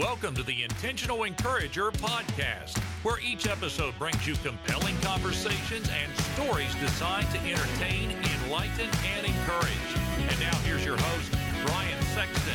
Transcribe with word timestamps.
Welcome 0.00 0.34
to 0.36 0.42
the 0.42 0.62
Intentional 0.62 1.24
Encourager 1.24 1.90
podcast, 1.90 2.78
where 3.02 3.20
each 3.20 3.46
episode 3.46 3.92
brings 3.98 4.26
you 4.26 4.34
compelling 4.36 4.96
conversations 5.02 5.90
and 5.90 6.16
stories 6.32 6.74
designed 6.76 7.30
to 7.32 7.38
entertain, 7.40 8.10
enlighten, 8.10 8.88
and 9.14 9.26
encourage. 9.26 9.68
And 10.16 10.40
now 10.40 10.56
here's 10.60 10.86
your 10.86 10.96
host, 10.96 11.32
Brian 11.66 12.02
Sexton. 12.14 12.54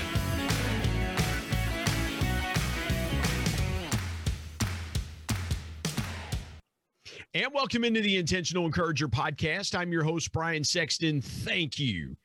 And 7.36 7.54
welcome 7.54 7.84
into 7.84 8.02
the 8.02 8.18
Intentional 8.18 8.66
Encourager 8.66 9.08
podcast. 9.08 9.77
I'm 9.77 9.91
your 9.91 10.04
host, 10.04 10.32
Brian 10.32 10.64
Sexton. 10.64 11.22
Thank 11.22 11.77
you 11.77 12.18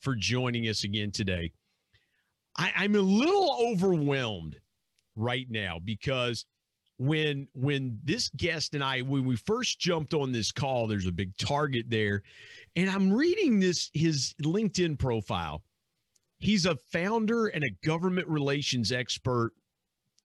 for 0.00 0.16
joining 0.16 0.66
us 0.68 0.84
again 0.84 1.10
today. 1.10 1.52
I, 2.56 2.84
am 2.84 2.94
a 2.94 3.00
little 3.00 3.54
overwhelmed 3.70 4.58
right 5.16 5.46
now 5.50 5.78
because 5.84 6.44
when 6.98 7.48
when 7.54 7.98
this 8.04 8.30
guest 8.36 8.74
and 8.74 8.84
I 8.84 9.00
when 9.02 9.24
we 9.24 9.36
first 9.36 9.80
jumped 9.80 10.14
on 10.14 10.30
this 10.30 10.52
call, 10.52 10.86
there's 10.86 11.06
a 11.06 11.12
big 11.12 11.36
target 11.36 11.86
there, 11.88 12.22
and 12.76 12.88
I'm 12.88 13.12
reading 13.12 13.58
this 13.58 13.90
his 13.92 14.34
LinkedIn 14.42 14.98
profile. 14.98 15.62
He's 16.38 16.66
a 16.66 16.78
founder 16.92 17.48
and 17.48 17.64
a 17.64 17.86
government 17.86 18.28
relations 18.28 18.92
expert. 18.92 19.52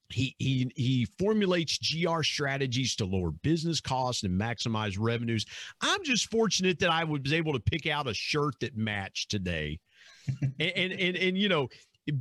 He 0.09 0.35
he 0.37 0.71
he 0.75 1.05
formulates 1.17 1.79
GR 1.79 2.21
strategies 2.21 2.95
to 2.97 3.05
lower 3.05 3.31
business 3.31 3.81
costs 3.81 4.23
and 4.23 4.39
maximize 4.39 4.97
revenues. 4.99 5.45
I'm 5.81 6.03
just 6.03 6.29
fortunate 6.29 6.79
that 6.79 6.89
I 6.89 7.03
was 7.03 7.33
able 7.33 7.53
to 7.53 7.59
pick 7.59 7.87
out 7.87 8.07
a 8.07 8.13
shirt 8.13 8.55
that 8.61 8.77
matched 8.77 9.31
today. 9.31 9.79
and, 10.59 10.71
and 10.75 10.93
and 10.93 11.17
and 11.17 11.37
you 11.37 11.49
know 11.49 11.69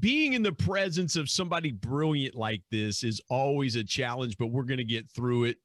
being 0.01 0.33
in 0.33 0.43
the 0.43 0.53
presence 0.53 1.17
of 1.17 1.31
somebody 1.31 1.73
brilliant 1.73 2.35
like 2.35 2.63
this 2.71 3.05
is 3.05 3.21
always 3.31 3.77
a 3.77 3.85
challenge, 3.85 4.37
but 4.37 4.49
we're 4.49 4.65
going 4.65 4.79
to 4.79 4.85
get 4.85 5.11
through 5.11 5.45
it. 5.45 5.57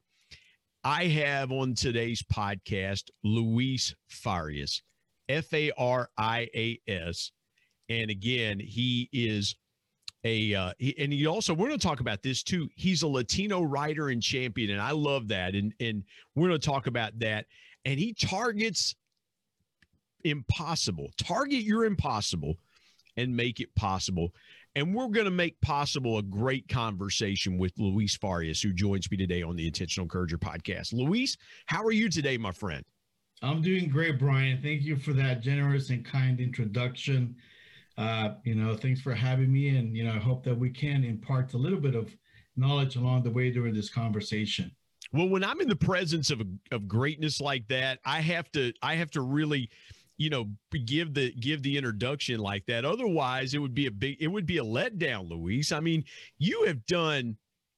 I 0.83 1.05
have 1.05 1.51
on 1.51 1.73
today's 1.73 2.23
podcast 2.23 3.03
Luis 3.23 3.95
Farias, 4.09 4.81
F 5.29 5.53
A 5.53 5.71
R 5.77 6.09
I 6.17 6.47
A 6.55 6.79
S. 6.87 7.31
And 7.89 8.09
again, 8.09 8.59
he 8.59 9.09
is 9.11 9.55
a, 10.23 10.53
uh, 10.53 10.73
he, 10.77 10.97
and 10.97 11.11
he 11.11 11.25
also, 11.25 11.53
we're 11.53 11.67
going 11.67 11.79
to 11.79 11.87
talk 11.87 11.99
about 11.99 12.23
this 12.23 12.41
too. 12.43 12.69
He's 12.75 13.01
a 13.01 13.07
Latino 13.07 13.61
writer 13.61 14.09
and 14.09 14.21
champion. 14.21 14.71
And 14.71 14.81
I 14.81 14.91
love 14.91 15.27
that. 15.29 15.55
And, 15.55 15.73
and 15.79 16.03
we're 16.35 16.47
going 16.47 16.59
to 16.59 16.65
talk 16.65 16.87
about 16.87 17.17
that. 17.19 17.45
And 17.85 17.99
he 17.99 18.13
targets 18.13 18.95
impossible, 20.23 21.09
target 21.17 21.63
your 21.63 21.85
impossible 21.85 22.55
and 23.21 23.35
make 23.35 23.59
it 23.59 23.73
possible. 23.75 24.33
And 24.75 24.95
we're 24.95 25.09
going 25.09 25.25
to 25.25 25.31
make 25.31 25.59
possible 25.61 26.17
a 26.17 26.23
great 26.23 26.67
conversation 26.67 27.57
with 27.57 27.73
Luis 27.77 28.15
Farias, 28.15 28.61
who 28.61 28.73
joins 28.73 29.11
me 29.11 29.17
today 29.17 29.43
on 29.43 29.55
the 29.55 29.67
Intentional 29.67 30.05
Encourager 30.05 30.37
podcast. 30.37 30.93
Luis, 30.93 31.37
how 31.65 31.83
are 31.83 31.91
you 31.91 32.09
today, 32.09 32.37
my 32.37 32.51
friend? 32.51 32.83
I'm 33.41 33.61
doing 33.61 33.89
great, 33.89 34.17
Brian. 34.17 34.61
Thank 34.61 34.83
you 34.83 34.95
for 34.95 35.13
that 35.13 35.41
generous 35.41 35.89
and 35.89 36.05
kind 36.05 36.39
introduction. 36.39 37.35
Uh, 37.97 38.35
you 38.43 38.55
know, 38.55 38.75
thanks 38.75 39.01
for 39.01 39.13
having 39.13 39.51
me. 39.51 39.77
And, 39.77 39.95
you 39.95 40.03
know, 40.05 40.13
I 40.13 40.19
hope 40.19 40.43
that 40.45 40.57
we 40.57 40.69
can 40.69 41.03
impart 41.03 41.53
a 41.53 41.57
little 41.57 41.79
bit 41.79 41.95
of 41.95 42.15
knowledge 42.55 42.95
along 42.95 43.23
the 43.23 43.31
way 43.31 43.51
during 43.51 43.73
this 43.73 43.89
conversation. 43.89 44.71
Well, 45.11 45.27
when 45.27 45.43
I'm 45.43 45.59
in 45.59 45.67
the 45.67 45.75
presence 45.75 46.31
of, 46.31 46.41
of 46.71 46.87
greatness 46.87 47.41
like 47.41 47.67
that, 47.67 47.99
I 48.05 48.21
have 48.21 48.49
to, 48.53 48.71
I 48.81 48.95
have 48.95 49.11
to 49.11 49.21
really, 49.21 49.69
you 50.21 50.29
know 50.29 50.45
give 50.85 51.15
the 51.15 51.31
give 51.33 51.63
the 51.63 51.75
introduction 51.77 52.39
like 52.39 52.65
that. 52.67 52.85
Otherwise 52.85 53.55
it 53.55 53.57
would 53.57 53.73
be 53.73 53.87
a 53.87 53.91
big 53.91 54.17
it 54.21 54.27
would 54.27 54.45
be 54.45 54.59
a 54.59 54.63
letdown 54.63 55.27
luis. 55.27 55.71
I 55.71 55.79
mean 55.79 56.03
you 56.37 56.65
have 56.67 56.85
done 56.85 57.37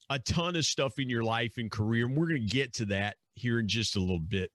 a 0.09 0.19
ton 0.19 0.57
of 0.57 0.65
stuff 0.65 0.99
in 0.99 1.09
your 1.09 1.23
life 1.23 1.53
and 1.57 1.71
career 1.71 2.05
and 2.05 2.17
we're 2.17 2.27
going 2.27 2.41
to 2.41 2.53
get 2.53 2.73
to 2.73 2.85
that 2.85 3.15
here 3.35 3.59
in 3.59 3.67
just 3.69 3.95
a 3.95 3.99
little 3.99 4.19
bit. 4.19 4.51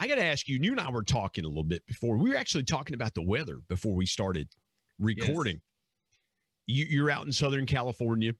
I 0.00 0.06
got 0.06 0.14
to 0.14 0.24
ask 0.24 0.48
you 0.48 0.58
you 0.60 0.72
and 0.72 0.80
i 0.80 0.90
were 0.90 1.04
talking 1.04 1.44
a 1.44 1.48
little 1.48 1.62
bit 1.62 1.86
before 1.86 2.16
we 2.16 2.30
were 2.30 2.36
actually 2.36 2.64
talking 2.64 2.94
about 2.94 3.12
the 3.12 3.22
weather 3.22 3.58
before 3.68 3.94
we 3.94 4.06
started 4.06 4.48
recording. 4.98 5.60
Yes. 6.66 6.88
you, 6.90 7.04
are 7.04 7.10
out 7.10 7.26
in 7.26 7.32
southern 7.32 7.66
california. 7.66 8.32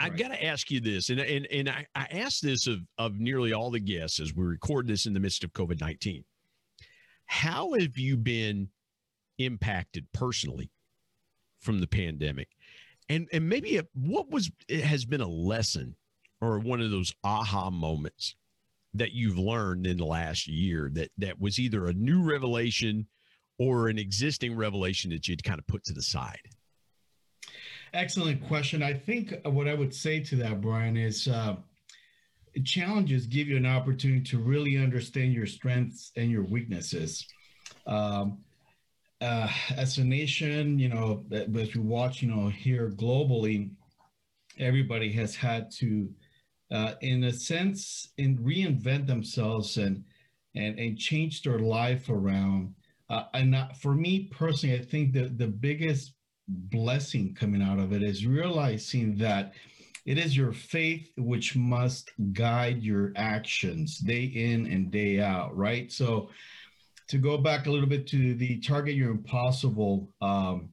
I've 0.00 0.16
got 0.16 0.28
to 0.28 0.44
ask 0.44 0.70
you 0.70 0.80
this, 0.80 1.10
and 1.10 1.20
and 1.20 1.46
and 1.46 1.68
I, 1.68 1.86
I 1.94 2.06
asked 2.10 2.42
this 2.42 2.66
of 2.66 2.80
of 2.96 3.20
nearly 3.20 3.52
all 3.52 3.70
the 3.70 3.80
guests 3.80 4.18
as 4.18 4.34
we 4.34 4.44
record 4.44 4.86
this 4.86 5.04
in 5.04 5.12
the 5.12 5.20
midst 5.20 5.44
of 5.44 5.52
COVID 5.52 5.80
nineteen. 5.80 6.24
How 7.30 7.74
have 7.74 7.96
you 7.96 8.16
been 8.16 8.70
impacted 9.38 10.04
personally 10.12 10.72
from 11.60 11.78
the 11.80 11.86
pandemic? 11.86 12.48
And 13.08 13.28
and 13.32 13.48
maybe 13.48 13.76
a, 13.76 13.84
what 13.94 14.28
was 14.30 14.50
it 14.68 14.82
has 14.82 15.04
been 15.04 15.20
a 15.20 15.28
lesson 15.28 15.94
or 16.40 16.58
one 16.58 16.80
of 16.80 16.90
those 16.90 17.14
aha 17.22 17.70
moments 17.70 18.34
that 18.94 19.12
you've 19.12 19.38
learned 19.38 19.86
in 19.86 19.98
the 19.98 20.04
last 20.04 20.48
year 20.48 20.90
that 20.94 21.12
that 21.18 21.40
was 21.40 21.60
either 21.60 21.86
a 21.86 21.92
new 21.92 22.20
revelation 22.20 23.06
or 23.58 23.86
an 23.86 23.96
existing 23.96 24.56
revelation 24.56 25.12
that 25.12 25.28
you'd 25.28 25.44
kind 25.44 25.60
of 25.60 25.66
put 25.68 25.84
to 25.84 25.92
the 25.92 26.02
side? 26.02 26.40
Excellent 27.94 28.44
question. 28.48 28.82
I 28.82 28.92
think 28.92 29.34
what 29.44 29.68
I 29.68 29.74
would 29.74 29.94
say 29.94 30.18
to 30.18 30.36
that, 30.36 30.60
Brian, 30.60 30.96
is 30.96 31.28
uh, 31.28 31.54
challenges 32.64 33.26
give 33.26 33.48
you 33.48 33.56
an 33.56 33.66
opportunity 33.66 34.22
to 34.22 34.38
really 34.38 34.76
understand 34.76 35.32
your 35.32 35.46
strengths 35.46 36.12
and 36.16 36.30
your 36.30 36.44
weaknesses. 36.44 37.26
Um, 37.86 38.38
uh, 39.20 39.48
as 39.76 39.98
a 39.98 40.04
nation, 40.04 40.78
you 40.78 40.88
know, 40.88 41.24
as 41.32 41.74
we 41.74 41.80
watch, 41.80 42.22
you 42.22 42.30
know, 42.30 42.48
here 42.48 42.90
globally, 42.90 43.70
everybody 44.58 45.12
has 45.12 45.34
had 45.34 45.70
to, 45.72 46.08
uh, 46.72 46.94
in 47.02 47.24
a 47.24 47.32
sense, 47.32 48.12
in 48.16 48.38
reinvent 48.38 49.06
themselves 49.06 49.76
and 49.76 50.04
and 50.54 50.78
and 50.78 50.98
change 50.98 51.42
their 51.42 51.58
life 51.58 52.08
around. 52.08 52.74
Uh, 53.08 53.24
and 53.34 53.50
not, 53.50 53.76
for 53.76 53.94
me 53.94 54.30
personally, 54.30 54.78
I 54.78 54.82
think 54.82 55.12
that 55.14 55.36
the 55.36 55.48
biggest 55.48 56.14
blessing 56.48 57.34
coming 57.34 57.62
out 57.62 57.78
of 57.78 57.92
it 57.92 58.02
is 58.02 58.26
realizing 58.26 59.16
that 59.16 59.52
it 60.10 60.18
is 60.18 60.36
your 60.36 60.50
faith 60.50 61.12
which 61.16 61.54
must 61.54 62.10
guide 62.32 62.82
your 62.82 63.12
actions 63.14 63.98
day 63.98 64.24
in 64.24 64.66
and 64.66 64.90
day 64.90 65.20
out, 65.20 65.56
right? 65.56 65.92
So, 65.92 66.30
to 67.06 67.16
go 67.16 67.38
back 67.38 67.66
a 67.66 67.70
little 67.70 67.88
bit 67.88 68.08
to 68.08 68.34
the 68.34 68.58
Target 68.58 68.96
Your 68.96 69.12
Impossible 69.12 70.12
um, 70.20 70.70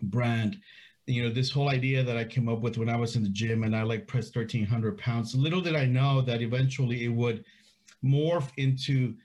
brand, 0.00 0.58
you 1.06 1.24
know, 1.24 1.30
this 1.34 1.50
whole 1.50 1.70
idea 1.70 2.04
that 2.04 2.16
I 2.16 2.22
came 2.22 2.48
up 2.48 2.60
with 2.60 2.78
when 2.78 2.88
I 2.88 2.94
was 2.94 3.16
in 3.16 3.24
the 3.24 3.30
gym 3.30 3.64
and 3.64 3.74
I 3.74 3.82
like 3.82 4.06
pressed 4.06 4.36
1,300 4.36 4.96
pounds, 4.96 5.34
little 5.34 5.60
did 5.60 5.74
I 5.74 5.84
know 5.84 6.20
that 6.20 6.40
eventually 6.40 7.04
it 7.04 7.12
would 7.12 7.44
morph 8.04 8.50
into 8.58 9.16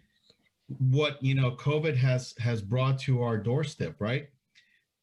what, 0.80 1.22
you 1.22 1.36
know, 1.36 1.52
COVID 1.52 1.96
has 1.96 2.34
has 2.40 2.60
brought 2.60 2.98
to 3.02 3.22
our 3.22 3.38
doorstep, 3.38 3.98
right? 4.00 4.30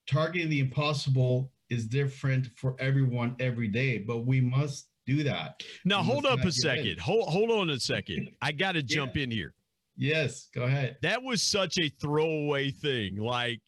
Targeting 0.08 0.48
the 0.48 0.58
impossible 0.58 1.52
is 1.70 1.86
different 1.86 2.48
for 2.56 2.76
everyone 2.78 3.36
every 3.40 3.68
day, 3.68 3.98
but 3.98 4.26
we 4.26 4.40
must 4.40 4.88
do 5.06 5.22
that. 5.24 5.62
Now, 5.84 6.02
hold 6.02 6.26
up 6.26 6.44
a 6.44 6.52
second. 6.52 7.00
Hold, 7.00 7.28
hold 7.28 7.50
on 7.50 7.70
a 7.70 7.80
second. 7.80 8.30
I 8.42 8.52
got 8.52 8.72
to 8.72 8.82
jump 8.82 9.16
yeah. 9.16 9.22
in 9.22 9.30
here. 9.30 9.54
Yes, 9.96 10.48
go 10.54 10.62
ahead. 10.62 10.96
That 11.02 11.22
was 11.22 11.42
such 11.42 11.78
a 11.78 11.88
throwaway 11.88 12.70
thing. 12.70 13.16
Like, 13.16 13.60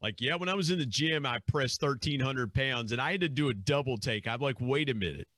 like, 0.00 0.20
yeah, 0.20 0.34
when 0.36 0.48
I 0.48 0.54
was 0.54 0.70
in 0.70 0.78
the 0.78 0.86
gym, 0.86 1.26
I 1.26 1.38
pressed 1.46 1.82
1,300 1.82 2.52
pounds 2.54 2.92
and 2.92 3.00
I 3.00 3.12
had 3.12 3.20
to 3.22 3.28
do 3.28 3.48
a 3.48 3.54
double 3.54 3.96
take. 3.96 4.26
I'm 4.26 4.40
like, 4.40 4.56
wait 4.60 4.88
a 4.88 4.94
minute. 4.94 5.28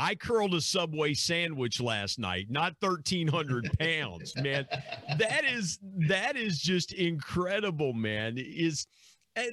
I 0.00 0.14
curled 0.14 0.54
a 0.54 0.60
Subway 0.60 1.14
sandwich 1.14 1.80
last 1.80 2.20
night, 2.20 2.46
not 2.50 2.74
1,300 2.80 3.70
pounds, 3.78 4.32
man. 4.36 4.66
That 5.18 5.44
is, 5.44 5.78
that 6.08 6.36
is 6.36 6.60
just 6.60 6.92
incredible, 6.92 7.92
man. 7.92 8.34
Is, 8.36 8.86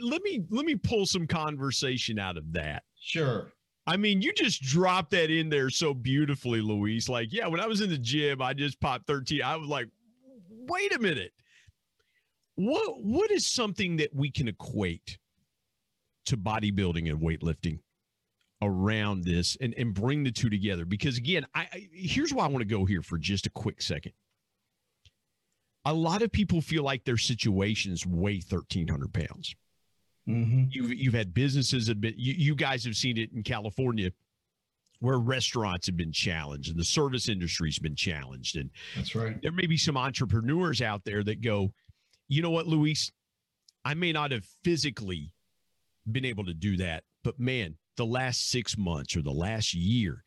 let 0.02 0.22
me 0.24 0.44
let 0.50 0.66
me 0.66 0.76
pull 0.76 1.06
some 1.06 1.28
conversation 1.28 2.20
out 2.20 2.38
of 2.38 2.54
that. 2.54 2.84
Sure. 3.00 3.52
I 3.88 3.98
mean, 3.98 4.22
you 4.22 4.34
just 4.34 4.64
dropped 4.64 5.12
that 5.12 5.30
in 5.30 5.50
there 5.50 5.70
so 5.70 5.94
beautifully, 5.94 6.60
Luis. 6.60 7.08
Like, 7.08 7.32
yeah, 7.32 7.48
when 7.48 7.60
I 7.60 7.68
was 7.68 7.82
in 7.82 7.90
the 7.90 7.98
gym, 7.98 8.42
I 8.42 8.54
just 8.54 8.80
popped 8.80 9.06
13. 9.06 9.44
I 9.44 9.56
was 9.58 9.70
like, 9.70 9.88
wait 10.50 10.96
a 10.96 11.00
minute. 11.00 11.32
What 12.56 13.04
what 13.04 13.32
is 13.32 13.46
something 13.46 13.98
that 13.98 14.16
we 14.16 14.32
can 14.32 14.48
equate 14.48 15.18
to 16.26 16.38
bodybuilding 16.38 17.10
and 17.10 17.22
weightlifting 17.22 17.80
around 18.62 19.26
this 19.26 19.58
and, 19.60 19.74
and 19.78 19.94
bring 19.94 20.24
the 20.24 20.32
two 20.32 20.50
together? 20.50 20.86
Because 20.86 21.18
again, 21.18 21.46
I, 21.54 21.68
I 21.72 21.90
here's 21.92 22.34
why 22.34 22.46
I 22.46 22.48
want 22.48 22.62
to 22.62 22.66
go 22.66 22.86
here 22.86 23.02
for 23.02 23.18
just 23.18 23.46
a 23.46 23.50
quick 23.52 23.82
second. 23.82 24.14
A 25.84 25.94
lot 25.94 26.24
of 26.24 26.32
people 26.32 26.62
feel 26.62 26.82
like 26.82 27.04
their 27.04 27.18
situations 27.18 28.06
weigh 28.08 28.42
1,300 28.50 29.14
pounds. 29.14 29.54
Mm-hmm. 30.28 30.66
You've 30.70 30.94
you've 30.94 31.14
had 31.14 31.34
businesses 31.34 31.88
have 31.88 32.02
been 32.02 32.16
you, 32.18 32.34
you 32.34 32.56
guys 32.56 32.84
have 32.86 32.96
seen 32.96 33.18
it 33.18 33.32
in 33.34 33.44
California 33.44 34.12
where 35.00 35.20
restaurants 35.20 35.88
have 35.88 35.98
been 35.98 36.12
challenged 36.12 36.70
and 36.70 36.80
the 36.80 36.86
service 36.86 37.30
industry's 37.30 37.80
been 37.80 37.96
challenged. 37.96 38.56
And 38.56 38.70
that's 38.96 39.14
right. 39.14 39.40
There 39.42 39.52
may 39.52 39.68
be 39.68 39.78
some 39.78 39.98
entrepreneurs 39.98 40.82
out 40.82 41.04
there 41.04 41.24
that 41.24 41.42
go, 41.42 41.74
you 42.28 42.42
know 42.42 42.50
what, 42.50 42.66
Luis, 42.66 43.12
I 43.84 43.94
may 43.94 44.12
not 44.12 44.32
have 44.32 44.46
physically 44.64 45.32
been 46.12 46.26
able 46.26 46.46
to 46.46 46.54
do 46.54 46.78
that, 46.78 47.04
but 47.24 47.40
man, 47.40 47.76
the 47.98 48.06
last 48.06 48.50
six 48.50 48.78
months 48.78 49.16
or 49.16 49.22
the 49.22 49.32
last 49.32 49.74
year, 49.74 50.24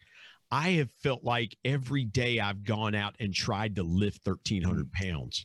I 0.50 0.70
have 0.70 0.90
felt 1.02 1.24
like 1.24 1.56
every 1.64 2.04
day 2.04 2.40
I've 2.40 2.64
gone 2.64 2.94
out 2.94 3.14
and 3.20 3.34
tried 3.34 3.76
to 3.76 3.82
lift 3.82 4.26
1,300 4.26 4.86
mm. 4.86 4.92
pounds, 4.92 5.44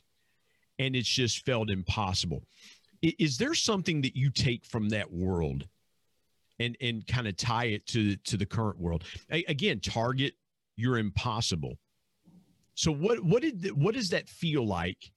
and 0.78 0.96
it's 0.96 1.08
just 1.08 1.44
felt 1.44 1.70
impossible. 1.70 2.44
Is 3.04 3.36
there 3.36 3.54
something 3.54 4.00
that 4.02 4.16
you 4.16 4.30
take 4.30 4.64
from 4.64 4.88
that 4.90 5.12
world 5.12 5.66
and 6.58 6.76
and 6.80 7.06
kind 7.06 7.26
of 7.26 7.36
tie 7.36 7.66
it 7.66 7.86
to 7.88 8.16
to 8.16 8.36
the 8.36 8.46
current 8.46 8.78
world? 8.78 9.04
Again, 9.30 9.80
target 9.80 10.34
your 10.76 10.98
impossible. 10.98 11.78
So 12.74 12.90
what 12.90 13.22
what 13.24 13.42
did 13.42 13.70
what 13.72 13.94
does 13.94 14.10
that 14.10 14.28
feel 14.28 14.66
like 14.66 15.12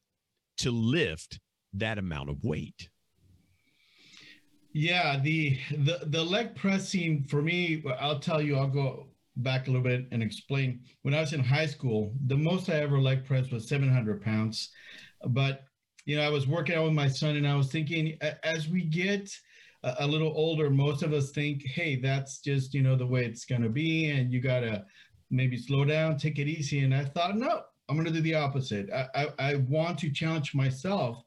to 0.58 0.72
lift 0.72 1.40
that 1.74 1.98
amount 1.98 2.30
of 2.30 2.44
weight? 2.44 2.90
Yeah, 4.74 5.20
the 5.20 5.58
the 5.72 6.02
the 6.08 6.24
leg 6.24 6.56
pressing 6.56 7.24
for 7.24 7.42
me, 7.42 7.84
I'll 8.00 8.20
tell 8.20 8.42
you, 8.42 8.58
I'll 8.58 8.68
go 8.68 9.08
back 9.38 9.68
a 9.68 9.72
little 9.72 9.84
bit 9.84 10.08
and 10.12 10.22
explain. 10.22 10.82
When 11.04 11.14
I 11.14 11.22
was 11.22 11.34
in 11.34 11.40
high 11.40 11.66
school, 11.66 12.14
the 12.26 12.38
most 12.38 12.70
I 12.70 12.76
ever 12.76 13.00
leg 13.00 13.26
pressed 13.26 13.52
was 13.52 13.68
700 13.68 14.22
pounds. 14.22 14.72
But 15.30 15.67
you 16.08 16.16
know, 16.16 16.24
I 16.24 16.30
was 16.30 16.48
working 16.48 16.76
out 16.76 16.86
with 16.86 16.94
my 16.94 17.10
son, 17.10 17.36
and 17.36 17.46
I 17.46 17.56
was 17.56 17.70
thinking, 17.70 18.18
as 18.44 18.70
we 18.70 18.82
get 18.82 19.30
a, 19.84 20.08
little 20.08 20.32
older, 20.36 20.70
most 20.70 21.04
of 21.04 21.12
us 21.12 21.32
think, 21.32 21.64
hey, 21.68 21.98
that's 21.98 22.40
just 22.40 22.74
you 22.74 22.82
know 22.82 22.96
the 22.96 23.06
way 23.06 23.26
it's 23.26 23.44
gonna 23.44 23.68
be, 23.68 24.10
and 24.10 24.32
you 24.32 24.40
gotta 24.40 24.86
maybe 25.30 25.58
slow 25.58 25.84
down, 25.84 26.18
take 26.18 26.40
it 26.40 26.48
easy. 26.48 26.80
And 26.80 26.96
I 26.96 27.04
thought, 27.04 27.36
no, 27.36 27.62
I'm 27.90 27.98
gonna 27.98 28.10
do 28.12 28.22
the 28.22 28.36
opposite. 28.36 28.90
I, 28.90 29.08
I, 29.14 29.28
I 29.38 29.56
want 29.56 30.00
to 30.00 30.10
challenge 30.10 30.56
myself 30.56 31.22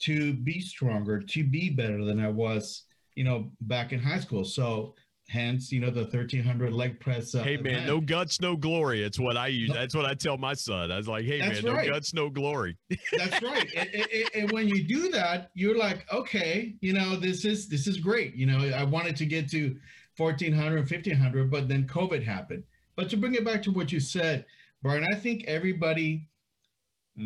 to 0.00 0.32
be 0.32 0.60
stronger, 0.60 1.20
to 1.20 1.44
be 1.44 1.68
better 1.68 2.02
than 2.02 2.18
I 2.18 2.28
was, 2.28 2.84
you 3.14 3.24
know, 3.24 3.50
back 3.60 3.92
in 3.92 4.00
high 4.00 4.20
school. 4.20 4.46
So 4.46 4.94
hence, 5.28 5.72
you 5.72 5.80
know, 5.80 5.90
the 5.90 6.02
1300 6.02 6.72
leg 6.72 7.00
press. 7.00 7.34
Uh, 7.34 7.42
hey 7.42 7.56
man, 7.56 7.74
event. 7.74 7.86
no 7.86 8.00
guts, 8.00 8.40
no 8.40 8.56
glory. 8.56 9.02
It's 9.02 9.18
what 9.18 9.36
I 9.36 9.48
use. 9.48 9.72
That's 9.72 9.94
what 9.94 10.04
I 10.04 10.14
tell 10.14 10.36
my 10.36 10.54
son. 10.54 10.90
I 10.92 10.96
was 10.96 11.08
like, 11.08 11.24
hey 11.24 11.40
That's 11.40 11.62
man, 11.62 11.74
right. 11.74 11.86
no 11.86 11.92
guts, 11.92 12.14
no 12.14 12.28
glory. 12.28 12.76
That's 13.16 13.42
right. 13.42 13.68
and, 13.76 13.88
and, 13.94 14.30
and, 14.34 14.52
when 14.52 14.68
you 14.68 14.84
do 14.84 15.10
that, 15.10 15.50
you're 15.54 15.76
like, 15.76 16.06
okay, 16.12 16.74
you 16.80 16.92
know, 16.92 17.16
this 17.16 17.44
is 17.44 17.68
this 17.68 17.86
is 17.86 17.98
great. 17.98 18.34
You 18.34 18.46
know, 18.46 18.58
I 18.76 18.84
wanted 18.84 19.16
to 19.16 19.26
get 19.26 19.50
to 19.50 19.76
1400, 20.16 20.78
1500, 20.80 21.50
but 21.50 21.68
then 21.68 21.86
COVID 21.86 22.22
happened. 22.22 22.64
But 22.96 23.08
to 23.10 23.16
bring 23.16 23.34
it 23.34 23.44
back 23.44 23.62
to 23.62 23.70
what 23.70 23.90
you 23.90 24.00
said, 24.00 24.44
Brian, 24.82 25.06
I 25.10 25.14
think 25.14 25.44
everybody 25.44 26.28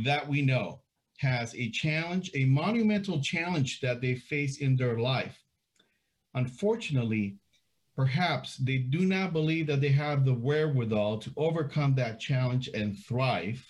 that 0.05 0.29
we 0.29 0.43
know 0.43 0.81
has 1.19 1.55
a 1.55 1.71
challenge, 1.71 2.31
a 2.35 2.45
monumental 2.45 3.21
challenge 3.21 3.81
that 3.81 4.01
they 4.01 4.15
face 4.15 4.59
in 4.59 4.77
their 4.77 4.99
life. 4.99 5.37
Unfortunately, 6.35 7.39
perhaps 7.97 8.57
they 8.59 8.79
do 8.79 9.07
not 9.07 9.33
believe 9.33 9.67
that 9.67 9.81
they 9.81 9.89
have 9.89 10.25
the 10.25 10.35
wherewithal 10.35 11.19
to 11.19 11.33
overcome 11.37 11.95
that 11.95 12.21
challenge 12.21 12.69
and 12.75 12.99
thrive. 12.99 13.65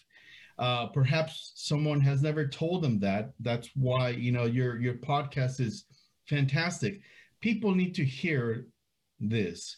Uh, 0.59 0.87
perhaps 0.87 1.53
someone 1.55 2.01
has 2.01 2.23
never 2.23 2.47
told 2.47 2.83
them 2.83 2.99
that. 2.99 3.33
That's 3.41 3.71
why 3.75 4.11
you 4.11 4.33
know 4.33 4.45
your 4.45 4.79
your 4.81 4.95
podcast 4.95 5.61
is 5.61 5.85
fantastic. 6.27 7.01
People 7.41 7.75
need 7.75 7.95
to 7.95 8.05
hear 8.05 8.67
this. 9.21 9.77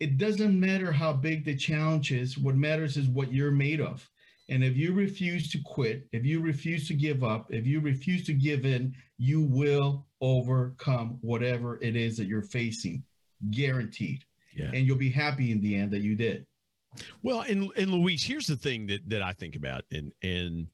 It 0.00 0.16
doesn't 0.16 0.58
matter 0.58 0.92
how 0.92 1.12
big 1.12 1.44
the 1.44 1.56
challenge 1.56 2.12
is. 2.12 2.38
What 2.38 2.54
matters 2.54 2.96
is 2.96 3.08
what 3.08 3.32
you're 3.32 3.50
made 3.50 3.80
of. 3.80 4.08
And 4.48 4.64
if 4.64 4.76
you 4.76 4.94
refuse 4.94 5.50
to 5.50 5.58
quit, 5.64 6.06
if 6.12 6.24
you 6.24 6.40
refuse 6.40 6.88
to 6.88 6.94
give 6.94 7.22
up, 7.22 7.52
if 7.52 7.66
you 7.66 7.80
refuse 7.80 8.24
to 8.26 8.32
give 8.32 8.64
in, 8.64 8.94
you 9.18 9.42
will 9.42 10.06
overcome 10.20 11.18
whatever 11.20 11.78
it 11.82 11.96
is 11.96 12.16
that 12.16 12.26
you're 12.26 12.42
facing, 12.42 13.02
guaranteed. 13.50 14.24
Yeah. 14.54 14.70
And 14.72 14.86
you'll 14.86 14.96
be 14.96 15.10
happy 15.10 15.52
in 15.52 15.60
the 15.60 15.76
end 15.76 15.90
that 15.92 16.00
you 16.00 16.14
did. 16.14 16.46
Well, 17.22 17.42
and 17.42 17.70
and 17.76 17.90
Luis, 17.92 18.24
here's 18.24 18.46
the 18.46 18.56
thing 18.56 18.86
that 18.88 19.08
that 19.08 19.22
I 19.22 19.32
think 19.32 19.56
about, 19.56 19.84
and 19.92 20.12
and 20.22 20.68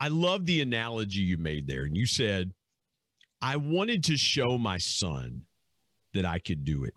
I 0.00 0.08
love 0.08 0.46
the 0.46 0.60
analogy 0.60 1.20
you 1.20 1.36
made 1.36 1.66
there. 1.66 1.84
And 1.84 1.96
you 1.96 2.06
said, 2.06 2.52
I 3.42 3.56
wanted 3.56 4.04
to 4.04 4.16
show 4.16 4.56
my 4.56 4.78
son 4.78 5.42
that 6.14 6.24
I 6.24 6.38
could 6.38 6.64
do 6.64 6.84
it. 6.84 6.94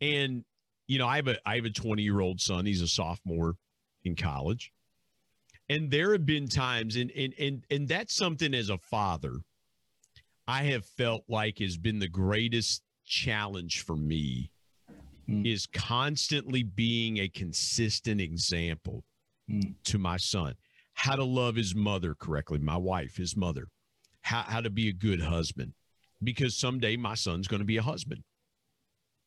And 0.00 0.44
you 0.88 0.98
know, 0.98 1.06
I 1.06 1.16
have 1.16 1.28
a 1.28 1.36
I 1.46 1.56
have 1.56 1.64
a 1.64 1.70
20 1.70 2.02
year 2.02 2.20
old 2.20 2.40
son. 2.40 2.66
He's 2.66 2.82
a 2.82 2.88
sophomore 2.88 3.54
in 4.04 4.16
college 4.16 4.72
and 5.70 5.90
there 5.90 6.12
have 6.12 6.26
been 6.26 6.48
times 6.48 6.96
and 6.96 7.10
and 7.12 7.32
and 7.38 7.64
and 7.70 7.88
that's 7.88 8.14
something 8.14 8.52
as 8.52 8.68
a 8.68 8.76
father 8.76 9.36
i 10.46 10.64
have 10.64 10.84
felt 10.84 11.22
like 11.28 11.58
has 11.58 11.78
been 11.78 12.00
the 12.00 12.08
greatest 12.08 12.82
challenge 13.10 13.82
for 13.82 13.96
me 13.96 14.50
mm. 15.28 15.46
is 15.46 15.66
constantly 15.66 16.62
being 16.62 17.18
a 17.18 17.28
consistent 17.28 18.20
example 18.20 19.04
mm. 19.50 19.74
to 19.84 19.98
my 19.98 20.16
son 20.16 20.54
how 20.94 21.16
to 21.16 21.24
love 21.24 21.56
his 21.56 21.74
mother 21.74 22.14
correctly 22.14 22.58
my 22.58 22.76
wife 22.76 23.16
his 23.16 23.36
mother 23.36 23.66
how, 24.22 24.42
how 24.42 24.60
to 24.60 24.70
be 24.70 24.88
a 24.88 24.92
good 24.92 25.20
husband 25.20 25.72
because 26.22 26.56
someday 26.56 26.96
my 26.96 27.14
son's 27.14 27.48
going 27.48 27.60
to 27.60 27.66
be 27.66 27.78
a 27.78 27.82
husband 27.82 28.22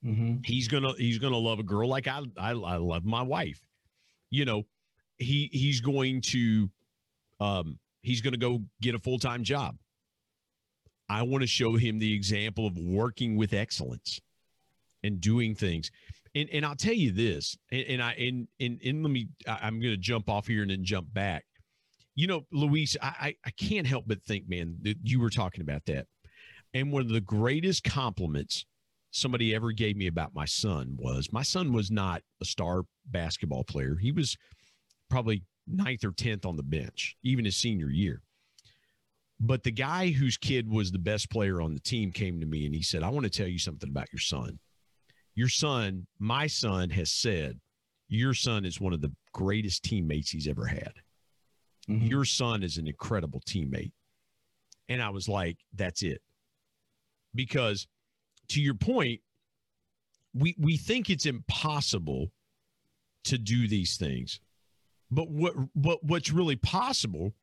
mm-hmm. 0.06 0.36
he's 0.46 0.68
gonna 0.68 0.94
he's 0.98 1.18
gonna 1.18 1.38
love 1.38 1.60
a 1.60 1.64
girl 1.64 1.90
like 1.90 2.08
I, 2.08 2.22
I 2.38 2.52
i 2.52 2.78
love 2.78 3.04
my 3.04 3.22
wife 3.22 3.60
you 4.30 4.46
know 4.46 4.64
he 5.18 5.50
he's 5.52 5.82
going 5.82 6.22
to 6.22 6.70
um, 7.40 7.80
he's 8.02 8.22
going 8.22 8.34
to 8.34 8.40
go 8.40 8.62
get 8.82 8.96
a 8.96 9.00
full-time 9.00 9.44
job. 9.44 9.76
I 11.14 11.22
want 11.22 11.42
to 11.42 11.48
show 11.48 11.76
him 11.76 12.00
the 12.00 12.14
example 12.14 12.66
of 12.66 12.76
working 12.78 13.38
with 13.38 13.54
excellence 13.54 14.20
and 15.04 15.22
doing 15.22 15.54
things. 15.54 15.92
And 16.34 16.50
and 16.52 16.66
I'll 16.66 16.76
tell 16.76 16.94
you 16.94 17.12
this, 17.12 17.56
and, 17.72 17.84
and 17.84 18.02
I 18.02 18.14
and, 18.14 18.48
and 18.60 18.80
and 18.84 19.04
let 19.04 19.12
me 19.12 19.28
I'm 19.46 19.80
to 19.82 19.96
jump 19.98 20.28
off 20.28 20.48
here 20.48 20.64
and 20.64 20.72
then 20.72 20.84
jump 20.84 21.14
back. 21.14 21.46
You 22.16 22.26
know, 22.28 22.46
Luis, 22.52 22.98
I, 23.02 23.08
I 23.08 23.36
I 23.46 23.52
can't 23.52 23.86
help 23.86 24.06
but 24.08 24.24
think, 24.26 24.50
man, 24.50 24.78
that 24.82 24.98
you 25.04 25.20
were 25.20 25.30
talking 25.30 25.62
about 25.62 25.86
that. 25.86 26.08
And 26.74 26.92
one 26.92 27.04
of 27.04 27.10
the 27.10 27.22
greatest 27.22 27.84
compliments 27.84 28.66
somebody 29.12 29.54
ever 29.54 29.72
gave 29.72 29.96
me 29.96 30.08
about 30.08 30.34
my 30.34 30.46
son 30.46 30.98
was 30.98 31.32
my 31.32 31.44
son 31.44 31.72
was 31.72 31.92
not 31.92 32.24
a 32.42 32.46
star 32.46 32.86
basketball 33.06 33.64
player. 33.64 33.98
He 34.02 34.12
was 34.12 34.36
probably 35.12 35.44
ninth 35.68 36.04
or 36.04 36.12
10th 36.12 36.48
on 36.48 36.58
the 36.58 36.64
bench, 36.64 37.16
even 37.24 37.46
his 37.46 37.56
senior 37.56 37.92
year. 37.92 38.24
But 39.40 39.64
the 39.64 39.72
guy 39.72 40.12
whose 40.12 40.38
kid 40.38 40.70
was 40.70 40.92
the 40.92 41.00
best 41.00 41.30
player 41.30 41.62
on 41.62 41.74
the 41.74 41.80
team 41.80 42.12
came 42.12 42.40
to 42.40 42.46
me 42.46 42.66
and 42.66 42.74
he 42.74 42.82
said, 42.82 43.04
I 43.04 43.10
want 43.10 43.26
to 43.26 43.30
tell 43.30 43.48
you 43.48 43.60
something 43.60 43.90
about 43.90 44.12
your 44.12 44.20
son. 44.20 44.60
Your 45.36 45.50
son, 45.50 46.08
my 46.20 46.48
son, 46.48 46.90
has 46.92 47.12
said, 47.12 47.60
Your 48.08 48.34
son 48.34 48.66
is 48.66 48.80
one 48.80 48.94
of 48.94 49.02
the 49.02 49.12
greatest 49.34 49.84
teammates 49.84 50.30
he's 50.30 50.48
ever 50.48 50.66
had. 50.66 50.94
Mm-hmm. 51.90 52.06
Your 52.06 52.26
son 52.26 52.64
is 52.64 52.78
an 52.78 52.88
incredible 52.88 53.42
teammate. 53.42 53.92
And 54.90 55.02
I 55.02 55.10
was 55.10 55.28
like, 55.28 55.58
That's 55.74 56.04
it. 56.04 56.22
Because 57.36 57.88
to 58.50 58.62
your 58.62 58.76
point, 58.76 59.22
we, 60.36 60.56
we 60.60 60.78
think 60.78 61.10
it's 61.10 61.26
impossible 61.26 62.32
to 63.26 63.38
do 63.38 63.68
these 63.68 63.98
things. 63.98 64.40
But 65.12 65.30
what 65.30 65.54
what 65.74 66.04
what's 66.04 66.32
really 66.32 66.56
possible 66.56 67.34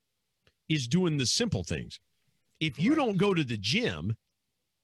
is 0.70 0.86
doing 0.86 1.18
the 1.18 1.26
simple 1.26 1.64
things. 1.64 2.00
If 2.60 2.78
you 2.78 2.94
don't 2.94 3.18
go 3.18 3.34
to 3.34 3.44
the 3.44 3.56
gym, 3.58 4.16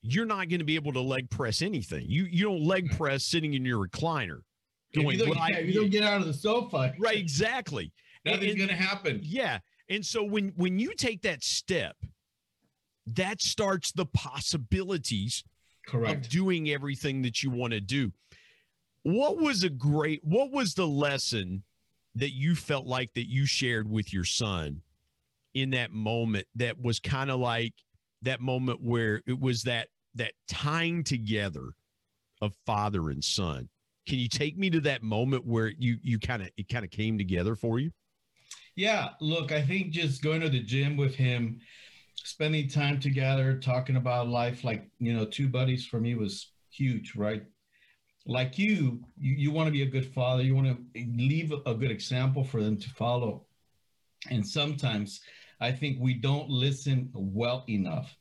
you're 0.02 0.26
not 0.26 0.48
going 0.48 0.58
to 0.58 0.64
be 0.64 0.74
able 0.74 0.92
to 0.92 1.00
leg 1.00 1.30
press 1.30 1.62
anything. 1.62 2.04
You 2.08 2.24
you 2.24 2.44
don't 2.44 2.64
leg 2.64 2.90
press 2.96 3.24
sitting 3.24 3.54
in 3.54 3.64
your 3.64 3.86
recliner. 3.86 4.40
Going, 4.94 5.20
if 5.20 5.26
you, 5.26 5.34
don't, 5.34 5.36
yeah, 5.48 5.58
you 5.58 5.74
don't 5.74 5.90
get 5.90 6.02
out 6.02 6.20
of 6.20 6.26
the 6.26 6.32
sofa. 6.32 6.94
Right, 6.98 7.18
exactly. 7.18 7.92
Nothing's 8.24 8.54
going 8.54 8.68
to 8.68 8.74
happen. 8.74 9.20
Yeah. 9.22 9.58
And 9.88 10.04
so 10.04 10.24
when 10.24 10.52
when 10.56 10.78
you 10.78 10.94
take 10.94 11.22
that 11.22 11.44
step, 11.44 11.96
that 13.06 13.40
starts 13.40 13.92
the 13.92 14.06
possibilities 14.06 15.44
Correct. 15.86 16.26
of 16.26 16.30
doing 16.30 16.70
everything 16.70 17.22
that 17.22 17.42
you 17.42 17.50
want 17.50 17.72
to 17.72 17.80
do. 17.80 18.12
What 19.02 19.38
was 19.38 19.62
a 19.62 19.68
great 19.68 20.24
what 20.24 20.50
was 20.50 20.74
the 20.74 20.86
lesson 20.86 21.62
that 22.16 22.32
you 22.32 22.56
felt 22.56 22.86
like 22.86 23.12
that 23.14 23.28
you 23.28 23.46
shared 23.46 23.88
with 23.88 24.12
your 24.12 24.24
son 24.24 24.80
in 25.56 25.70
that 25.70 25.90
moment 25.90 26.46
that 26.54 26.78
was 26.78 27.00
kind 27.00 27.30
of 27.30 27.40
like 27.40 27.72
that 28.20 28.42
moment 28.42 28.78
where 28.82 29.22
it 29.26 29.40
was 29.40 29.62
that 29.62 29.88
that 30.14 30.32
tying 30.46 31.02
together 31.02 31.70
of 32.42 32.54
father 32.66 33.08
and 33.08 33.24
son 33.24 33.66
can 34.06 34.18
you 34.18 34.28
take 34.28 34.58
me 34.58 34.68
to 34.68 34.80
that 34.80 35.02
moment 35.02 35.46
where 35.46 35.72
you 35.78 35.96
you 36.02 36.18
kind 36.18 36.42
of 36.42 36.50
it 36.58 36.68
kind 36.68 36.84
of 36.84 36.90
came 36.90 37.16
together 37.16 37.56
for 37.56 37.78
you 37.78 37.90
yeah 38.74 39.08
look 39.22 39.50
i 39.50 39.62
think 39.62 39.90
just 39.90 40.22
going 40.22 40.42
to 40.42 40.50
the 40.50 40.62
gym 40.62 40.94
with 40.94 41.14
him 41.14 41.58
spending 42.16 42.68
time 42.68 43.00
together 43.00 43.58
talking 43.58 43.96
about 43.96 44.28
life 44.28 44.62
like 44.62 44.86
you 44.98 45.14
know 45.14 45.24
two 45.24 45.48
buddies 45.48 45.86
for 45.86 45.98
me 45.98 46.14
was 46.14 46.52
huge 46.70 47.16
right 47.16 47.44
like 48.26 48.58
you, 48.58 49.00
you, 49.16 49.34
you 49.36 49.50
want 49.52 49.68
to 49.68 49.72
be 49.72 49.82
a 49.82 49.86
good 49.86 50.12
father. 50.12 50.42
You 50.42 50.56
want 50.56 50.66
to 50.66 51.06
leave 51.16 51.52
a 51.64 51.74
good 51.74 51.92
example 51.92 52.42
for 52.42 52.60
them 52.60 52.76
to 52.76 52.90
follow. 52.90 53.46
And 54.30 54.46
sometimes 54.46 55.20
I 55.60 55.72
think 55.72 55.98
we 56.00 56.14
don't 56.14 56.48
listen 56.50 57.10
well 57.14 57.64
enough. 57.68 58.16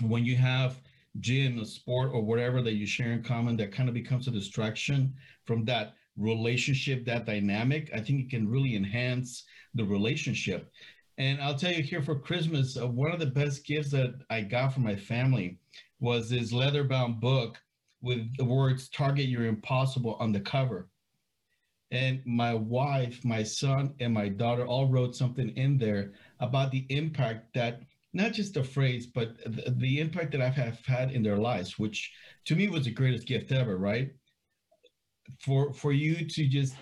When 0.00 0.24
you 0.24 0.36
have 0.36 0.80
gym, 1.20 1.58
a 1.58 1.64
sport, 1.64 2.10
or 2.12 2.22
whatever 2.22 2.62
that 2.62 2.74
you 2.74 2.86
share 2.86 3.12
in 3.12 3.22
common 3.22 3.56
that 3.56 3.72
kind 3.72 3.88
of 3.88 3.94
becomes 3.94 4.28
a 4.28 4.30
distraction 4.30 5.14
from 5.44 5.64
that 5.64 5.94
relationship, 6.16 7.04
that 7.04 7.26
dynamic, 7.26 7.90
I 7.94 8.00
think 8.00 8.20
it 8.20 8.30
can 8.30 8.48
really 8.48 8.76
enhance 8.76 9.44
the 9.74 9.84
relationship. 9.84 10.70
And 11.18 11.40
I'll 11.40 11.56
tell 11.56 11.72
you 11.72 11.82
here 11.82 12.02
for 12.02 12.18
Christmas, 12.18 12.76
uh, 12.76 12.86
one 12.86 13.12
of 13.12 13.20
the 13.20 13.26
best 13.26 13.66
gifts 13.66 13.90
that 13.90 14.14
I 14.30 14.40
got 14.40 14.72
from 14.72 14.84
my 14.84 14.96
family 14.96 15.58
was 15.98 16.30
this 16.30 16.52
leather 16.52 16.84
bound 16.84 17.20
book 17.20 17.58
with 18.00 18.36
the 18.38 18.44
words 18.44 18.88
target 18.88 19.26
your 19.26 19.44
impossible 19.44 20.16
on 20.18 20.32
the 20.32 20.40
cover. 20.40 20.88
And 21.90 22.22
my 22.24 22.54
wife, 22.54 23.24
my 23.24 23.42
son, 23.42 23.94
and 23.98 24.14
my 24.14 24.28
daughter 24.28 24.64
all 24.64 24.88
wrote 24.88 25.16
something 25.16 25.48
in 25.50 25.76
there 25.76 26.12
about 26.38 26.70
the 26.70 26.86
impact 26.88 27.52
that 27.54 27.82
not 28.12 28.32
just 28.32 28.54
the 28.54 28.62
phrase, 28.62 29.06
but 29.06 29.36
the, 29.44 29.72
the 29.76 30.00
impact 30.00 30.32
that 30.32 30.40
I've 30.40 30.84
had 30.86 31.10
in 31.12 31.22
their 31.22 31.38
lives, 31.38 31.78
which 31.78 32.12
to 32.46 32.56
me 32.56 32.68
was 32.68 32.84
the 32.84 32.90
greatest 32.90 33.26
gift 33.26 33.52
ever, 33.52 33.76
right? 33.76 34.10
For 35.44 35.72
for 35.72 35.92
you 35.92 36.26
to 36.26 36.48
just 36.48 36.74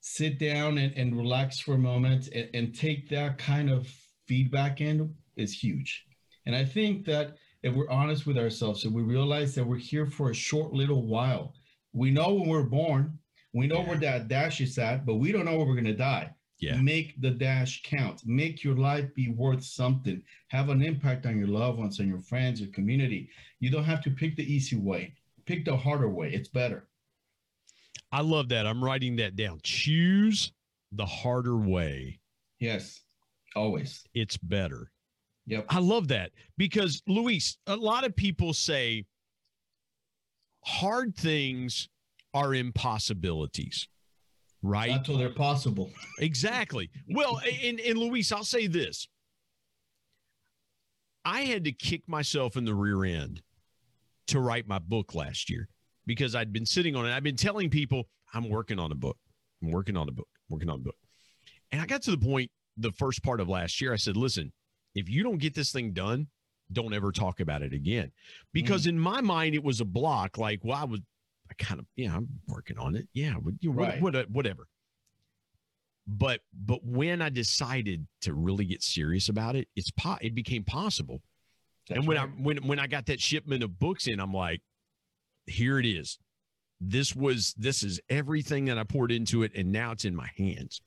sit 0.00 0.38
down 0.38 0.78
and, 0.78 0.94
and 0.96 1.16
relax 1.16 1.60
for 1.60 1.74
a 1.74 1.78
moment 1.78 2.28
and, 2.28 2.48
and 2.54 2.74
take 2.74 3.08
that 3.10 3.38
kind 3.38 3.70
of 3.70 3.86
feedback 4.26 4.80
in 4.80 5.14
is 5.36 5.52
huge. 5.52 6.04
And 6.46 6.54
I 6.54 6.64
think 6.64 7.04
that 7.06 7.36
if 7.62 7.74
we're 7.74 7.90
honest 7.90 8.26
with 8.26 8.36
ourselves 8.36 8.84
and 8.84 8.94
we 8.94 9.02
realize 9.02 9.54
that 9.54 9.66
we're 9.66 9.78
here 9.78 10.06
for 10.06 10.30
a 10.30 10.34
short 10.34 10.72
little 10.72 11.06
while, 11.06 11.54
we 11.92 12.10
know 12.10 12.34
when 12.34 12.48
we're 12.48 12.62
born, 12.62 13.18
we 13.54 13.68
know 13.68 13.78
yeah. 13.78 13.88
where 13.88 13.98
that 13.98 14.28
dash 14.28 14.60
is 14.60 14.76
at, 14.78 15.06
but 15.06 15.14
we 15.14 15.32
don't 15.32 15.44
know 15.44 15.56
where 15.56 15.66
we're 15.66 15.74
going 15.74 15.84
to 15.84 15.94
die. 15.94 16.30
Yeah. 16.58 16.76
Make 16.76 17.20
the 17.20 17.30
dash 17.30 17.82
count. 17.84 18.22
Make 18.26 18.64
your 18.64 18.76
life 18.76 19.14
be 19.14 19.28
worth 19.28 19.64
something. 19.64 20.22
Have 20.48 20.68
an 20.68 20.82
impact 20.82 21.24
on 21.24 21.38
your 21.38 21.48
loved 21.48 21.78
ones, 21.78 22.00
and 22.00 22.08
your 22.08 22.20
friends, 22.20 22.60
your 22.60 22.70
community. 22.70 23.30
You 23.60 23.70
don't 23.70 23.84
have 23.84 24.02
to 24.02 24.10
pick 24.10 24.36
the 24.36 24.52
easy 24.52 24.76
way. 24.76 25.14
Pick 25.46 25.64
the 25.64 25.76
harder 25.76 26.08
way. 26.08 26.32
It's 26.32 26.48
better. 26.48 26.88
I 28.12 28.20
love 28.22 28.48
that. 28.50 28.66
I'm 28.66 28.82
writing 28.82 29.16
that 29.16 29.36
down. 29.36 29.60
Choose 29.62 30.52
the 30.92 31.06
harder 31.06 31.56
way. 31.56 32.20
Yes. 32.60 33.02
Always. 33.56 34.04
It's 34.14 34.36
better. 34.36 34.90
Yep. 35.46 35.66
I 35.68 35.78
love 35.78 36.08
that 36.08 36.32
because 36.56 37.02
Luis, 37.06 37.58
a 37.66 37.76
lot 37.76 38.04
of 38.04 38.16
people 38.16 38.52
say 38.52 39.04
hard 40.64 41.14
things 41.16 41.88
are 42.34 42.54
impossibilities, 42.54 43.88
right? 44.62 44.90
Until 44.90 45.16
they're 45.16 45.30
possible. 45.30 45.90
exactly. 46.18 46.90
Well, 47.08 47.40
and, 47.62 47.80
and 47.80 47.96
Luis, 47.96 48.32
I'll 48.32 48.44
say 48.44 48.66
this. 48.66 49.08
I 51.24 51.42
had 51.42 51.64
to 51.64 51.72
kick 51.72 52.02
myself 52.06 52.56
in 52.56 52.64
the 52.64 52.74
rear 52.74 53.04
end 53.04 53.40
to 54.26 54.40
write 54.40 54.68
my 54.68 54.78
book 54.78 55.14
last 55.14 55.48
year 55.48 55.68
because 56.06 56.34
I'd 56.34 56.52
been 56.52 56.66
sitting 56.66 56.96
on 56.96 57.06
it. 57.06 57.14
I've 57.14 57.22
been 57.22 57.36
telling 57.36 57.70
people 57.70 58.08
I'm 58.34 58.50
working 58.50 58.78
on 58.78 58.92
a 58.92 58.94
book. 58.94 59.16
I'm 59.62 59.70
working 59.70 59.96
on 59.96 60.08
a 60.08 60.12
book, 60.12 60.28
working 60.50 60.68
on 60.68 60.80
a 60.80 60.82
book. 60.82 60.96
And 61.72 61.80
I 61.80 61.86
got 61.86 62.02
to 62.02 62.10
the 62.10 62.18
point 62.18 62.50
the 62.76 62.92
first 62.92 63.22
part 63.22 63.40
of 63.40 63.48
last 63.48 63.80
year, 63.80 63.92
I 63.92 63.96
said, 63.96 64.16
listen, 64.16 64.52
if 64.94 65.08
you 65.08 65.22
don't 65.22 65.38
get 65.38 65.54
this 65.54 65.72
thing 65.72 65.92
done, 65.92 66.26
don't 66.72 66.94
ever 66.94 67.12
talk 67.12 67.40
about 67.40 67.62
it 67.62 67.72
again. 67.72 68.10
Because 68.52 68.84
mm. 68.84 68.90
in 68.90 68.98
my 68.98 69.20
mind, 69.20 69.54
it 69.54 69.62
was 69.62 69.80
a 69.80 69.84
block. 69.84 70.38
Like, 70.38 70.60
well, 70.62 70.78
I 70.78 70.84
was, 70.84 71.00
I 71.50 71.54
kind 71.54 71.80
of, 71.80 71.86
yeah, 71.96 72.16
I'm 72.16 72.28
working 72.48 72.78
on 72.78 72.96
it. 72.96 73.06
Yeah, 73.12 73.34
you 73.60 73.70
right. 73.70 74.00
what, 74.00 74.16
uh, 74.16 74.24
whatever. 74.30 74.66
But 76.06 76.40
but 76.52 76.84
when 76.84 77.22
I 77.22 77.30
decided 77.30 78.06
to 78.22 78.34
really 78.34 78.66
get 78.66 78.82
serious 78.82 79.28
about 79.28 79.56
it, 79.56 79.68
it's 79.74 79.90
po- 79.90 80.18
it 80.20 80.34
became 80.34 80.62
possible. 80.62 81.22
That's 81.88 81.98
and 81.98 82.08
when 82.08 82.18
right. 82.18 82.28
I 82.28 82.42
when 82.42 82.56
when 82.66 82.78
I 82.78 82.86
got 82.86 83.06
that 83.06 83.20
shipment 83.20 83.62
of 83.62 83.78
books 83.78 84.06
in, 84.06 84.20
I'm 84.20 84.32
like, 84.34 84.60
here 85.46 85.78
it 85.78 85.86
is. 85.86 86.18
This 86.80 87.16
was 87.16 87.54
this 87.56 87.82
is 87.82 88.00
everything 88.10 88.66
that 88.66 88.78
I 88.78 88.84
poured 88.84 89.12
into 89.12 89.44
it, 89.44 89.52
and 89.54 89.72
now 89.72 89.92
it's 89.92 90.04
in 90.04 90.14
my 90.14 90.28
hands. 90.36 90.82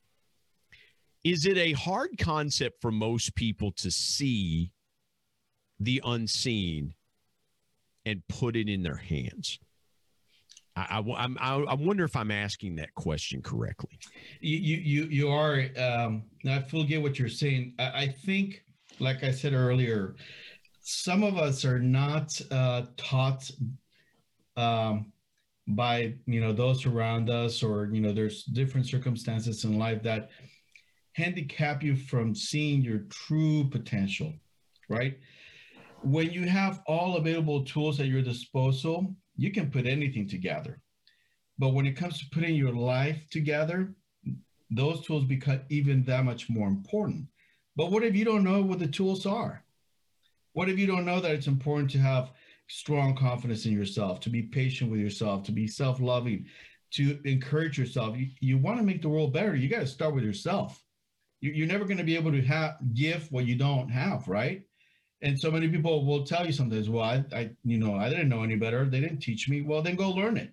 Is 1.23 1.45
it 1.45 1.57
a 1.57 1.73
hard 1.73 2.17
concept 2.19 2.81
for 2.81 2.91
most 2.91 3.35
people 3.35 3.71
to 3.77 3.89
see 3.89 4.71
the 5.79 6.01
unseen 6.05 6.93
and 8.05 8.21
put 8.27 8.55
it 8.55 8.69
in 8.69 8.83
their 8.83 8.97
hands? 8.97 9.59
I, 10.77 10.99
I, 10.99 11.27
I, 11.39 11.55
I 11.63 11.73
wonder 11.73 12.03
if 12.03 12.15
I'm 12.15 12.29
asking 12.29 12.75
that 12.75 12.93
question 12.93 13.41
correctly. 13.41 13.97
You 14.39 14.77
you 14.77 15.03
you 15.05 15.29
are. 15.29 15.65
Um, 15.77 16.23
I 16.47 16.59
fully 16.59 16.85
get 16.85 17.01
what 17.01 17.17
you're 17.17 17.29
saying. 17.29 17.73
I, 17.79 18.03
I 18.03 18.07
think, 18.07 18.63
like 18.99 19.23
I 19.23 19.31
said 19.31 19.53
earlier, 19.53 20.15
some 20.81 21.23
of 21.23 21.37
us 21.37 21.65
are 21.65 21.79
not 21.79 22.39
uh, 22.51 22.83
taught 22.95 23.49
um, 24.55 25.11
by 25.69 26.13
you 26.27 26.41
know 26.41 26.53
those 26.53 26.85
around 26.85 27.29
us, 27.31 27.63
or 27.63 27.89
you 27.91 27.99
know, 28.01 28.13
there's 28.13 28.43
different 28.43 28.85
circumstances 28.85 29.65
in 29.65 29.79
life 29.79 30.03
that 30.03 30.29
handicap 31.13 31.81
you 31.81 31.95
from 31.95 32.35
seeing 32.35 32.81
your 32.81 32.99
true 33.09 33.67
potential, 33.71 34.31
right? 34.89 35.17
When 36.03 36.29
you 36.29 36.45
have 36.45 36.83
all 36.85 37.17
available 37.17 37.65
tools 37.65 37.99
at 37.99 38.05
your 38.05 38.21
disposal, 38.21 39.15
you 39.37 39.51
can 39.51 39.71
put 39.71 39.85
anything 39.85 40.27
together. 40.27 40.81
But 41.57 41.69
when 41.69 41.87
it 41.87 41.97
comes 41.97 42.19
to 42.19 42.29
putting 42.31 42.55
your 42.55 42.73
life 42.73 43.19
together, 43.31 43.93
those 44.69 45.05
tools 45.05 45.23
become 45.23 45.61
even 45.69 46.03
that 46.03 46.25
much 46.25 46.49
more 46.49 46.67
important. 46.67 47.27
But 47.75 47.91
what 47.91 48.03
if 48.03 48.15
you 48.15 48.25
don't 48.25 48.43
know 48.43 48.61
what 48.61 48.79
the 48.79 48.87
tools 48.87 49.25
are? 49.25 49.63
What 50.53 50.69
if 50.69 50.77
you 50.77 50.87
don't 50.87 51.05
know 51.05 51.19
that 51.19 51.31
it's 51.31 51.47
important 51.47 51.89
to 51.91 51.99
have 51.99 52.31
strong 52.67 53.15
confidence 53.15 53.65
in 53.65 53.71
yourself, 53.71 54.19
to 54.21 54.29
be 54.29 54.41
patient 54.43 54.91
with 54.91 54.99
yourself, 54.99 55.43
to 55.43 55.51
be 55.51 55.67
self 55.67 55.99
loving, 55.99 56.45
to 56.91 57.19
encourage 57.23 57.77
yourself? 57.77 58.17
You, 58.17 58.27
you 58.39 58.57
want 58.57 58.79
to 58.79 58.83
make 58.83 59.01
the 59.01 59.09
world 59.09 59.33
better, 59.33 59.55
you 59.55 59.69
got 59.69 59.79
to 59.79 59.87
start 59.87 60.13
with 60.13 60.23
yourself 60.23 60.83
you're 61.39 61.67
never 61.67 61.85
going 61.85 61.97
to 61.97 62.03
be 62.03 62.15
able 62.15 62.31
to 62.31 62.41
have 62.41 62.77
give 62.93 63.31
what 63.31 63.45
you 63.45 63.55
don't 63.55 63.89
have, 63.89 64.27
right? 64.27 64.63
And 65.21 65.39
so 65.39 65.49
many 65.49 65.67
people 65.67 66.05
will 66.05 66.25
tell 66.25 66.45
you 66.45 66.51
sometimes, 66.51 66.89
well, 66.89 67.03
I, 67.03 67.25
I, 67.33 67.49
you 67.63 67.79
know, 67.79 67.95
I 67.95 68.09
didn't 68.09 68.29
know 68.29 68.43
any 68.43 68.55
better. 68.55 68.85
They 68.85 68.99
didn't 68.99 69.19
teach 69.19 69.49
me. 69.49 69.61
Well, 69.61 69.81
then 69.81 69.95
go 69.95 70.11
learn 70.11 70.37
it. 70.37 70.51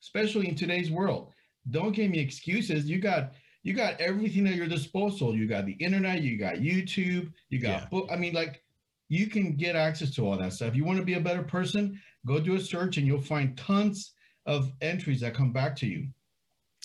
Especially 0.00 0.48
in 0.48 0.54
today's 0.54 0.90
world. 0.90 1.32
Don't 1.70 1.92
give 1.92 2.10
me 2.10 2.20
excuses. 2.20 2.88
You 2.88 3.00
got 3.00 3.32
you 3.64 3.72
got 3.72 4.00
everything 4.00 4.46
at 4.46 4.54
your 4.54 4.68
disposal. 4.68 5.34
You 5.34 5.48
got 5.48 5.66
the 5.66 5.72
internet, 5.72 6.22
you 6.22 6.38
got 6.38 6.56
YouTube, 6.56 7.32
you 7.48 7.58
got 7.58 7.82
yeah. 7.82 7.88
book. 7.90 8.08
I 8.12 8.16
mean, 8.16 8.32
like 8.32 8.62
you 9.08 9.26
can 9.26 9.56
get 9.56 9.74
access 9.74 10.14
to 10.14 10.26
all 10.26 10.36
that 10.36 10.52
stuff. 10.52 10.68
If 10.68 10.76
You 10.76 10.84
want 10.84 10.98
to 10.98 11.04
be 11.04 11.14
a 11.14 11.20
better 11.20 11.42
person, 11.42 12.00
go 12.24 12.38
do 12.38 12.54
a 12.54 12.60
search 12.60 12.96
and 12.96 13.06
you'll 13.06 13.20
find 13.20 13.56
tons 13.56 14.12
of 14.46 14.72
entries 14.80 15.20
that 15.22 15.34
come 15.34 15.52
back 15.52 15.74
to 15.76 15.86
you. 15.86 16.06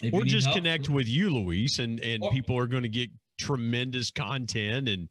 If 0.01 0.13
or 0.13 0.23
you 0.23 0.25
just 0.25 0.47
help, 0.47 0.57
connect 0.57 0.89
with 0.89 1.07
you, 1.07 1.29
Luis, 1.29 1.77
and 1.77 1.99
and 1.99 2.23
or, 2.23 2.31
people 2.31 2.57
are 2.57 2.67
going 2.67 2.83
to 2.83 2.89
get 2.89 3.11
tremendous 3.37 4.09
content 4.09 4.89
and 4.89 5.07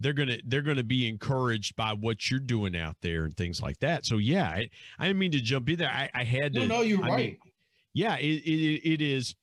they're 0.00 0.12
gonna 0.12 0.38
they're 0.46 0.62
gonna 0.62 0.82
be 0.82 1.08
encouraged 1.08 1.76
by 1.76 1.92
what 1.92 2.30
you're 2.30 2.40
doing 2.40 2.76
out 2.76 2.96
there 3.02 3.24
and 3.24 3.36
things 3.36 3.60
like 3.60 3.78
that. 3.80 4.06
So 4.06 4.18
yeah, 4.18 4.48
I, 4.48 4.68
I 4.98 5.06
didn't 5.06 5.18
mean 5.18 5.32
to 5.32 5.40
jump 5.40 5.68
in 5.68 5.78
there. 5.78 5.90
I, 5.90 6.10
I 6.14 6.24
had 6.24 6.54
to. 6.54 6.60
No, 6.60 6.66
no, 6.66 6.80
you're 6.82 7.04
I 7.04 7.08
right. 7.08 7.16
Mean, 7.16 7.52
yeah, 7.94 8.16
it, 8.16 8.42
it 8.44 8.92
it 8.92 9.02
is. 9.02 9.34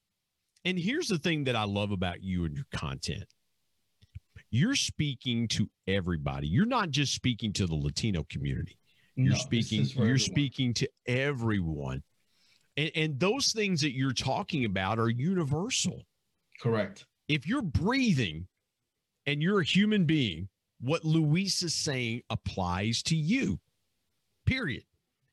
And 0.66 0.78
here's 0.78 1.08
the 1.08 1.18
thing 1.18 1.46
that 1.46 1.56
I 1.56 1.64
love 1.64 1.92
about 1.92 2.22
you 2.22 2.46
and 2.46 2.56
your 2.56 2.66
content. 2.74 3.26
You're 4.50 4.76
speaking 4.76 5.48
to 5.50 5.70
everybody. 5.88 6.48
You're 6.48 6.66
not 6.66 6.90
just 6.90 7.14
speaking 7.14 7.54
to 7.54 7.68
the 7.68 7.76
Latino 7.76 8.26
community. 8.30 8.78
You're 9.16 9.34
no, 9.34 9.40
speaking. 9.40 9.86
You're 9.86 10.04
everyone. 10.04 10.20
speaking 10.20 10.74
to 10.76 10.90
everyone. 11.06 12.04
And, 12.76 12.92
and 12.96 13.20
those 13.20 13.52
things 13.52 13.82
that 13.82 13.94
you're 13.96 14.14
talking 14.14 14.66
about 14.66 15.00
are 15.00 15.10
universal. 15.10 16.04
Correct 16.62 17.06
if 17.28 17.48
you're 17.48 17.62
breathing 17.62 18.48
and 19.27 19.43
you're 19.43 19.60
a 19.60 19.65
human 19.65 20.05
being, 20.05 20.48
what 20.81 21.05
Luis 21.05 21.62
is 21.62 21.75
saying 21.75 22.24
applies 22.29 23.03
to 23.03 23.15
you. 23.15 23.60
Period. 24.46 24.84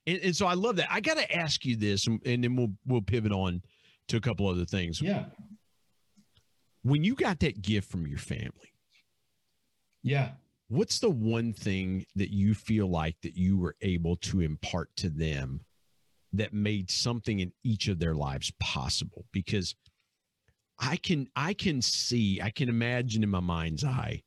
And, 0.07 0.19
and 0.19 0.37
so 0.37 0.47
I 0.47 0.55
love 0.55 0.77
that. 0.77 0.89
I 0.91 1.01
got 1.01 1.17
to 1.17 1.35
ask 1.35 1.65
you 1.65 1.77
this, 1.77 2.07
and, 2.07 2.21
and 2.27 2.45
then 2.45 2.57
we'll 2.57 2.73
we'll 2.87 3.01
pivot 3.01 3.33
on 3.33 3.63
to 4.09 4.17
a 4.19 4.21
couple 4.21 4.47
other 4.49 4.67
things. 4.67 5.01
Yeah. 5.01 5.25
When 6.83 7.05
you 7.05 7.15
got 7.15 7.41
that 7.41 7.63
gift 7.63 7.91
from 7.91 8.07
your 8.07 8.19
family, 8.19 8.75
yeah. 10.03 10.33
What's 10.69 10.99
the 10.99 11.11
one 11.11 11.53
thing 11.53 12.07
that 12.17 12.33
you 12.33 12.55
feel 12.55 12.89
like 12.89 13.17
that 13.23 13.37
you 13.37 13.57
were 13.57 13.77
able 13.83 14.17
to 14.17 14.41
impart 14.41 14.89
to 14.97 15.11
them 15.11 15.61
that 16.33 16.53
made 16.53 16.91
something 16.91 17.41
in 17.41 17.53
each 17.63 17.89
of 17.89 17.99
their 17.99 18.15
lives 18.15 18.51
possible? 18.61 19.27
Because 19.31 19.75
I 20.79 20.97
can 20.97 21.29
I 21.37 21.55
can 21.55 21.83
see, 21.83 22.41
I 22.43 22.51
can 22.51 22.69
imagine 22.69 23.23
in 23.23 23.31
my 23.31 23.41
mind's 23.41 23.85
eye 23.85 24.23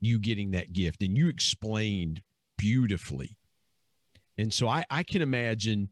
you 0.00 0.18
getting 0.18 0.50
that 0.52 0.72
gift 0.72 1.02
and 1.02 1.16
you 1.16 1.28
explained 1.28 2.22
beautifully. 2.58 3.36
And 4.38 4.52
so 4.52 4.68
I, 4.68 4.84
I 4.90 5.02
can 5.02 5.22
imagine 5.22 5.90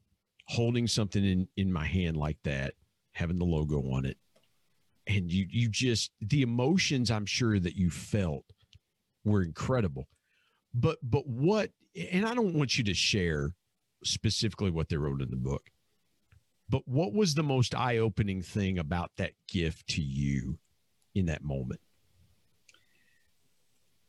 holding 0.48 0.86
something 0.86 1.24
in, 1.24 1.48
in 1.56 1.72
my 1.72 1.86
hand 1.86 2.16
like 2.16 2.38
that, 2.44 2.74
having 3.12 3.38
the 3.38 3.44
logo 3.44 3.78
on 3.92 4.04
it. 4.04 4.16
And 5.06 5.32
you 5.32 5.46
you 5.50 5.68
just 5.68 6.10
the 6.20 6.42
emotions 6.42 7.10
I'm 7.10 7.26
sure 7.26 7.58
that 7.58 7.76
you 7.76 7.90
felt 7.90 8.44
were 9.24 9.42
incredible. 9.42 10.08
but 10.74 10.98
but 11.02 11.26
what 11.26 11.70
and 12.12 12.24
I 12.26 12.34
don't 12.34 12.54
want 12.54 12.78
you 12.78 12.84
to 12.84 12.94
share 12.94 13.54
specifically 14.04 14.70
what 14.70 14.88
they 14.88 14.96
wrote 14.96 15.22
in 15.22 15.30
the 15.30 15.36
book. 15.36 15.70
But 16.70 16.86
what 16.86 17.12
was 17.12 17.34
the 17.34 17.42
most 17.42 17.74
eye-opening 17.74 18.42
thing 18.42 18.78
about 18.78 19.10
that 19.16 19.32
gift 19.48 19.88
to 19.88 20.02
you 20.02 20.56
in 21.16 21.26
that 21.26 21.42
moment? 21.42 21.80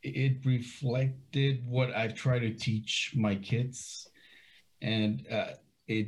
It 0.03 0.46
reflected 0.46 1.63
what 1.65 1.94
I've 1.96 2.13
tried 2.13 2.39
to 2.39 2.53
teach 2.53 3.13
my 3.15 3.36
kids, 3.36 4.08
and 4.82 5.25
uh, 5.32 5.53
it 5.88 6.08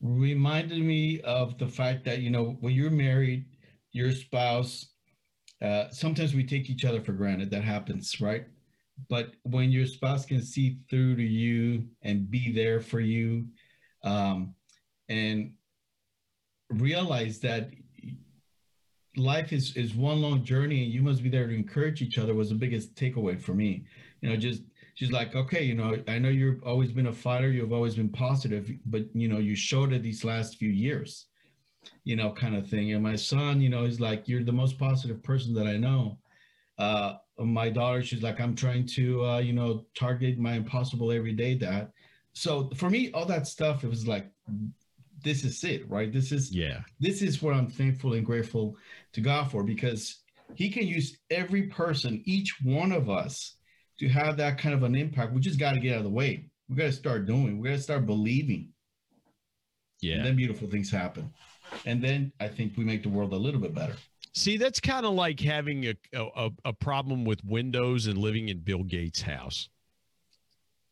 reminded 0.00 0.80
me 0.80 1.20
of 1.22 1.58
the 1.58 1.68
fact 1.68 2.04
that 2.04 2.20
you 2.20 2.30
know 2.30 2.56
when 2.60 2.74
you're 2.74 2.90
married, 2.90 3.46
your 3.92 4.12
spouse. 4.12 4.86
Uh, 5.62 5.88
sometimes 5.90 6.34
we 6.34 6.44
take 6.44 6.68
each 6.68 6.84
other 6.84 7.00
for 7.00 7.12
granted. 7.12 7.50
That 7.50 7.64
happens, 7.64 8.20
right? 8.20 8.44
But 9.08 9.34
when 9.42 9.70
your 9.70 9.86
spouse 9.86 10.26
can 10.26 10.42
see 10.42 10.78
through 10.90 11.16
to 11.16 11.22
you 11.22 11.86
and 12.02 12.30
be 12.30 12.52
there 12.52 12.80
for 12.80 13.00
you, 13.00 13.46
um, 14.02 14.54
and 15.08 15.52
realize 16.70 17.40
that 17.40 17.70
life 19.16 19.52
is 19.52 19.76
is 19.76 19.94
one 19.94 20.20
long 20.20 20.44
journey 20.44 20.84
and 20.84 20.92
you 20.92 21.02
must 21.02 21.22
be 21.22 21.28
there 21.28 21.46
to 21.46 21.54
encourage 21.54 22.02
each 22.02 22.18
other 22.18 22.34
was 22.34 22.48
the 22.48 22.54
biggest 22.54 22.94
takeaway 22.94 23.40
for 23.40 23.54
me. 23.54 23.84
You 24.20 24.30
know 24.30 24.36
just 24.36 24.62
she's 24.94 25.12
like 25.12 25.34
okay 25.34 25.62
you 25.62 25.74
know 25.74 25.96
i 26.08 26.18
know 26.18 26.28
you've 26.28 26.62
always 26.62 26.92
been 26.92 27.08
a 27.08 27.12
fighter 27.12 27.50
you've 27.50 27.72
always 27.72 27.96
been 27.96 28.08
positive 28.08 28.70
but 28.86 29.04
you 29.12 29.28
know 29.28 29.38
you 29.38 29.54
showed 29.54 29.92
it 29.92 30.02
these 30.02 30.24
last 30.24 30.56
few 30.56 30.70
years 30.70 31.26
you 32.04 32.16
know 32.16 32.32
kind 32.32 32.56
of 32.56 32.68
thing. 32.68 32.92
And 32.92 33.02
my 33.02 33.16
son 33.16 33.60
you 33.60 33.68
know 33.68 33.84
he's 33.84 34.00
like 34.00 34.28
you're 34.28 34.44
the 34.44 34.52
most 34.52 34.78
positive 34.78 35.22
person 35.22 35.54
that 35.54 35.66
i 35.66 35.76
know. 35.76 36.18
Uh 36.78 37.14
my 37.38 37.68
daughter 37.68 38.02
she's 38.02 38.22
like 38.22 38.40
i'm 38.40 38.54
trying 38.54 38.86
to 38.86 39.24
uh 39.24 39.38
you 39.38 39.52
know 39.52 39.84
target 39.96 40.38
my 40.38 40.54
impossible 40.54 41.12
every 41.12 41.32
day 41.32 41.54
dad. 41.54 41.90
So 42.32 42.70
for 42.76 42.90
me 42.90 43.12
all 43.12 43.26
that 43.26 43.46
stuff 43.46 43.84
it 43.84 43.90
was 43.90 44.06
like 44.06 44.30
this 45.24 45.42
is 45.42 45.64
it, 45.64 45.88
right? 45.90 46.12
This 46.12 46.30
is 46.30 46.54
yeah. 46.54 46.80
This 47.00 47.22
is 47.22 47.42
what 47.42 47.54
I'm 47.54 47.68
thankful 47.68 48.12
and 48.12 48.24
grateful 48.24 48.76
to 49.14 49.20
God 49.20 49.50
for 49.50 49.64
because 49.64 50.20
He 50.54 50.70
can 50.70 50.86
use 50.86 51.18
every 51.30 51.64
person, 51.64 52.22
each 52.26 52.54
one 52.62 52.92
of 52.92 53.10
us, 53.10 53.56
to 53.98 54.08
have 54.08 54.36
that 54.36 54.58
kind 54.58 54.74
of 54.74 54.82
an 54.82 54.94
impact. 54.94 55.32
We 55.32 55.40
just 55.40 55.58
got 55.58 55.72
to 55.72 55.80
get 55.80 55.94
out 55.94 55.98
of 55.98 56.04
the 56.04 56.10
way. 56.10 56.46
We 56.68 56.76
got 56.76 56.84
to 56.84 56.92
start 56.92 57.26
doing. 57.26 57.58
We 57.58 57.68
got 57.68 57.76
to 57.76 57.82
start 57.82 58.06
believing. 58.06 58.68
Yeah. 60.00 60.16
And 60.16 60.26
then 60.26 60.36
beautiful 60.36 60.68
things 60.68 60.90
happen, 60.90 61.32
and 61.86 62.04
then 62.04 62.30
I 62.38 62.48
think 62.48 62.76
we 62.76 62.84
make 62.84 63.02
the 63.02 63.08
world 63.08 63.32
a 63.32 63.36
little 63.36 63.60
bit 63.60 63.74
better. 63.74 63.96
See, 64.34 64.56
that's 64.56 64.80
kind 64.80 65.06
of 65.06 65.14
like 65.14 65.40
having 65.40 65.86
a, 65.86 65.94
a 66.12 66.50
a 66.66 66.72
problem 66.72 67.24
with 67.24 67.42
windows 67.44 68.06
and 68.06 68.18
living 68.18 68.48
in 68.50 68.58
Bill 68.58 68.82
Gates' 68.82 69.22
house. 69.22 69.68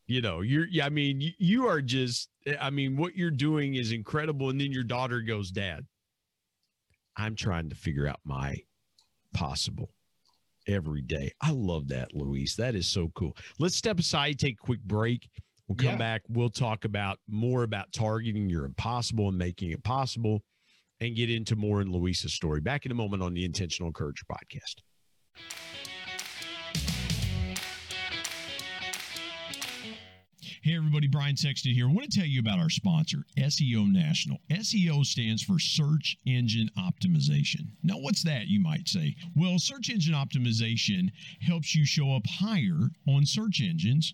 You 0.07 0.21
know, 0.21 0.41
you're. 0.41 0.67
Yeah, 0.67 0.85
I 0.85 0.89
mean, 0.89 1.21
you, 1.21 1.31
you 1.37 1.67
are 1.67 1.81
just 1.81 2.29
eh, 2.45 2.55
I 2.59 2.69
mean, 2.69 2.97
what 2.97 3.15
you're 3.15 3.31
doing 3.31 3.75
is 3.75 3.91
incredible. 3.91 4.49
And 4.49 4.59
then 4.59 4.71
your 4.71 4.83
daughter 4.83 5.21
goes, 5.21 5.51
Dad, 5.51 5.85
I'm 7.15 7.35
trying 7.35 7.69
to 7.69 7.75
figure 7.75 8.07
out 8.07 8.19
my 8.25 8.57
possible 9.33 9.93
every 10.67 11.01
day. 11.01 11.31
I 11.41 11.51
love 11.51 11.87
that, 11.89 12.13
Luis. 12.13 12.55
That 12.55 12.75
is 12.75 12.87
so 12.87 13.11
cool. 13.15 13.35
Let's 13.59 13.75
step 13.75 13.99
aside, 13.99 14.39
take 14.39 14.55
a 14.55 14.65
quick 14.65 14.81
break. 14.83 15.29
We'll 15.67 15.77
come 15.77 15.87
yeah. 15.87 15.97
back. 15.97 16.21
We'll 16.27 16.49
talk 16.49 16.85
about 16.85 17.19
more 17.29 17.63
about 17.63 17.91
targeting 17.93 18.49
your 18.49 18.65
impossible 18.65 19.29
and 19.29 19.37
making 19.37 19.71
it 19.71 19.83
possible 19.83 20.43
and 20.99 21.15
get 21.15 21.29
into 21.29 21.55
more 21.55 21.81
in 21.81 21.91
Luis's 21.91 22.33
story. 22.33 22.59
Back 22.59 22.85
in 22.85 22.91
a 22.91 22.95
moment 22.95 23.23
on 23.23 23.33
the 23.33 23.45
Intentional 23.45 23.87
Encourager 23.87 24.25
podcast. 24.29 24.81
Hey, 30.63 30.77
everybody, 30.77 31.07
Brian 31.07 31.35
Sexton 31.35 31.73
here. 31.73 31.89
I 31.89 31.91
want 31.91 32.09
to 32.09 32.17
tell 32.17 32.25
you 32.25 32.39
about 32.39 32.57
our 32.57 32.69
sponsor, 32.69 33.25
SEO 33.37 33.91
National. 33.91 34.37
SEO 34.49 35.05
stands 35.05 35.43
for 35.43 35.59
Search 35.59 36.17
Engine 36.25 36.69
Optimization. 36.77 37.67
Now, 37.83 37.95
what's 37.95 38.23
that, 38.23 38.47
you 38.47 38.61
might 38.61 38.87
say? 38.87 39.17
Well, 39.35 39.59
search 39.59 39.89
engine 39.89 40.13
optimization 40.13 41.09
helps 41.41 41.75
you 41.75 41.85
show 41.85 42.15
up 42.15 42.25
higher 42.25 42.91
on 43.05 43.25
search 43.25 43.59
engines 43.61 44.13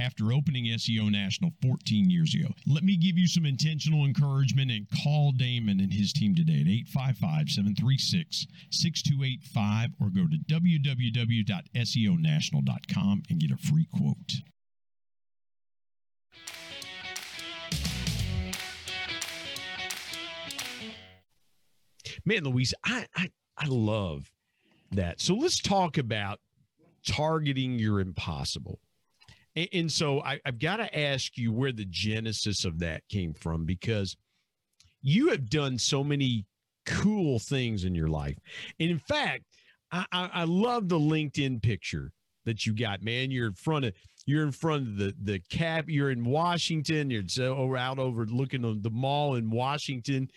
after 0.00 0.32
opening 0.32 0.64
SEO 0.64 1.10
National 1.10 1.50
14 1.62 2.08
years 2.08 2.34
ago. 2.34 2.48
Let 2.66 2.82
me 2.82 2.96
give 2.96 3.18
you 3.18 3.26
some 3.26 3.44
intentional 3.44 4.04
encouragement 4.04 4.70
and 4.70 4.86
call 5.02 5.32
Damon 5.32 5.80
and 5.80 5.92
his 5.92 6.12
team 6.12 6.34
today 6.34 6.62
at 6.62 6.68
855 6.68 7.50
736 7.50 8.46
6285 8.70 9.90
or 10.00 10.08
go 10.10 10.26
to 10.26 10.38
www.seonational.com 10.48 13.22
and 13.28 13.40
get 13.40 13.50
a 13.50 13.56
free 13.56 13.88
quote. 13.92 14.40
Man, 22.24 22.44
Luis, 22.44 22.72
I, 22.84 23.06
I, 23.16 23.30
I 23.56 23.66
love 23.66 24.30
that. 24.92 25.20
So 25.20 25.34
let's 25.34 25.60
talk 25.60 25.98
about 25.98 26.38
targeting 27.06 27.78
your 27.78 28.00
impossible 28.00 28.80
and, 29.72 29.90
so 29.90 30.22
I, 30.22 30.40
I've 30.44 30.58
got 30.58 30.76
to 30.76 30.98
ask 30.98 31.36
you 31.36 31.52
where 31.52 31.72
the 31.72 31.86
genesis 31.88 32.64
of 32.64 32.78
that 32.80 33.02
came 33.08 33.34
from 33.34 33.64
because 33.64 34.16
you 35.02 35.28
have 35.28 35.48
done 35.48 35.78
so 35.78 36.04
many 36.04 36.46
cool 36.86 37.38
things 37.38 37.84
in 37.84 37.94
your 37.94 38.08
life. 38.08 38.36
And 38.78 38.90
in 38.90 38.98
fact, 38.98 39.44
I, 39.92 40.04
I, 40.12 40.30
I 40.32 40.44
love 40.44 40.88
the 40.88 40.98
LinkedIn 40.98 41.62
picture 41.62 42.12
that 42.44 42.66
you 42.66 42.74
got, 42.74 43.02
man. 43.02 43.30
You're 43.30 43.48
in 43.48 43.54
front 43.54 43.84
of 43.84 43.94
you're 44.26 44.44
in 44.44 44.52
front 44.52 44.86
of 44.86 44.96
the 44.96 45.14
the 45.22 45.40
cap. 45.50 45.86
You're 45.88 46.10
in 46.10 46.24
Washington. 46.24 47.10
You're 47.10 47.26
so 47.26 47.74
out 47.76 47.98
over 47.98 48.26
looking 48.26 48.64
on 48.64 48.82
the 48.82 48.90
mall 48.90 49.34
in 49.34 49.50
Washington, 49.50 50.30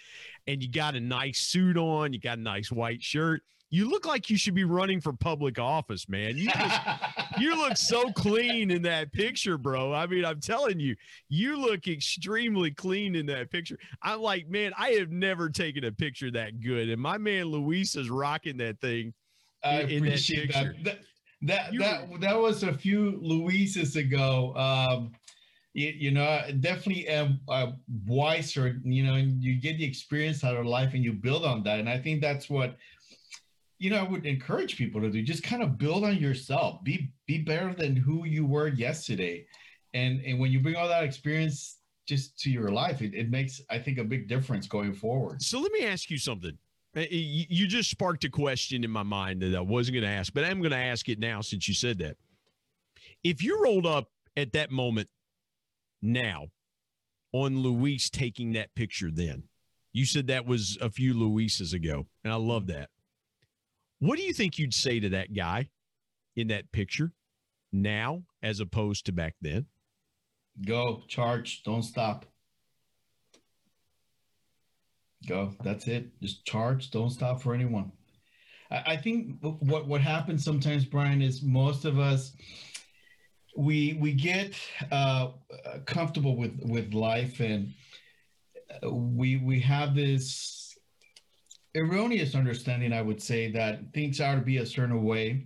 and 0.48 0.62
you 0.62 0.70
got 0.70 0.96
a 0.96 1.00
nice 1.00 1.40
suit 1.40 1.78
on. 1.78 2.14
You 2.14 2.20
got 2.20 2.38
a 2.38 2.42
nice 2.42 2.72
white 2.72 3.04
shirt, 3.04 3.42
you 3.74 3.90
look 3.90 4.06
like 4.06 4.30
you 4.30 4.38
should 4.38 4.54
be 4.54 4.66
running 4.66 5.02
for 5.02 5.14
public 5.14 5.58
office, 5.58 6.08
man. 6.08 6.38
You 6.38 6.48
just, 6.48 6.80
you 7.38 7.56
look 7.56 7.78
so 7.78 8.12
clean 8.12 8.72
in 8.72 8.82
that 8.84 9.12
picture, 9.12 9.58
bro. 9.58 9.94
I 9.94 10.08
mean, 10.08 10.26
I'm 10.26 10.40
telling 10.40 10.80
you, 10.80 10.96
you 11.30 11.58
look 11.58 11.88
extremely 11.88 12.72
clean 12.72 13.16
in 13.16 13.26
that 13.28 13.52
picture. 13.52 13.78
I'm 14.02 14.22
like, 14.22 14.48
man, 14.50 14.74
I 14.78 14.92
have 14.92 15.12
never 15.12 15.50
taken 15.50 15.84
a 15.86 15.92
picture 15.92 16.32
that 16.32 16.62
good, 16.62 16.90
and 16.90 17.02
my 17.02 17.18
man 17.18 17.46
Luis 17.46 17.96
is 17.96 18.10
rocking 18.10 18.58
that 18.58 18.80
thing. 18.80 19.14
I 19.64 19.82
in, 19.82 20.06
appreciate 20.06 20.54
that. 20.54 20.84
That 20.84 21.00
that, 21.44 21.72
that, 21.78 22.22
that 22.22 22.40
was 22.40 22.64
a 22.64 22.74
few 22.74 23.20
Luises 23.22 23.96
ago. 23.98 24.56
Um, 24.56 25.12
you, 25.74 25.90
you, 25.90 26.12
know, 26.12 26.42
definitely 26.60 27.08
am 27.08 27.40
uh, 27.50 27.72
wiser. 28.06 28.80
You 28.84 29.04
know, 29.04 29.16
and 29.16 29.44
you 29.44 29.60
get 29.60 29.78
the 29.78 29.84
experience 29.84 30.44
out 30.44 30.56
of 30.56 30.66
life, 30.66 30.94
and 30.94 31.04
you 31.04 31.14
build 31.14 31.44
on 31.44 31.64
that. 31.64 31.80
And 31.80 31.90
I 31.90 31.98
think 31.98 32.22
that's 32.22 32.50
what 32.50 32.78
you 33.80 33.90
know, 33.90 33.98
I 33.98 34.04
would 34.04 34.26
encourage 34.26 34.78
people 34.78 35.02
to 35.02 35.10
do 35.10 35.22
just 35.22 35.44
kind 35.44 35.62
of 35.62 35.78
build 35.78 36.04
on 36.04 36.18
yourself. 36.18 36.84
Be 36.84 37.12
be 37.28 37.40
better 37.40 37.74
than 37.74 37.96
who 37.96 38.26
you 38.26 38.46
were 38.46 38.68
yesterday. 38.68 39.46
And 39.94 40.22
and 40.26 40.40
when 40.40 40.52
you 40.52 40.60
bring 40.60 40.76
all 40.76 40.88
that 40.88 41.04
experience 41.04 41.80
just 42.08 42.38
to 42.40 42.50
your 42.50 42.70
life, 42.70 43.02
it, 43.02 43.14
it 43.14 43.30
makes 43.30 43.62
I 43.70 43.80
think 43.80 43.98
a 43.98 44.04
big 44.04 44.28
difference 44.28 44.68
going 44.68 44.94
forward. 44.94 45.42
So 45.42 45.60
let 45.60 45.72
me 45.72 45.86
ask 45.86 46.10
you 46.10 46.18
something. 46.18 46.58
Uh, 46.96 47.02
you 47.10 47.66
just 47.66 47.90
sparked 47.90 48.24
a 48.24 48.30
question 48.30 48.84
in 48.84 48.92
my 48.92 49.02
mind 49.02 49.42
that 49.42 49.56
I 49.56 49.62
wasn't 49.62 49.96
going 49.96 50.04
to 50.04 50.10
ask, 50.10 50.32
but 50.32 50.44
I'm 50.44 50.60
going 50.60 50.72
to 50.72 50.78
ask 50.78 51.10
it 51.10 51.18
now 51.18 51.42
since 51.42 51.68
you 51.68 51.74
said 51.74 51.98
that. 52.00 52.18
If 53.24 53.42
you 53.42 53.64
rolled 53.64 53.88
up 53.88 54.12
at 54.38 54.54
that 54.54 54.70
moment 54.70 55.10
now 56.04 56.50
on 57.32 57.58
Luis 57.60 58.12
taking 58.12 58.54
that 58.54 58.76
picture 58.76 59.10
then, 59.12 59.44
you 59.92 60.06
said 60.06 60.28
that 60.28 60.46
was 60.46 60.78
a 60.82 60.90
few 60.90 61.16
Luises 61.16 61.74
ago, 61.74 62.06
and 62.24 62.32
I 62.32 62.36
love 62.36 62.68
that. 62.68 62.90
What 64.04 64.18
do 64.18 64.26
you 64.26 64.34
think 64.34 64.60
you'd 64.60 64.74
say 64.74 65.00
to 65.00 65.08
that 65.10 65.34
guy 65.34 65.70
in 66.36 66.50
that 66.50 66.70
picture 66.74 67.14
now 67.72 68.24
as 68.42 68.60
opposed 68.60 69.06
to 69.06 69.14
back 69.14 69.36
then? 69.40 69.68
Go, 70.68 71.04
charge, 71.08 71.64
don't 71.64 71.84
stop. 71.84 72.26
Go. 75.26 75.54
That's 75.64 75.88
it. 75.88 76.08
Just 76.22 76.44
charge, 76.44 76.92
don't 76.92 77.12
stop 77.12 77.42
for 77.42 77.54
anyone. 77.54 77.94
I, 78.70 78.84
I 78.88 78.98
think 78.98 79.38
what 79.42 79.88
what 79.88 80.02
happens 80.02 80.44
sometimes, 80.44 80.84
Brian, 80.84 81.22
is 81.22 81.42
most 81.42 81.86
of 81.86 81.98
us 81.98 82.34
we 83.56 83.94
we 84.02 84.12
get 84.12 84.54
uh, 84.92 85.30
comfortable 85.86 86.36
with 86.36 86.60
with 86.62 86.94
life 86.94 87.40
and 87.40 87.74
we 88.84 89.38
we 89.38 89.62
have 89.62 89.96
this 89.96 90.63
erroneous 91.76 92.36
understanding 92.36 92.94
i 92.94 93.02
would 93.02 93.22
say 93.22 93.52
that 93.52 93.82
things 93.94 94.20
are 94.22 94.36
to 94.36 94.42
be 94.42 94.58
a 94.58 94.66
certain 94.66 95.04
way 95.04 95.46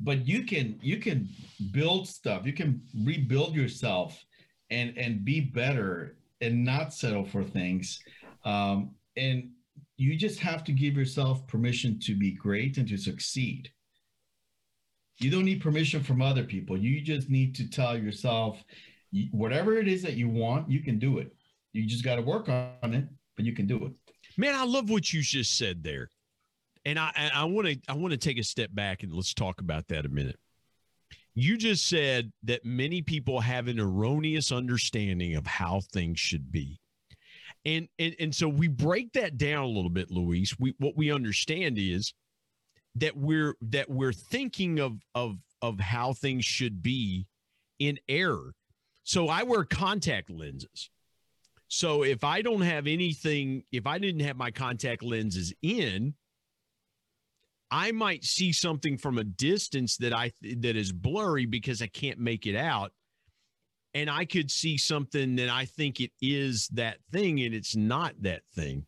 but 0.00 0.26
you 0.26 0.44
can 0.44 0.78
you 0.82 0.98
can 0.98 1.28
build 1.72 2.06
stuff 2.08 2.46
you 2.46 2.52
can 2.52 2.80
rebuild 3.04 3.54
yourself 3.54 4.24
and 4.70 4.96
and 4.96 5.24
be 5.24 5.40
better 5.40 6.16
and 6.40 6.64
not 6.64 6.92
settle 6.92 7.24
for 7.24 7.42
things 7.42 7.98
um, 8.44 8.90
and 9.16 9.50
you 9.96 10.14
just 10.14 10.38
have 10.38 10.62
to 10.62 10.72
give 10.72 10.94
yourself 10.94 11.46
permission 11.46 11.98
to 11.98 12.14
be 12.14 12.30
great 12.32 12.76
and 12.76 12.86
to 12.86 12.96
succeed 12.96 13.70
you 15.18 15.30
don't 15.30 15.44
need 15.44 15.62
permission 15.62 16.02
from 16.02 16.20
other 16.20 16.44
people. 16.44 16.76
You 16.76 17.00
just 17.00 17.30
need 17.30 17.54
to 17.56 17.68
tell 17.68 17.96
yourself 17.96 18.62
whatever 19.30 19.78
it 19.78 19.88
is 19.88 20.02
that 20.02 20.14
you 20.14 20.28
want, 20.28 20.70
you 20.70 20.80
can 20.80 20.98
do 20.98 21.18
it. 21.18 21.34
You 21.72 21.86
just 21.86 22.04
got 22.04 22.16
to 22.16 22.22
work 22.22 22.48
on 22.48 22.94
it, 22.94 23.06
but 23.34 23.44
you 23.44 23.52
can 23.52 23.66
do 23.66 23.86
it. 23.86 23.92
Man, 24.36 24.54
I 24.54 24.64
love 24.64 24.90
what 24.90 25.12
you 25.12 25.22
just 25.22 25.56
said 25.56 25.82
there. 25.82 26.10
And 26.84 26.98
I 26.98 27.30
I 27.34 27.44
want 27.44 27.66
to 27.66 27.78
I 27.88 27.94
want 27.94 28.12
to 28.12 28.18
take 28.18 28.38
a 28.38 28.44
step 28.44 28.70
back 28.72 29.02
and 29.02 29.12
let's 29.12 29.34
talk 29.34 29.60
about 29.60 29.88
that 29.88 30.06
a 30.06 30.08
minute. 30.08 30.38
You 31.34 31.56
just 31.58 31.86
said 31.86 32.32
that 32.44 32.64
many 32.64 33.02
people 33.02 33.40
have 33.40 33.68
an 33.68 33.80
erroneous 33.80 34.52
understanding 34.52 35.34
of 35.34 35.46
how 35.46 35.80
things 35.92 36.20
should 36.20 36.52
be. 36.52 36.78
And 37.64 37.88
and 37.98 38.14
and 38.20 38.34
so 38.34 38.48
we 38.48 38.68
break 38.68 39.12
that 39.14 39.36
down 39.36 39.64
a 39.64 39.68
little 39.68 39.90
bit, 39.90 40.10
Luis. 40.10 40.58
We 40.58 40.74
what 40.78 40.96
we 40.96 41.10
understand 41.10 41.76
is 41.78 42.14
that 42.94 43.16
we're 43.16 43.56
that 43.62 43.90
we're 43.90 44.12
thinking 44.12 44.78
of 44.78 45.00
of 45.14 45.38
of 45.62 45.80
how 45.80 46.12
things 46.12 46.44
should 46.44 46.82
be 46.82 47.26
in 47.78 47.98
error. 48.08 48.54
So 49.02 49.28
I 49.28 49.42
wear 49.42 49.64
contact 49.64 50.30
lenses. 50.30 50.90
So 51.68 52.04
if 52.04 52.22
I 52.24 52.42
don't 52.42 52.62
have 52.62 52.86
anything, 52.86 53.64
if 53.72 53.86
I 53.86 53.98
didn't 53.98 54.20
have 54.20 54.36
my 54.36 54.50
contact 54.50 55.02
lenses 55.02 55.52
in, 55.62 56.14
I 57.70 57.90
might 57.92 58.24
see 58.24 58.52
something 58.52 58.96
from 58.96 59.18
a 59.18 59.24
distance 59.24 59.96
that 59.96 60.12
I 60.12 60.32
that 60.42 60.76
is 60.76 60.92
blurry 60.92 61.46
because 61.46 61.82
I 61.82 61.88
can't 61.88 62.20
make 62.20 62.46
it 62.46 62.56
out. 62.56 62.92
And 63.94 64.10
I 64.10 64.26
could 64.26 64.50
see 64.50 64.76
something 64.76 65.36
that 65.36 65.48
I 65.48 65.64
think 65.64 66.00
it 66.00 66.12
is 66.20 66.68
that 66.74 66.98
thing 67.10 67.40
and 67.40 67.54
it's 67.54 67.74
not 67.74 68.14
that 68.20 68.42
thing 68.54 68.86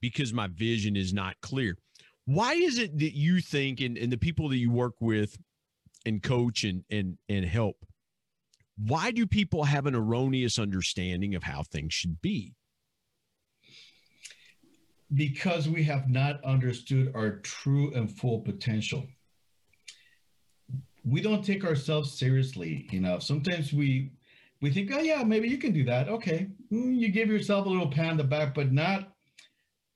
because 0.00 0.32
my 0.32 0.48
vision 0.48 0.96
is 0.96 1.14
not 1.14 1.40
clear. 1.40 1.78
Why 2.26 2.54
is 2.54 2.78
it 2.78 2.98
that 2.98 3.16
you 3.16 3.40
think, 3.40 3.80
and, 3.80 3.96
and 3.96 4.12
the 4.12 4.18
people 4.18 4.48
that 4.50 4.58
you 4.58 4.70
work 4.70 4.94
with 5.00 5.38
and 6.04 6.22
coach 6.22 6.64
and, 6.64 6.84
and, 6.90 7.16
and 7.28 7.44
help, 7.44 7.76
why 8.78 9.10
do 9.10 9.26
people 9.26 9.64
have 9.64 9.86
an 9.86 9.94
erroneous 9.94 10.58
understanding 10.58 11.34
of 11.34 11.42
how 11.42 11.62
things 11.62 11.92
should 11.92 12.20
be? 12.22 12.54
Because 15.12 15.68
we 15.68 15.82
have 15.84 16.08
not 16.08 16.44
understood 16.44 17.12
our 17.14 17.38
true 17.38 17.92
and 17.94 18.10
full 18.10 18.40
potential. 18.40 19.06
We 21.04 21.22
don't 21.22 21.44
take 21.44 21.64
ourselves 21.64 22.18
seriously 22.18 22.88
enough. 22.92 23.22
Sometimes 23.22 23.72
we 23.72 24.12
we 24.60 24.70
think, 24.70 24.90
oh 24.92 24.98
yeah, 25.00 25.22
maybe 25.22 25.48
you 25.48 25.58
can 25.58 25.72
do 25.72 25.84
that. 25.84 26.08
Okay, 26.08 26.48
mm, 26.72 26.96
you 26.96 27.08
give 27.10 27.28
yourself 27.28 27.66
a 27.66 27.68
little 27.68 27.90
pat 27.90 28.10
on 28.10 28.16
the 28.16 28.24
back, 28.24 28.54
but 28.54 28.72
not 28.72 29.12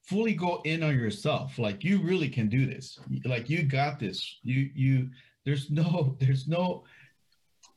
fully 0.04 0.34
go 0.34 0.60
in 0.64 0.82
on 0.82 0.96
yourself 0.96 1.58
like 1.58 1.84
you 1.84 2.02
really 2.02 2.28
can 2.28 2.48
do 2.48 2.66
this 2.66 2.98
like 3.24 3.48
you 3.48 3.62
got 3.62 4.00
this 4.00 4.40
you 4.42 4.68
you 4.74 5.08
there's 5.44 5.70
no 5.70 6.16
there's 6.20 6.48
no 6.48 6.84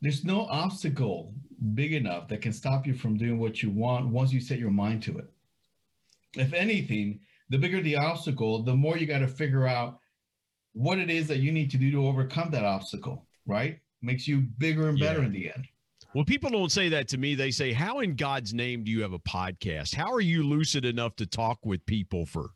there's 0.05 0.23
no 0.23 0.41
obstacle 0.41 1.33
big 1.73 1.93
enough 1.93 2.27
that 2.27 2.39
can 2.39 2.53
stop 2.53 2.85
you 2.85 2.93
from 2.93 3.17
doing 3.17 3.39
what 3.39 3.63
you 3.63 3.71
want 3.71 4.07
once 4.07 4.31
you 4.31 4.39
set 4.39 4.59
your 4.59 4.69
mind 4.69 5.01
to 5.01 5.17
it 5.17 5.25
if 6.35 6.53
anything 6.53 7.19
the 7.49 7.57
bigger 7.57 7.81
the 7.81 7.95
obstacle 7.95 8.61
the 8.61 8.75
more 8.75 8.97
you 8.97 9.07
got 9.07 9.19
to 9.19 9.27
figure 9.27 9.65
out 9.65 9.97
what 10.73 10.99
it 10.99 11.09
is 11.09 11.27
that 11.27 11.39
you 11.39 11.51
need 11.51 11.71
to 11.71 11.77
do 11.77 11.89
to 11.89 12.05
overcome 12.05 12.51
that 12.51 12.63
obstacle 12.63 13.25
right 13.47 13.79
makes 14.03 14.27
you 14.27 14.41
bigger 14.59 14.89
and 14.89 14.99
better 14.99 15.21
yeah. 15.21 15.25
in 15.25 15.31
the 15.31 15.51
end 15.51 15.67
well, 16.13 16.23
people 16.23 16.49
don't 16.49 16.71
say 16.71 16.87
that 16.87 17.09
to 17.09 17.17
me. 17.17 17.35
They 17.35 17.51
say, 17.51 17.73
How 17.73 17.99
in 17.99 18.15
God's 18.15 18.53
name 18.53 18.85
do 18.85 18.91
you 18.91 19.01
have 19.01 19.11
a 19.11 19.19
podcast? 19.19 19.93
How 19.93 20.13
are 20.13 20.21
you 20.21 20.43
lucid 20.43 20.85
enough 20.85 21.17
to 21.17 21.25
talk 21.25 21.65
with 21.65 21.85
people 21.85 22.25
for 22.25 22.51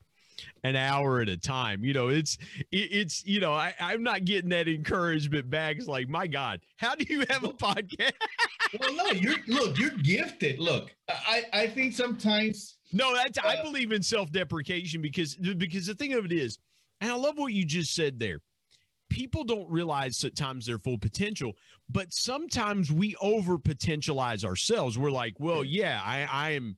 an 0.64 0.76
hour 0.76 1.22
at 1.22 1.30
a 1.30 1.38
time? 1.38 1.84
You 1.84 1.94
know, 1.94 2.08
it's, 2.10 2.38
it's, 2.72 3.26
you 3.26 3.40
know, 3.40 3.54
I, 3.54 3.74
I'm 3.80 4.04
not 4.04 4.26
getting 4.26 4.50
that 4.52 4.68
encouragement 4.68 5.50
back. 5.50 5.78
It's 5.78 5.88
like, 5.88 6.10
my 6.10 6.28
God, 6.28 6.62
how 6.78 6.96
do 6.96 7.06
you 7.08 7.26
have 7.30 7.44
a 7.44 7.50
podcast? 7.50 8.14
well, 8.80 8.94
no, 8.94 9.12
you're, 9.12 9.38
look, 9.48 9.78
you're 9.78 9.98
gifted. 10.04 10.60
Look, 10.60 10.92
I, 11.10 11.46
I 11.54 11.68
think 11.68 11.94
sometimes. 11.94 12.78
No, 12.92 13.14
that's, 13.14 13.38
uh, 13.38 13.44
I 13.46 13.62
believe 13.62 13.92
in 13.92 14.02
self 14.02 14.32
deprecation 14.32 15.02
because, 15.02 15.36
because 15.36 15.86
the 15.86 15.96
thing 15.96 16.14
of 16.14 16.26
it 16.26 16.32
is, 16.32 16.58
and 17.02 17.12
I 17.12 17.16
love 17.16 17.38
what 17.38 17.54
you 17.54 17.66
just 17.66 17.96
said 17.96 18.20
there 18.20 18.40
people 19.10 19.44
don't 19.44 19.70
realize 19.70 20.24
at 20.24 20.36
times 20.36 20.66
their 20.66 20.78
full 20.78 20.98
potential, 20.98 21.54
but 21.90 22.14
sometimes 22.14 22.92
we 22.92 23.16
over 23.22 23.58
potentialize 23.58 24.46
ourselves. 24.46 24.98
We're 24.98 25.12
like, 25.12 25.34
well, 25.40 25.64
yeah, 25.64 26.02
I, 26.04 26.28
I 26.32 26.52
am, 26.52 26.78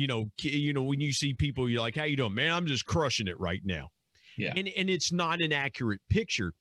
you 0.00 0.06
know, 0.06 0.30
you 0.40 0.72
know, 0.72 0.82
when 0.82 0.98
you 0.98 1.12
see 1.12 1.34
people, 1.34 1.68
you're 1.68 1.82
like, 1.82 1.94
how 1.94 2.04
you 2.04 2.16
doing, 2.16 2.34
man? 2.34 2.52
I'm 2.52 2.66
just 2.66 2.86
crushing 2.86 3.28
it 3.28 3.38
right 3.38 3.60
now. 3.64 3.88
Yeah. 4.38 4.54
And 4.56 4.68
and 4.68 4.88
it's 4.88 5.12
not 5.12 5.42
an 5.42 5.52
accurate 5.52 6.00
picture. 6.08 6.54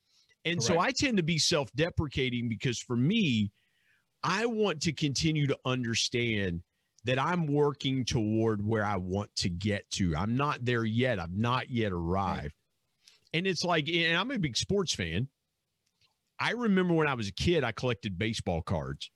And 0.43 0.57
Correct. 0.57 0.67
so 0.67 0.79
I 0.79 0.91
tend 0.91 1.17
to 1.17 1.23
be 1.23 1.37
self-deprecating 1.37 2.49
because 2.49 2.79
for 2.79 2.97
me, 2.97 3.51
I 4.23 4.45
want 4.45 4.81
to 4.81 4.93
continue 4.93 5.47
to 5.47 5.57
understand 5.65 6.61
that 7.05 7.17
I'm 7.17 7.47
working 7.47 8.03
toward 8.03 8.65
where 8.65 8.83
I 8.83 8.97
want 8.97 9.33
to 9.37 9.49
get 9.49 9.89
to. 9.91 10.15
I'm 10.17 10.35
not 10.35 10.65
there 10.65 10.83
yet. 10.83 11.19
I've 11.19 11.31
not 11.31 11.69
yet 11.69 11.93
arrived. 11.93 12.53
And 13.33 13.47
it's 13.47 13.63
like, 13.63 13.87
and 13.87 14.17
I'm 14.17 14.31
a 14.31 14.39
big 14.39 14.57
sports 14.57 14.93
fan. 14.93 15.29
I 16.39 16.51
remember 16.51 16.93
when 16.93 17.07
I 17.07 17.13
was 17.13 17.29
a 17.29 17.33
kid, 17.33 17.63
I 17.63 17.71
collected 17.71 18.17
baseball 18.17 18.61
cards, 18.61 19.11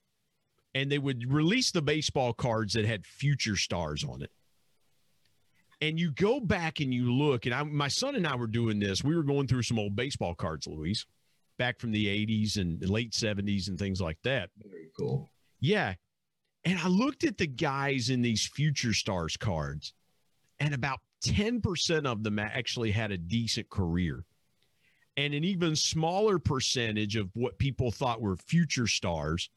and 0.75 0.91
they 0.91 0.99
would 0.99 1.31
release 1.31 1.71
the 1.71 1.81
baseball 1.81 2.33
cards 2.33 2.73
that 2.73 2.85
had 2.85 3.05
future 3.05 3.55
stars 3.55 4.03
on 4.03 4.21
it. 4.21 4.31
And 5.81 5.99
you 5.99 6.11
go 6.11 6.39
back 6.39 6.79
and 6.79 6.93
you 6.93 7.11
look, 7.11 7.45
and 7.45 7.53
I, 7.53 7.63
my 7.63 7.89
son 7.89 8.15
and 8.15 8.25
I 8.25 8.35
were 8.35 8.47
doing 8.47 8.79
this. 8.79 9.03
We 9.03 9.15
were 9.15 9.23
going 9.23 9.47
through 9.47 9.63
some 9.63 9.77
old 9.77 9.95
baseball 9.95 10.33
cards, 10.33 10.65
Luis, 10.65 11.05
back 11.57 11.79
from 11.79 11.91
the 11.91 12.05
80s 12.05 12.57
and 12.57 12.87
late 12.89 13.11
70s 13.11 13.67
and 13.67 13.77
things 13.77 13.99
like 13.99 14.17
that. 14.23 14.49
Very 14.63 14.89
cool. 14.97 15.29
Yeah. 15.59 15.95
And 16.63 16.79
I 16.79 16.87
looked 16.87 17.25
at 17.25 17.37
the 17.37 17.47
guys 17.47 18.09
in 18.09 18.21
these 18.21 18.47
future 18.47 18.93
stars 18.93 19.35
cards, 19.35 19.93
and 20.59 20.73
about 20.73 21.01
10% 21.25 22.05
of 22.05 22.23
them 22.23 22.39
actually 22.39 22.91
had 22.91 23.11
a 23.11 23.17
decent 23.17 23.69
career. 23.69 24.23
And 25.17 25.33
an 25.33 25.43
even 25.43 25.75
smaller 25.75 26.39
percentage 26.39 27.17
of 27.17 27.29
what 27.33 27.59
people 27.59 27.91
thought 27.91 28.21
were 28.21 28.37
future 28.37 28.87
stars 28.87 29.49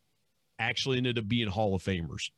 actually 0.58 0.98
ended 0.98 1.18
up 1.18 1.28
being 1.28 1.48
Hall 1.48 1.74
of 1.74 1.82
Famers. 1.82 2.30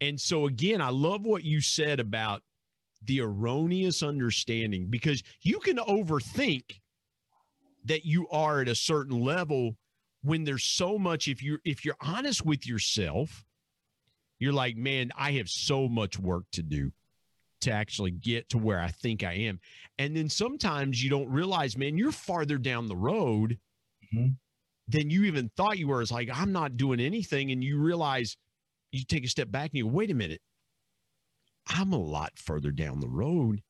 And 0.00 0.20
so, 0.20 0.46
again, 0.46 0.80
I 0.80 0.90
love 0.90 1.24
what 1.24 1.44
you 1.44 1.60
said 1.60 2.00
about 2.00 2.42
the 3.02 3.20
erroneous 3.20 4.02
understanding 4.02 4.86
because 4.88 5.22
you 5.42 5.58
can 5.60 5.76
overthink 5.76 6.80
that 7.84 8.04
you 8.04 8.26
are 8.28 8.60
at 8.60 8.68
a 8.68 8.74
certain 8.74 9.20
level 9.20 9.76
when 10.22 10.44
there's 10.44 10.64
so 10.64 10.98
much 10.98 11.28
if 11.28 11.42
you're 11.42 11.60
if 11.64 11.84
you're 11.84 11.96
honest 12.00 12.44
with 12.44 12.66
yourself 12.66 13.44
you're 14.40 14.52
like 14.52 14.76
man 14.76 15.12
i 15.16 15.32
have 15.32 15.48
so 15.48 15.88
much 15.88 16.18
work 16.18 16.44
to 16.50 16.62
do 16.62 16.90
to 17.60 17.72
actually 17.72 18.10
get 18.10 18.48
to 18.50 18.58
where 18.58 18.80
I 18.80 18.88
think 18.88 19.24
I 19.24 19.32
am. 19.32 19.60
And 19.98 20.16
then 20.16 20.28
sometimes 20.28 21.02
you 21.02 21.10
don't 21.10 21.28
realize, 21.28 21.76
man, 21.76 21.98
you're 21.98 22.12
farther 22.12 22.58
down 22.58 22.86
the 22.86 22.96
road 22.96 23.58
mm-hmm. 24.14 24.32
Than 24.88 25.10
you 25.10 25.24
even 25.24 25.50
thought 25.56 25.78
you 25.78 25.88
were. 25.88 26.02
It's 26.02 26.12
like, 26.12 26.30
I'm 26.32 26.52
not 26.52 26.76
doing 26.76 27.00
anything. 27.00 27.50
And 27.50 27.62
you 27.62 27.78
realize 27.78 28.36
you 28.92 29.04
take 29.04 29.24
a 29.24 29.28
step 29.28 29.50
back 29.50 29.70
and 29.70 29.78
you 29.78 29.86
wait 29.86 30.10
a 30.10 30.14
minute, 30.14 30.40
I'm 31.68 31.92
a 31.92 31.98
lot 31.98 32.38
further 32.38 32.70
down 32.70 33.00
the 33.00 33.08
road 33.08 33.62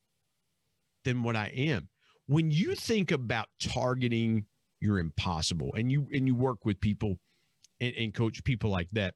than 1.03 1.23
what 1.23 1.35
I 1.35 1.47
am. 1.47 1.89
When 2.27 2.51
you 2.51 2.75
think 2.75 3.11
about 3.11 3.47
targeting 3.59 4.45
your 4.79 4.99
impossible 4.99 5.73
and 5.75 5.91
you 5.91 6.07
and 6.11 6.27
you 6.27 6.35
work 6.35 6.65
with 6.65 6.79
people 6.79 7.17
and, 7.79 7.93
and 7.95 8.13
coach 8.13 8.43
people 8.43 8.69
like 8.69 8.89
that, 8.91 9.15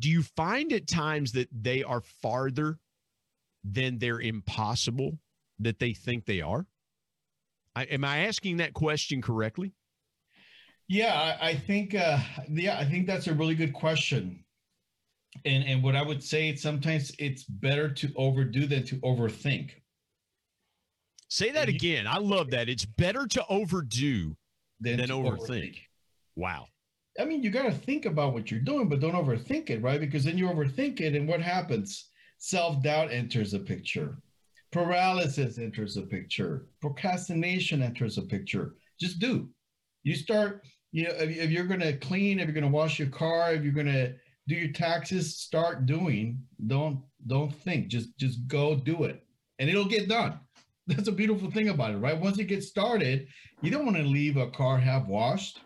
do 0.00 0.10
you 0.10 0.22
find 0.22 0.72
at 0.72 0.88
times 0.88 1.32
that 1.32 1.48
they 1.52 1.82
are 1.82 2.02
farther 2.20 2.78
than 3.64 3.98
they're 3.98 4.20
impossible 4.20 5.18
that 5.60 5.78
they 5.78 5.94
think 5.94 6.26
they 6.26 6.40
are? 6.40 6.66
I, 7.74 7.84
am 7.84 8.04
I 8.04 8.26
asking 8.26 8.58
that 8.58 8.74
question 8.74 9.22
correctly? 9.22 9.72
Yeah, 10.92 11.36
I, 11.40 11.48
I 11.48 11.54
think 11.54 11.94
uh, 11.94 12.18
yeah, 12.50 12.78
I 12.78 12.84
think 12.84 13.06
that's 13.06 13.26
a 13.26 13.32
really 13.32 13.54
good 13.54 13.72
question. 13.72 14.44
And 15.46 15.64
and 15.64 15.82
what 15.82 15.96
I 15.96 16.02
would 16.02 16.22
say 16.22 16.50
is 16.50 16.60
sometimes 16.60 17.12
it's 17.18 17.44
better 17.44 17.88
to 17.94 18.12
overdo 18.14 18.66
than 18.66 18.84
to 18.84 18.96
overthink. 18.96 19.70
Say 21.30 21.50
that 21.52 21.70
you, 21.70 21.76
again. 21.76 22.06
I 22.06 22.18
love 22.18 22.50
that. 22.50 22.68
It's 22.68 22.84
better 22.84 23.26
to 23.26 23.46
overdo 23.48 24.36
than, 24.80 24.98
than 24.98 25.08
to 25.08 25.14
overthink. 25.14 25.38
overthink. 25.38 25.78
Wow. 26.36 26.66
I 27.18 27.24
mean, 27.24 27.42
you 27.42 27.48
got 27.48 27.62
to 27.62 27.72
think 27.72 28.04
about 28.04 28.34
what 28.34 28.50
you're 28.50 28.60
doing, 28.60 28.90
but 28.90 29.00
don't 29.00 29.14
overthink 29.14 29.70
it, 29.70 29.80
right? 29.80 29.98
Because 29.98 30.24
then 30.24 30.36
you 30.36 30.46
overthink 30.46 31.00
it, 31.00 31.14
and 31.14 31.26
what 31.26 31.40
happens? 31.40 32.10
Self 32.36 32.82
doubt 32.82 33.10
enters 33.10 33.52
the 33.52 33.60
picture, 33.60 34.18
paralysis 34.72 35.56
enters 35.56 35.94
the 35.94 36.02
picture, 36.02 36.66
procrastination 36.82 37.82
enters 37.82 38.16
the 38.16 38.22
picture. 38.22 38.74
Just 39.00 39.20
do. 39.20 39.48
You 40.02 40.16
start, 40.16 40.64
you 40.92 41.04
know, 41.04 41.10
if, 41.10 41.36
if 41.36 41.50
you're 41.50 41.66
going 41.66 41.80
to 41.80 41.96
clean, 41.96 42.38
if 42.38 42.46
you're 42.46 42.54
going 42.54 42.62
to 42.62 42.70
wash 42.70 42.98
your 42.98 43.08
car, 43.08 43.52
if 43.52 43.64
you're 43.64 43.72
going 43.72 43.86
to 43.86 44.14
do 44.46 44.54
your 44.54 44.72
taxes, 44.72 45.36
start 45.36 45.86
doing. 45.86 46.40
Don't 46.66 47.00
don't 47.26 47.54
think. 47.54 47.88
Just 47.88 48.16
just 48.18 48.46
go 48.46 48.74
do 48.76 49.04
it, 49.04 49.24
and 49.58 49.68
it'll 49.68 49.86
get 49.86 50.08
done. 50.08 50.38
That's 50.86 51.08
a 51.08 51.12
beautiful 51.12 51.50
thing 51.50 51.68
about 51.68 51.92
it, 51.92 51.98
right? 51.98 52.18
Once 52.18 52.38
it 52.38 52.44
gets 52.44 52.68
started, 52.68 53.28
you 53.62 53.70
don't 53.70 53.84
want 53.84 53.96
to 53.96 54.02
leave 54.02 54.36
a 54.36 54.50
car 54.50 54.78
half 54.78 55.06
washed. 55.06 55.60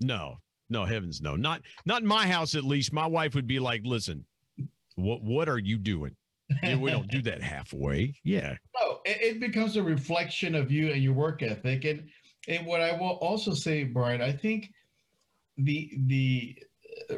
No, 0.00 0.38
no, 0.68 0.84
heavens 0.84 1.20
no. 1.20 1.36
Not 1.36 1.62
not 1.84 2.02
in 2.02 2.08
my 2.08 2.26
house 2.26 2.54
at 2.54 2.64
least. 2.64 2.92
My 2.92 3.06
wife 3.06 3.34
would 3.34 3.46
be 3.46 3.58
like, 3.58 3.82
listen, 3.84 4.24
what 4.96 5.22
what 5.22 5.48
are 5.48 5.58
you 5.58 5.78
doing? 5.78 6.16
And 6.62 6.80
we 6.80 6.90
don't 6.90 7.08
do 7.08 7.22
that 7.22 7.42
halfway. 7.42 8.14
Yeah. 8.24 8.56
No, 8.82 9.00
it, 9.06 9.18
it, 9.22 9.40
becomes 9.40 9.76
a 9.76 9.82
reflection 9.82 10.54
of 10.54 10.70
you 10.70 10.92
and 10.92 11.02
your 11.02 11.14
work 11.14 11.42
ethic. 11.42 11.84
And 11.86 12.10
and 12.48 12.66
what 12.66 12.80
I 12.80 12.92
will 12.92 13.18
also 13.20 13.52
say, 13.52 13.84
Brian, 13.84 14.22
I 14.22 14.32
think 14.32 14.70
the 15.56 15.90
the 16.06 16.58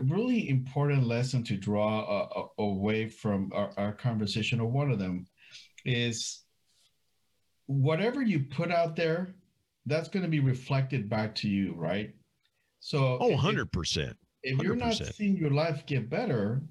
really 0.03 0.49
important 0.49 1.07
lesson 1.07 1.45
to 1.45 1.57
draw 1.57 2.01
uh, 2.01 2.41
uh, 2.41 2.63
away 2.63 3.09
from 3.09 3.51
our, 3.55 3.71
our 3.77 3.93
conversation, 3.93 4.61
or 4.61 4.67
one 4.67 4.91
of 4.91 4.99
them, 4.99 5.27
is 5.85 6.43
whatever 7.67 8.23
you 8.23 8.41
put 8.51 8.71
out 8.71 8.97
there, 8.97 9.35
that's 9.87 10.09
going 10.09 10.23
to 10.23 10.29
be 10.29 10.41
reflected 10.41 11.09
back 11.09 11.35
to 11.37 11.49
you, 11.49 11.75
right? 11.77 12.15
So, 12.81 13.19
oh, 13.21 13.31
100%. 13.31 14.15
If, 14.43 14.59
if 14.59 14.63
you're 14.63 14.77
not 14.77 14.95
seeing 14.95 15.37
your 15.37 15.51
life 15.51 15.85
get 15.87 16.09
better, 16.09 16.63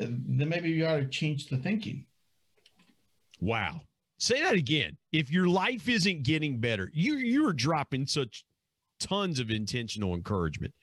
uh, 0.00 0.06
then 0.08 0.48
maybe 0.48 0.70
you 0.70 0.86
ought 0.86 0.96
to 0.96 1.08
change 1.08 1.48
the 1.48 1.56
thinking. 1.56 2.06
Wow. 3.40 3.80
Say 4.20 4.42
that 4.42 4.54
again. 4.54 4.98
If 5.12 5.30
your 5.30 5.48
life 5.48 5.88
isn't 5.88 6.24
getting 6.24 6.58
better, 6.58 6.90
you 6.92 7.14
you're 7.16 7.54
dropping 7.54 8.06
such 8.06 8.44
tons 9.00 9.40
of 9.40 9.50
intentional 9.50 10.14
encouragement. 10.14 10.74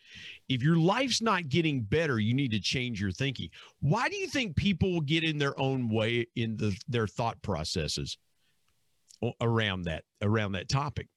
If 0.50 0.63
your 0.63 0.76
life's 0.76 1.21
not 1.21 1.47
getting 1.47 1.82
better, 1.82 2.19
you 2.19 2.34
need 2.34 2.50
to 2.52 2.60
change 2.60 3.00
your 3.00 3.12
thinking. 3.12 3.50
Why 3.80 4.10
do 4.10 4.15
you 4.15 4.28
think 4.28 4.56
people 4.56 5.02
get 5.02 5.23
in 5.23 5.38
their 5.38 5.58
own 5.60 5.88
way 5.88 6.26
in 6.36 6.58
the, 6.58 6.76
their 6.88 7.06
thought 7.06 7.39
processes 7.43 8.17
around 9.39 9.84
that 9.84 10.04
around 10.23 10.54
that 10.54 10.67
topic? 10.67 11.08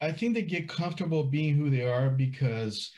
I 0.00 0.12
think 0.12 0.34
they 0.34 0.42
get 0.42 0.66
comfortable 0.66 1.24
being 1.24 1.56
who 1.56 1.68
they 1.68 1.86
are 1.86 2.08
because 2.08 2.90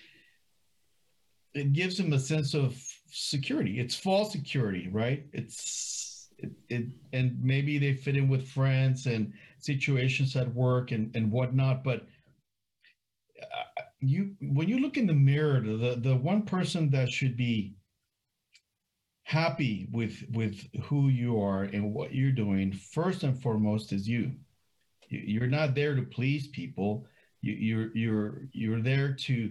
it 1.52 1.72
gives 1.72 1.96
them 1.96 2.12
a 2.12 2.18
sense 2.20 2.54
of 2.54 2.80
security. 3.11 3.80
It's 3.80 3.96
false 3.96 4.30
security, 4.30 4.88
right? 4.92 5.26
It's 5.32 6.07
it, 6.38 6.51
it 6.68 6.87
and 7.12 7.38
maybe 7.42 7.79
they 7.79 7.94
fit 7.94 8.16
in 8.16 8.29
with 8.29 8.48
friends 8.48 9.07
and 9.07 9.33
situations 9.59 10.37
at 10.37 10.53
work 10.55 10.92
and 10.92 11.14
and 11.14 11.31
whatnot. 11.31 11.85
But 11.85 12.07
uh, 13.40 13.83
you, 14.01 14.35
when 14.40 14.68
you 14.68 14.81
look 14.81 14.96
in 14.96 15.07
the 15.07 15.14
mirror, 15.14 15.61
the 15.61 15.98
the 16.01 16.16
one 16.16 16.42
person 16.42 16.90
that 16.90 17.11
should 17.11 17.37
be 17.37 17.74
happy 19.24 19.88
with 19.92 20.24
with 20.33 20.66
who 20.85 21.09
you 21.09 21.40
are 21.40 21.64
and 21.64 21.92
what 21.92 22.14
you're 22.14 22.33
doing 22.33 22.72
first 22.72 23.24
and 23.24 23.40
foremost 23.42 23.92
is 23.92 24.09
you 24.09 24.33
you're 25.09 25.46
not 25.46 25.74
there 25.74 25.94
to 25.94 26.03
please 26.03 26.48
people. 26.48 27.07
You're 27.40 27.90
you're 27.96 28.42
you're 28.53 28.83
there 28.83 29.14
to 29.14 29.51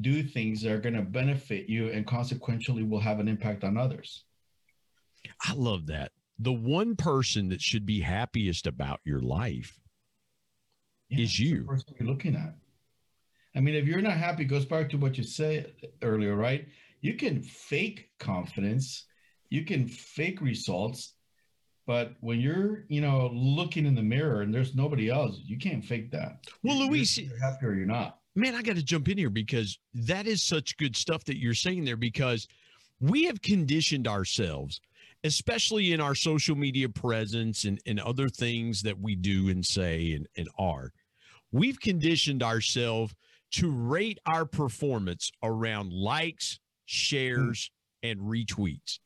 do 0.00 0.22
things 0.22 0.62
that 0.62 0.72
are 0.72 0.80
going 0.80 0.96
to 0.96 1.02
benefit 1.02 1.68
you 1.68 1.90
and 1.90 2.06
consequentially 2.06 2.82
will 2.82 3.00
have 3.00 3.20
an 3.20 3.28
impact 3.28 3.64
on 3.64 3.76
others. 3.76 4.24
I 5.42 5.54
love 5.54 5.86
that. 5.86 6.12
The 6.38 6.52
one 6.52 6.96
person 6.96 7.48
that 7.50 7.60
should 7.60 7.86
be 7.86 8.00
happiest 8.00 8.66
about 8.66 9.00
your 9.04 9.20
life 9.20 9.80
yeah, 11.08 11.24
is 11.24 11.38
you. 11.38 11.64
person 11.64 11.94
you're 11.98 12.08
looking 12.08 12.34
at. 12.34 12.54
I 13.56 13.60
mean, 13.60 13.74
if 13.74 13.86
you're 13.86 14.00
not 14.00 14.16
happy, 14.16 14.44
goes 14.44 14.64
back 14.64 14.90
to 14.90 14.96
what 14.96 15.16
you 15.16 15.22
said 15.22 15.72
earlier, 16.02 16.34
right? 16.34 16.66
You 17.00 17.14
can 17.14 17.42
fake 17.42 18.10
confidence, 18.18 19.04
you 19.48 19.64
can 19.64 19.86
fake 19.86 20.40
results, 20.40 21.14
but 21.86 22.14
when 22.20 22.40
you're, 22.40 22.84
you 22.88 23.00
know, 23.00 23.30
looking 23.32 23.86
in 23.86 23.94
the 23.94 24.02
mirror 24.02 24.42
and 24.42 24.52
there's 24.52 24.74
nobody 24.74 25.10
else, 25.10 25.40
you 25.44 25.58
can't 25.58 25.84
fake 25.84 26.10
that. 26.12 26.46
Well, 26.62 26.76
you're, 26.76 26.88
Luis, 26.88 27.18
you're 27.18 27.38
happy 27.38 27.66
or 27.66 27.74
you're 27.74 27.86
not. 27.86 28.18
Man, 28.34 28.54
I 28.54 28.62
got 28.62 28.76
to 28.76 28.82
jump 28.82 29.08
in 29.08 29.18
here 29.18 29.30
because 29.30 29.78
that 29.94 30.26
is 30.26 30.42
such 30.42 30.76
good 30.76 30.96
stuff 30.96 31.24
that 31.24 31.38
you're 31.38 31.54
saying 31.54 31.84
there 31.84 31.96
because 31.96 32.48
we 33.00 33.24
have 33.24 33.40
conditioned 33.42 34.08
ourselves, 34.08 34.80
especially 35.24 35.92
in 35.92 36.00
our 36.00 36.14
social 36.14 36.54
media 36.54 36.88
presence 36.88 37.64
and, 37.64 37.80
and 37.86 37.98
other 37.98 38.28
things 38.28 38.82
that 38.82 39.00
we 39.00 39.16
do 39.16 39.48
and 39.48 39.64
say 39.64 40.12
and, 40.12 40.28
and 40.36 40.48
are. 40.58 40.92
We've 41.50 41.80
conditioned 41.80 42.42
ourselves 42.42 43.14
to 43.52 43.70
rate 43.70 44.18
our 44.26 44.44
performance 44.44 45.32
around 45.42 45.92
likes, 45.92 46.60
shares, 46.84 47.70
and 48.02 48.20
retweets. 48.20 48.98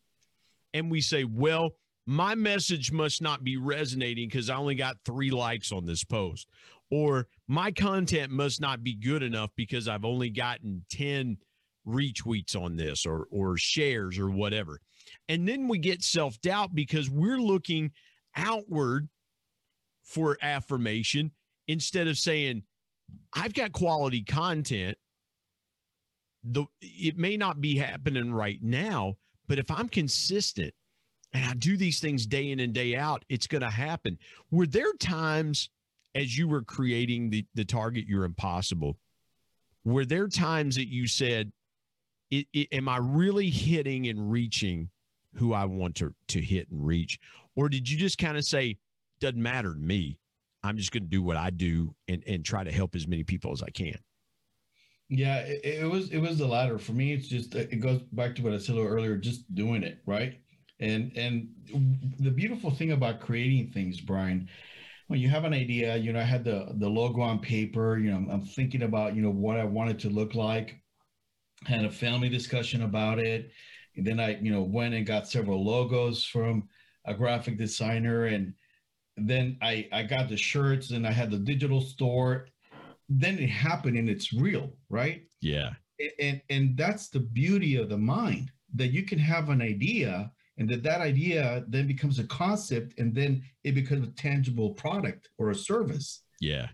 And 0.75 0.91
we 0.91 1.01
say, 1.01 1.25
well, 1.25 1.77
my 2.05 2.35
message 2.35 2.91
must 2.91 3.23
not 3.23 3.45
be 3.45 3.57
resonating 3.57 4.29
because 4.29 4.51
I 4.51 4.57
only 4.57 4.75
got 4.75 4.97
three 5.05 5.31
likes 5.31 5.73
on 5.73 5.87
this 5.87 6.05
post. 6.05 6.49
Or 6.91 7.27
my 7.47 7.71
content 7.71 8.33
must 8.33 8.61
not 8.61 8.83
be 8.83 8.95
good 8.95 9.23
enough 9.23 9.51
because 9.55 9.87
I've 9.87 10.07
only 10.07 10.31
gotten 10.31 10.85
10 10.91 11.37
retweets 11.87 12.57
on 12.57 12.77
this 12.77 13.07
or, 13.07 13.29
or 13.31 13.57
shares 13.59 14.19
or 14.19 14.31
whatever. 14.31 14.81
And 15.29 15.47
then 15.47 15.69
we 15.69 15.79
get 15.79 16.03
self 16.03 16.41
doubt 16.41 16.75
because 16.75 17.11
we're 17.11 17.38
looking 17.38 17.93
outward 18.35 19.09
for 20.03 20.38
affirmation 20.41 21.33
instead 21.67 22.09
of 22.09 22.17
saying, 22.19 22.62
I've 23.35 23.55
got 23.55 23.73
quality 23.73 24.23
content. 24.23 24.97
The, 26.45 26.64
it 26.81 27.19
may 27.19 27.37
not 27.37 27.61
be 27.61 27.77
happening 27.77 28.33
right 28.33 28.62
now, 28.62 29.17
but 29.49 29.59
if 29.59 29.71
I'm 29.71 29.88
consistent 29.88 30.73
and 31.35 31.45
I 31.45 31.53
do 31.55 31.77
these 31.77 32.01
things 32.01 32.27
day 32.27 32.51
in 32.51 32.61
and 32.61 32.73
day 32.73 32.97
out, 32.97 33.25
it's 33.29 33.47
going 33.47 33.62
to 33.62 33.71
happen. 33.71 34.19
Were 34.51 34.67
there 34.67 34.93
times 34.95 35.69
as 36.14 36.38
you 36.38 36.49
were 36.49 36.62
creating 36.62 37.29
the, 37.29 37.45
the 37.55 37.64
target, 37.64 38.07
your 38.07 38.25
impossible? 38.25 38.99
Were 39.85 40.07
there 40.07 40.29
times 40.29 40.77
that 40.77 40.88
you 40.88 41.07
said, 41.07 41.53
it, 42.31 42.47
it, 42.53 42.69
Am 42.73 42.88
I 42.88 42.99
really 42.99 43.51
hitting 43.51 44.07
and 44.09 44.31
reaching 44.31 44.91
who 45.35 45.53
I 45.53 45.64
want 45.64 45.97
to, 45.97 46.14
to 46.29 46.41
hit 46.41 46.71
and 46.71 46.85
reach? 46.85 47.19
Or 47.57 47.69
did 47.69 47.88
you 47.88 47.97
just 47.97 48.19
kind 48.19 48.37
of 48.37 48.45
say, 48.45 48.79
Doesn't 49.21 49.43
matter 49.43 49.75
to 49.75 49.81
me? 49.81 50.19
I'm 50.62 50.77
just 50.77 50.93
going 50.93 51.05
to 51.05 51.09
do 51.09 51.23
what 51.23 51.37
I 51.37 51.51
do 51.51 51.95
and, 52.09 52.23
and 52.27 52.45
try 52.45 52.64
to 52.64 52.73
help 52.73 52.97
as 52.97 53.07
many 53.07 53.23
people 53.23 53.53
as 53.53 53.62
I 53.62 53.71
can. 53.71 53.97
Yeah, 55.09 55.38
it, 55.38 55.64
it 55.64 55.91
was 55.91 56.11
it 56.11 56.19
was 56.19 56.37
the 56.37 56.47
latter 56.47 56.79
for 56.79 56.93
me. 56.93 57.12
It's 57.14 57.29
just 57.29 57.55
it 57.55 57.81
goes 57.81 58.03
back 58.12 58.35
to 58.35 58.43
what 58.43 58.53
I 58.53 58.59
said 58.59 58.75
a 58.75 58.79
little 58.79 58.91
earlier, 58.91 59.17
just 59.17 59.55
doing 59.55 59.83
it 59.83 60.01
right 60.05 60.38
and 60.81 61.12
and 61.17 61.49
the 62.21 62.31
beautiful 62.31 62.71
thing 62.71 62.93
about 62.93 63.21
creating 63.21 63.71
things, 63.71 64.01
Brian, 64.01 64.49
when 65.09 65.21
you 65.21 65.29
have 65.29 65.45
an 65.45 65.53
idea, 65.53 65.97
you 65.97 66.12
know, 66.12 66.21
I 66.21 66.25
had 66.25 66.45
the 66.45 66.75
the 66.77 66.88
logo 66.88 67.21
on 67.21 67.41
paper. 67.41 67.99
You 67.99 68.12
know, 68.12 68.31
I'm 68.31 68.45
thinking 68.45 68.83
about 68.83 69.17
you 69.17 69.23
know 69.23 69.31
what 69.31 69.59
I 69.59 69.64
wanted 69.64 69.99
to 70.01 70.11
look 70.11 70.35
like. 70.35 70.81
Had 71.67 71.85
a 71.85 71.91
family 71.91 72.29
discussion 72.29 72.83
about 72.83 73.19
it, 73.19 73.51
and 73.99 74.07
then 74.07 74.21
I 74.21 74.39
you 74.39 74.51
know 74.51 74.63
went 74.63 74.95
and 74.95 75.07
got 75.07 75.29
several 75.29 75.65
logos 75.65 76.25
from 76.25 76.69
a 77.05 77.15
graphic 77.15 77.59
designer, 77.59 78.27
and 78.27 78.55
then 79.17 79.59
I 79.61 79.89
I 79.93 80.05
got 80.05 80.29
the 80.29 80.37
shirts, 80.37 80.93
and 80.93 81.07
I 81.07 81.11
had 81.11 81.31
the 81.31 81.39
digital 81.39 81.81
store. 81.81 82.47
Then 83.11 83.39
it 83.39 83.51
happened, 83.51 83.99
and 83.99 84.09
it's 84.09 84.33
real, 84.33 84.73
right? 84.89 85.25
Yeah. 85.41 85.71
And 85.99 86.11
and, 86.21 86.43
and 86.49 86.77
that's 86.77 87.09
the 87.09 87.21
beauty 87.21 87.77
of 87.77 87.89
the 87.89 87.99
mind 87.99 88.53
that 88.75 88.89
you 88.89 89.03
can 89.03 89.19
have 89.19 89.49
an 89.49 89.61
idea 89.61 90.31
and 90.59 90.69
that 90.69 90.83
that 90.83 91.01
idea 91.01 91.65
then 91.69 91.87
becomes 91.87 92.19
a 92.19 92.25
concept 92.25 92.99
and 92.99 93.15
then 93.15 93.43
it 93.65 93.75
becomes 93.75 94.07
a 94.07 94.11
tangible 94.13 94.71
product 94.75 95.29
or 95.39 95.51
a 95.51 95.55
service 95.55 96.23
yeah 96.41 96.67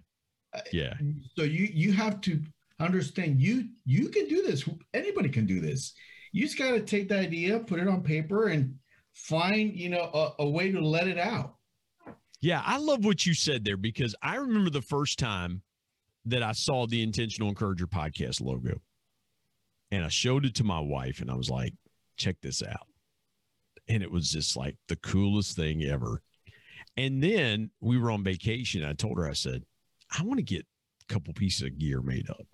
uh, 0.55 0.61
yeah 0.73 0.95
so 1.37 1.45
you 1.45 1.69
you 1.73 1.93
have 1.93 2.21
to 2.21 2.41
understand 2.81 3.41
you 3.41 3.69
you 3.85 4.09
can 4.09 4.27
do 4.27 4.43
this 4.43 4.69
anybody 4.93 5.29
can 5.29 5.47
do 5.47 5.61
this 5.61 5.95
you 6.35 6.45
just 6.45 6.59
got 6.59 6.71
to 6.71 6.81
take 6.81 7.09
the 7.09 7.19
idea 7.19 7.59
put 7.61 7.81
it 7.81 7.89
on 7.89 8.03
paper 8.03 8.49
and 8.49 8.75
find 9.15 9.75
you 9.75 9.89
know 9.89 10.11
a, 10.39 10.43
a 10.43 10.49
way 10.49 10.71
to 10.71 10.81
let 10.81 11.09
it 11.09 11.19
out 11.19 11.57
yeah 12.41 12.63
i 12.67 12.77
love 12.77 13.05
what 13.05 13.25
you 13.25 13.35
said 13.35 13.65
there 13.65 13.77
because 13.77 14.15
i 14.23 14.37
remember 14.37 14.71
the 14.71 14.83
first 14.83 15.19
time 15.19 15.63
that 16.25 16.43
i 16.43 16.53
saw 16.53 16.87
the 16.87 17.03
intentional 17.03 17.49
encourager 17.49 17.87
podcast 17.87 18.41
logo 18.41 18.81
and 19.91 20.05
i 20.05 20.09
showed 20.09 20.45
it 20.45 20.55
to 20.55 20.65
my 20.65 20.81
wife 20.81 21.21
and 21.21 21.31
i 21.31 21.35
was 21.35 21.49
like 21.49 21.73
check 22.17 22.37
this 22.43 22.63
out 22.63 22.87
and 23.89 24.03
it 24.03 24.11
was 24.11 24.31
just 24.31 24.57
like 24.57 24.77
the 24.89 24.97
coolest 24.97 25.57
thing 25.57 25.85
ever. 25.85 26.23
And 26.97 27.23
then 27.23 27.71
we 27.81 27.99
were 27.99 28.11
on 28.11 28.23
vacation. 28.23 28.85
I 28.85 28.93
told 28.93 29.19
her, 29.19 29.29
I 29.29 29.33
said, 29.33 29.65
I 30.17 30.23
want 30.23 30.39
to 30.39 30.45
get 30.45 30.67
a 31.03 31.13
couple 31.13 31.35
pieces 31.35 31.63
of 31.63 31.79
gear 31.79 32.01
made 32.01 32.31
up. 32.31 32.47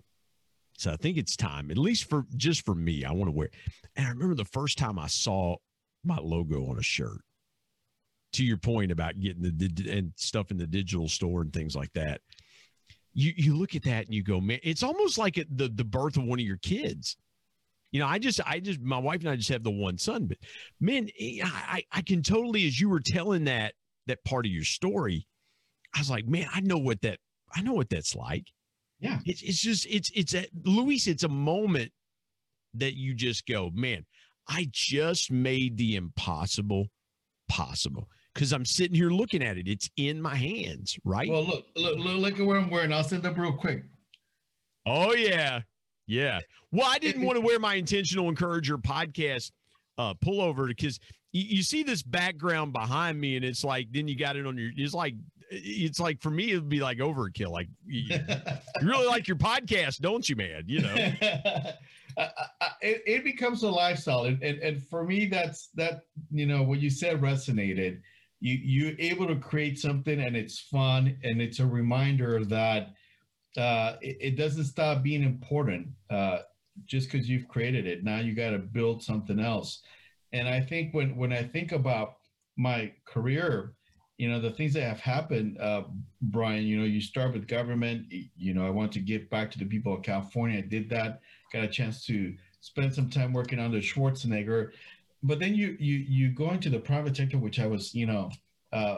So 0.81 0.91
I 0.91 0.95
think 0.95 1.17
it's 1.17 1.35
time, 1.35 1.69
at 1.69 1.77
least 1.77 2.09
for 2.09 2.25
just 2.35 2.65
for 2.65 2.73
me. 2.73 3.05
I 3.05 3.11
want 3.11 3.27
to 3.27 3.31
wear. 3.31 3.51
And 3.95 4.07
I 4.07 4.09
remember 4.09 4.33
the 4.33 4.45
first 4.45 4.79
time 4.79 4.97
I 4.97 5.05
saw 5.05 5.57
my 6.03 6.17
logo 6.17 6.65
on 6.71 6.79
a 6.79 6.83
shirt. 6.83 7.21
To 8.33 8.43
your 8.43 8.57
point 8.57 8.91
about 8.91 9.19
getting 9.19 9.43
the 9.43 9.91
and 9.91 10.11
stuff 10.15 10.49
in 10.49 10.57
the 10.57 10.65
digital 10.65 11.07
store 11.07 11.41
and 11.41 11.53
things 11.53 11.75
like 11.75 11.93
that, 11.93 12.21
you 13.13 13.31
you 13.35 13.55
look 13.55 13.75
at 13.75 13.83
that 13.83 14.05
and 14.05 14.15
you 14.15 14.23
go, 14.23 14.41
man, 14.41 14.57
it's 14.63 14.81
almost 14.81 15.19
like 15.19 15.35
the 15.35 15.69
the 15.69 15.83
birth 15.83 16.17
of 16.17 16.23
one 16.23 16.39
of 16.39 16.45
your 16.45 16.57
kids. 16.57 17.15
You 17.91 17.99
know, 17.99 18.07
I 18.07 18.17
just, 18.17 18.39
I 18.43 18.59
just, 18.59 18.79
my 18.79 18.97
wife 18.97 19.19
and 19.19 19.29
I 19.29 19.35
just 19.35 19.49
have 19.49 19.63
the 19.63 19.69
one 19.69 19.99
son, 19.99 20.25
but 20.25 20.37
man, 20.79 21.09
eh, 21.19 21.41
I, 21.43 21.83
I 21.91 22.01
can 22.01 22.23
totally, 22.23 22.65
as 22.65 22.79
you 22.79 22.87
were 22.89 23.01
telling 23.05 23.43
that, 23.43 23.73
that 24.07 24.23
part 24.23 24.45
of 24.45 24.51
your 24.51 24.63
story, 24.63 25.27
I 25.93 25.99
was 25.99 26.09
like, 26.09 26.25
man, 26.25 26.47
I 26.53 26.61
know 26.61 26.77
what 26.77 27.01
that, 27.01 27.19
I 27.53 27.61
know 27.61 27.73
what 27.73 27.89
that's 27.89 28.15
like. 28.15 28.45
Yeah. 29.01 29.19
It's, 29.25 29.41
it's 29.41 29.61
just, 29.61 29.85
it's, 29.87 30.11
it's 30.15 30.33
a, 30.33 30.45
Luis, 30.63 31.07
it's 31.07 31.23
a 31.23 31.29
moment 31.29 31.91
that 32.75 32.95
you 32.95 33.13
just 33.13 33.45
go, 33.45 33.69
man, 33.73 34.05
I 34.47 34.67
just 34.71 35.31
made 35.31 35.77
the 35.77 35.95
impossible 35.95 36.87
possible 37.49 38.07
because 38.33 38.53
I'm 38.53 38.65
sitting 38.65 38.95
here 38.95 39.09
looking 39.09 39.43
at 39.43 39.57
it. 39.57 39.67
It's 39.67 39.89
in 39.97 40.21
my 40.21 40.35
hands, 40.35 40.97
right? 41.03 41.29
Well, 41.29 41.45
look, 41.45 41.65
look, 41.75 41.97
look, 41.97 42.17
look 42.17 42.39
at 42.39 42.45
what 42.45 42.57
I'm 42.57 42.69
wearing. 42.69 42.93
I'll 42.93 43.03
send 43.03 43.25
up 43.25 43.37
real 43.37 43.53
quick. 43.53 43.83
Oh 44.85 45.13
yeah, 45.13 45.61
yeah. 46.07 46.39
Well, 46.71 46.87
I 46.89 46.97
didn't 46.97 47.23
want 47.23 47.37
to 47.37 47.41
wear 47.41 47.59
my 47.59 47.75
intentional 47.75 48.29
encourager 48.29 48.77
podcast 48.77 49.51
uh, 49.97 50.13
pullover 50.15 50.67
because 50.67 50.99
you, 51.33 51.57
you, 51.57 51.63
see 51.63 51.83
this 51.83 52.01
background 52.01 52.73
behind 52.73 53.19
me, 53.19 53.35
and 53.35 53.45
it's 53.45 53.63
like 53.63 53.87
then 53.91 54.07
you 54.07 54.17
got 54.17 54.37
it 54.37 54.47
on 54.47 54.57
your. 54.57 54.71
It's 54.75 54.93
like 54.93 55.13
it's 55.51 55.99
like 55.99 56.21
for 56.21 56.29
me 56.29 56.51
it'd 56.51 56.69
be 56.69 56.79
like 56.79 56.97
overkill. 56.99 57.51
Like 57.51 57.67
you, 57.85 58.17
you 58.81 58.87
really 58.87 59.05
like 59.05 59.27
your 59.27 59.37
podcast, 59.37 59.99
don't 59.99 60.27
you, 60.27 60.35
man? 60.35 60.63
You 60.65 60.81
know. 60.81 60.95
it, 62.81 63.03
it 63.05 63.23
becomes 63.23 63.63
a 63.63 63.69
lifestyle, 63.69 64.23
and, 64.23 64.41
and 64.41 64.59
and 64.59 64.83
for 64.87 65.03
me, 65.03 65.25
that's 65.25 65.67
that. 65.75 66.05
You 66.31 66.45
know, 66.45 66.63
what 66.63 66.79
you 66.79 66.89
said 66.89 67.21
resonated. 67.21 67.99
You 68.39 68.55
you're 68.55 68.95
able 68.97 69.27
to 69.27 69.35
create 69.35 69.77
something, 69.77 70.21
and 70.21 70.35
it's 70.35 70.59
fun, 70.59 71.17
and 71.23 71.41
it's 71.41 71.59
a 71.59 71.65
reminder 71.65 72.45
that 72.45 72.93
uh, 73.57 73.97
it, 74.01 74.17
it, 74.21 74.37
doesn't 74.37 74.63
stop 74.63 75.03
being 75.03 75.23
important 75.23 75.87
uh, 76.09 76.39
just 76.85 77.11
because 77.11 77.29
you've 77.29 77.49
created 77.49 77.85
it. 77.85 78.03
Now 78.03 78.19
you 78.19 78.33
got 78.33 78.51
to 78.51 78.59
build 78.59 79.03
something 79.03 79.39
else. 79.39 79.81
And 80.31 80.47
I 80.47 80.61
think 80.61 80.93
when 80.93 81.17
when 81.17 81.33
I 81.33 81.43
think 81.43 81.73
about 81.73 82.15
my 82.57 82.93
career, 83.05 83.73
you 84.21 84.29
know, 84.29 84.39
the 84.39 84.51
things 84.51 84.75
that 84.75 84.83
have 84.83 84.99
happened, 84.99 85.57
uh, 85.59 85.81
Brian, 86.21 86.63
you 86.63 86.77
know, 86.77 86.85
you 86.85 87.01
start 87.01 87.33
with 87.33 87.47
government. 87.47 88.05
You 88.37 88.53
know, 88.53 88.63
I 88.63 88.69
want 88.69 88.91
to 88.91 88.99
give 88.99 89.27
back 89.31 89.49
to 89.49 89.57
the 89.57 89.65
people 89.65 89.95
of 89.95 90.03
California. 90.03 90.59
I 90.59 90.61
did 90.61 90.91
that. 90.91 91.21
Got 91.51 91.63
a 91.63 91.67
chance 91.67 92.05
to 92.05 92.35
spend 92.59 92.93
some 92.93 93.09
time 93.09 93.33
working 93.33 93.57
under 93.57 93.79
Schwarzenegger. 93.79 94.73
But 95.23 95.39
then 95.39 95.55
you 95.55 95.75
you 95.79 95.95
you 96.07 96.29
go 96.29 96.51
into 96.51 96.69
the 96.69 96.77
private 96.77 97.17
sector, 97.17 97.39
which 97.39 97.59
I 97.59 97.65
was, 97.65 97.95
you 97.95 98.05
know, 98.05 98.29
uh, 98.71 98.97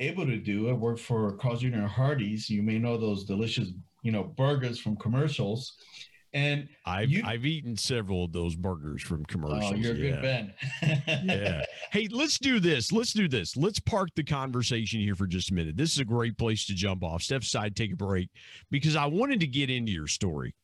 able 0.00 0.26
to 0.26 0.38
do. 0.38 0.68
I 0.68 0.72
worked 0.72 1.02
for 1.02 1.36
Carl's 1.36 1.60
Jr. 1.60 1.86
Hardee's. 1.86 2.50
You 2.50 2.64
may 2.64 2.80
know 2.80 2.96
those 2.96 3.22
delicious, 3.22 3.68
you 4.02 4.10
know, 4.10 4.24
burgers 4.24 4.80
from 4.80 4.96
commercials. 4.96 5.74
And 6.34 6.68
I've 6.84 7.08
you, 7.08 7.22
I've 7.24 7.46
eaten 7.46 7.76
several 7.76 8.24
of 8.24 8.32
those 8.32 8.54
burgers 8.54 9.02
from 9.02 9.24
commercials. 9.24 9.72
Oh, 9.72 9.74
you're 9.74 9.94
a 9.94 9.96
yeah. 9.96 10.10
good 10.10 10.22
Ben. 10.22 10.54
yeah. 11.24 11.62
Hey, 11.90 12.08
let's 12.10 12.38
do 12.38 12.60
this. 12.60 12.92
Let's 12.92 13.14
do 13.14 13.28
this. 13.28 13.56
Let's 13.56 13.80
park 13.80 14.10
the 14.14 14.22
conversation 14.22 15.00
here 15.00 15.14
for 15.14 15.26
just 15.26 15.50
a 15.50 15.54
minute. 15.54 15.76
This 15.76 15.92
is 15.92 16.00
a 16.00 16.04
great 16.04 16.36
place 16.36 16.66
to 16.66 16.74
jump 16.74 17.02
off. 17.02 17.22
Step 17.22 17.42
aside, 17.42 17.74
take 17.74 17.92
a 17.94 17.96
break, 17.96 18.28
because 18.70 18.94
I 18.94 19.06
wanted 19.06 19.40
to 19.40 19.46
get 19.46 19.70
into 19.70 19.90
your 19.90 20.06
story. 20.06 20.54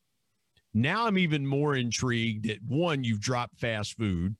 Now 0.75 1.07
I'm 1.07 1.17
even 1.17 1.47
more 1.47 1.75
intrigued 1.75 2.47
that 2.47 2.59
one, 2.67 3.03
you've 3.03 3.21
dropped 3.21 3.59
fast 3.59 3.97
food, 3.97 4.35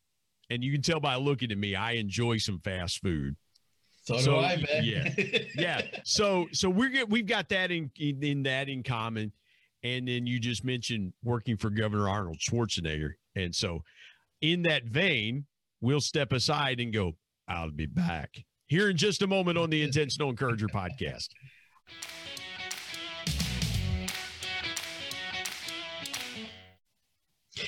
and 0.49 0.63
you 0.63 0.71
can 0.71 0.81
tell 0.81 0.99
by 0.99 1.15
looking 1.15 1.51
at 1.51 1.57
me, 1.57 1.75
I 1.75 1.93
enjoy 1.93 2.37
some 2.37 2.59
fast 2.59 3.01
food. 3.01 3.35
So, 4.03 4.17
so 4.19 4.39
I, 4.39 4.57
man. 4.57 4.83
yeah, 4.83 5.09
yeah. 5.55 5.81
So 6.03 6.45
so 6.51 6.69
we're 6.69 6.89
get, 6.89 7.09
we've 7.09 7.25
got 7.25 7.49
that 7.49 7.71
in, 7.71 7.89
in, 7.97 8.23
in 8.23 8.43
that 8.43 8.69
in 8.69 8.83
common, 8.83 9.31
and 9.85 10.07
then 10.07 10.25
you 10.25 10.39
just 10.39 10.65
mentioned 10.65 11.13
working 11.23 11.57
for 11.57 11.69
Governor 11.69 12.09
Arnold 12.09 12.39
Schwarzenegger, 12.39 13.11
and 13.35 13.53
so 13.53 13.83
in 14.41 14.63
that 14.63 14.85
vein, 14.85 15.45
we'll 15.79 16.01
step 16.01 16.33
aside 16.33 16.79
and 16.79 16.91
go. 16.91 17.13
I'll 17.47 17.69
be 17.69 17.85
back 17.85 18.31
here 18.65 18.89
in 18.89 18.97
just 18.97 19.21
a 19.21 19.27
moment 19.27 19.59
on 19.59 19.69
the 19.69 19.83
Intentional 19.83 20.31
Encourager 20.31 20.67
podcast. 20.67 21.27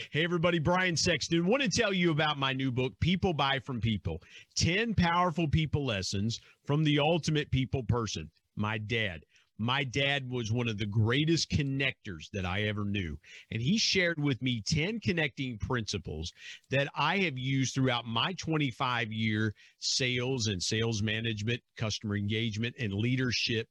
Hey, 0.10 0.24
everybody, 0.24 0.58
Brian 0.58 0.98
Sexton. 0.98 1.46
Want 1.46 1.62
to 1.62 1.70
tell 1.70 1.94
you 1.94 2.10
about 2.10 2.40
my 2.40 2.52
new 2.52 2.72
book, 2.72 2.94
People 3.00 3.34
Buy 3.34 3.60
from 3.60 3.80
People 3.80 4.24
10 4.56 4.96
Powerful 4.96 5.48
People 5.48 5.86
Lessons 5.86 6.40
from 6.66 6.84
the 6.84 6.98
Ultimate 6.98 7.52
People 7.52 7.84
Person, 7.84 8.32
my 8.56 8.80
dad. 8.80 9.22
My 9.58 9.84
dad 9.84 10.30
was 10.30 10.52
one 10.52 10.68
of 10.68 10.78
the 10.78 10.86
greatest 10.86 11.50
connectors 11.50 12.30
that 12.34 12.46
I 12.46 12.64
ever 12.64 12.86
knew. 12.86 13.18
And 13.52 13.62
he 13.62 13.78
shared 13.78 14.22
with 14.22 14.42
me 14.42 14.62
10 14.66 15.00
connecting 15.00 15.58
principles 15.58 16.32
that 16.70 16.88
I 16.96 17.18
have 17.20 17.38
used 17.38 17.74
throughout 17.74 18.06
my 18.06 18.34
25 18.34 19.12
year 19.12 19.54
sales 19.80 20.48
and 20.48 20.62
sales 20.62 21.02
management, 21.02 21.62
customer 21.76 22.16
engagement, 22.16 22.76
and 22.80 22.94
leadership 22.94 23.68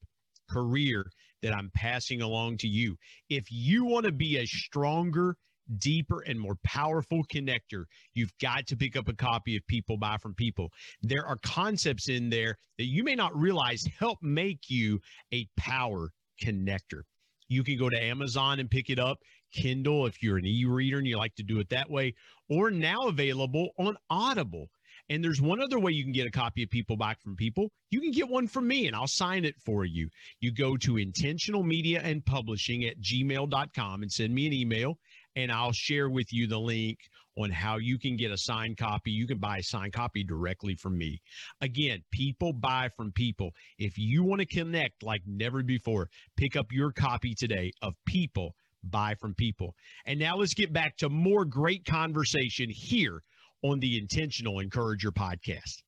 career 0.50 1.10
that 1.42 1.54
I'm 1.54 1.70
passing 1.74 2.22
along 2.22 2.58
to 2.58 2.68
you. 2.68 2.96
If 3.28 3.44
you 3.50 3.84
want 3.84 4.06
to 4.06 4.12
be 4.12 4.38
a 4.38 4.46
stronger, 4.46 5.36
deeper 5.78 6.20
and 6.20 6.38
more 6.38 6.56
powerful 6.64 7.24
connector, 7.24 7.84
you've 8.14 8.36
got 8.40 8.66
to 8.68 8.76
pick 8.76 8.96
up 8.96 9.08
a 9.08 9.14
copy 9.14 9.56
of 9.56 9.66
People 9.66 9.96
Buy 9.96 10.16
from 10.18 10.34
People. 10.34 10.70
There 11.02 11.26
are 11.26 11.36
concepts 11.42 12.08
in 12.08 12.30
there 12.30 12.56
that 12.78 12.86
you 12.86 13.04
may 13.04 13.14
not 13.14 13.36
realize 13.36 13.84
help 13.98 14.18
make 14.22 14.68
you 14.68 15.00
a 15.32 15.46
power 15.56 16.10
connector. 16.42 17.02
You 17.48 17.62
can 17.62 17.78
go 17.78 17.88
to 17.88 18.02
Amazon 18.02 18.58
and 18.58 18.70
pick 18.70 18.90
it 18.90 18.98
up, 18.98 19.18
Kindle 19.52 20.06
if 20.06 20.22
you're 20.22 20.38
an 20.38 20.46
e 20.46 20.64
reader 20.64 20.98
and 20.98 21.06
you 21.06 21.16
like 21.16 21.34
to 21.36 21.42
do 21.42 21.60
it 21.60 21.68
that 21.70 21.90
way, 21.90 22.14
or 22.48 22.70
now 22.70 23.06
available 23.06 23.70
on 23.78 23.96
Audible. 24.10 24.68
And 25.08 25.22
there's 25.22 25.40
one 25.40 25.60
other 25.60 25.78
way 25.78 25.92
you 25.92 26.02
can 26.02 26.12
get 26.12 26.26
a 26.26 26.32
copy 26.32 26.64
of 26.64 26.70
People 26.70 26.96
Buy 26.96 27.14
from 27.14 27.36
People. 27.36 27.70
You 27.90 28.00
can 28.00 28.10
get 28.10 28.28
one 28.28 28.48
from 28.48 28.66
me 28.66 28.88
and 28.88 28.96
I'll 28.96 29.06
sign 29.06 29.44
it 29.44 29.54
for 29.64 29.84
you. 29.84 30.08
You 30.40 30.52
go 30.52 30.76
to 30.78 30.98
intentional 30.98 31.62
media 31.62 32.00
and 32.02 32.26
publishing 32.26 32.84
at 32.84 33.00
gmail.com 33.00 34.02
and 34.02 34.10
send 34.10 34.34
me 34.34 34.46
an 34.46 34.52
email 34.52 34.98
and 35.36 35.52
I'll 35.52 35.72
share 35.72 36.08
with 36.08 36.32
you 36.32 36.46
the 36.46 36.58
link 36.58 36.98
on 37.38 37.50
how 37.50 37.76
you 37.76 37.98
can 37.98 38.16
get 38.16 38.30
a 38.30 38.38
signed 38.38 38.78
copy. 38.78 39.10
You 39.10 39.26
can 39.26 39.38
buy 39.38 39.58
a 39.58 39.62
signed 39.62 39.92
copy 39.92 40.24
directly 40.24 40.74
from 40.74 40.96
me. 40.96 41.20
Again, 41.60 42.02
people 42.10 42.54
buy 42.54 42.88
from 42.96 43.12
people. 43.12 43.50
If 43.78 43.98
you 43.98 44.24
want 44.24 44.40
to 44.40 44.46
connect 44.46 45.02
like 45.02 45.20
never 45.26 45.62
before, 45.62 46.08
pick 46.36 46.56
up 46.56 46.66
your 46.72 46.92
copy 46.92 47.34
today 47.34 47.72
of 47.82 47.92
People 48.06 48.54
Buy 48.82 49.14
from 49.20 49.34
People. 49.34 49.74
And 50.06 50.18
now 50.18 50.36
let's 50.36 50.54
get 50.54 50.72
back 50.72 50.96
to 50.98 51.10
more 51.10 51.44
great 51.44 51.84
conversation 51.84 52.70
here 52.70 53.22
on 53.62 53.80
the 53.80 53.98
Intentional 53.98 54.60
Encourager 54.60 55.12
podcast. 55.12 55.82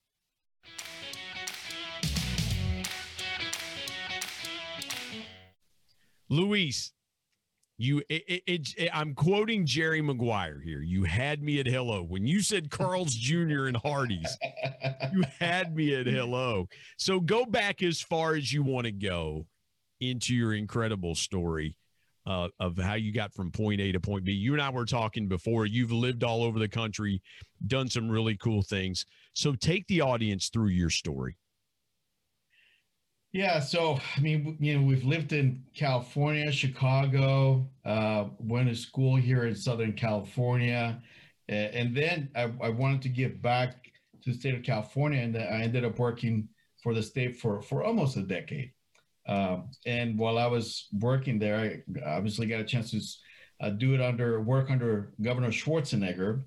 Luis, 6.29 6.93
you, 7.79 8.03
it, 8.09 8.43
it, 8.47 8.75
it, 8.77 8.91
I'm 8.93 9.15
quoting 9.15 9.65
Jerry 9.65 10.03
Maguire 10.03 10.61
here. 10.61 10.83
You 10.83 11.05
had 11.05 11.43
me 11.43 11.61
at 11.61 11.67
hello 11.67 12.03
when 12.03 12.27
you 12.27 12.43
said 12.43 12.71
Carl's 12.71 13.15
Jr. 13.15 13.67
and 13.67 13.77
Hardee's. 13.77 14.37
You 15.13 15.23
had 15.39 15.75
me 15.75 15.95
at 15.95 16.07
hello. 16.07 16.69
So 16.97 17.21
go 17.21 17.47
back 17.47 17.83
as 17.83 18.01
far 18.01 18.35
as 18.35 18.53
you 18.53 18.63
want 18.65 18.87
to 18.87 18.93
go 18.93 19.47
into 20.01 20.35
your 20.35 20.55
incredible 20.55 21.15
story 21.15 21.77
uh, 22.27 22.49
of 22.61 22.77
how 22.77 22.95
you 22.95 23.13
got 23.13 23.33
from 23.33 23.51
point 23.51 23.81
A 23.81 23.93
to 23.93 24.01
point 24.01 24.25
B. 24.25 24.33
You 24.33 24.53
and 24.53 24.61
I 24.61 24.71
were 24.71 24.85
talking 24.85 25.29
before. 25.29 25.65
You've 25.65 25.93
lived 25.93 26.25
all 26.25 26.43
over 26.43 26.59
the 26.59 26.69
country, 26.69 27.23
done 27.67 27.89
some 27.89 28.11
really 28.11 28.37
cool 28.37 28.63
things. 28.63 29.07
So 29.35 29.55
take 29.55 29.87
the 29.87 30.01
audience 30.01 30.49
through 30.49 30.69
your 30.69 30.91
story. 30.91 31.37
Yeah, 33.39 33.61
so 33.61 34.01
I 34.17 34.21
mean, 34.21 34.57
you 34.59 34.77
know, 34.77 34.85
we've 34.85 35.05
lived 35.05 35.33
in 35.33 35.63
California, 35.73 36.51
Chicago, 36.51 37.69
uh, 37.85 38.25
went 38.41 38.69
to 38.69 38.75
school 38.75 39.15
here 39.15 39.47
in 39.47 39.55
Southern 39.55 39.93
California, 39.93 41.01
and 41.49 41.97
then 41.97 42.31
I, 42.35 42.51
I, 42.61 42.69
wanted 42.71 43.01
to 43.03 43.09
give 43.09 43.41
back 43.41 43.93
to 44.25 44.33
the 44.33 44.37
state 44.37 44.57
of 44.57 44.65
California, 44.65 45.23
and 45.23 45.37
I 45.37 45.61
ended 45.63 45.85
up 45.85 46.01
working 46.01 46.49
for 46.83 46.93
the 46.93 47.01
state 47.01 47.37
for 47.37 47.63
for 47.63 47.85
almost 47.85 48.17
a 48.17 48.23
decade. 48.23 48.73
Um, 49.29 49.71
and 49.87 50.19
while 50.19 50.37
I 50.37 50.49
was 50.49 50.89
working 50.99 51.39
there, 51.39 51.85
I 52.05 52.17
obviously 52.17 52.49
got 52.49 52.59
a 52.59 52.65
chance 52.65 52.91
to 52.91 53.01
uh, 53.65 53.71
do 53.71 53.95
it 53.95 54.01
under 54.01 54.41
work 54.41 54.69
under 54.69 55.13
Governor 55.23 55.53
Schwarzenegger. 55.53 56.43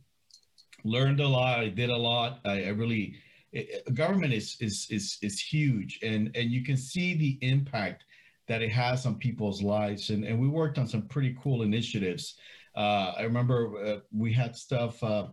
Learned 0.84 1.22
a 1.22 1.28
lot. 1.30 1.62
I 1.62 1.70
did 1.70 1.89
a 1.89 1.96
lot. 1.96 2.42
I, 2.44 2.66
I 2.66 2.70
really 2.72 3.16
it, 3.52 3.93
government 3.93 4.34
is, 4.34 4.58
is 4.60 4.88
is 4.89 5.18
is 5.22 5.39
huge, 5.39 5.99
and 6.04 6.32
and 6.36 6.52
you 6.52 6.64
can 6.64 6.78
see 6.78 7.14
the 7.16 7.38
impact 7.41 8.06
that 8.47 8.62
it 8.62 8.72
has 8.72 9.06
on 9.06 9.16
people's 9.16 9.62
lives. 9.62 10.10
And, 10.10 10.26
and 10.26 10.39
we 10.39 10.47
worked 10.47 10.78
on 10.78 10.88
some 10.88 11.04
pretty 11.04 11.36
cool 11.41 11.62
initiatives. 11.62 12.36
Uh, 12.76 13.14
I 13.18 13.24
remember 13.24 13.78
uh, 13.78 13.99
we 14.12 14.34
had 14.34 14.56
stuff, 14.56 15.02
uh, 15.04 15.28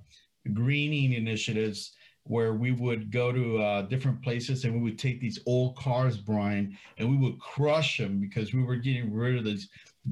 greening 0.52 1.14
initiatives 1.14 1.94
where 2.24 2.52
we 2.54 2.72
would 2.72 3.10
go 3.10 3.32
to 3.32 3.58
uh, 3.58 3.82
different 3.82 4.22
places 4.22 4.64
and 4.64 4.74
we 4.74 4.80
would 4.80 4.98
take 4.98 5.20
these 5.20 5.40
old 5.46 5.74
cars, 5.76 6.18
Brian, 6.18 6.76
and 6.98 7.08
we 7.08 7.16
would 7.16 7.40
crush 7.40 7.96
them 7.96 8.20
because 8.20 8.52
we 8.52 8.62
were 8.62 8.76
getting 8.76 9.12
rid 9.12 9.36
of 9.36 9.44
these 9.44 9.68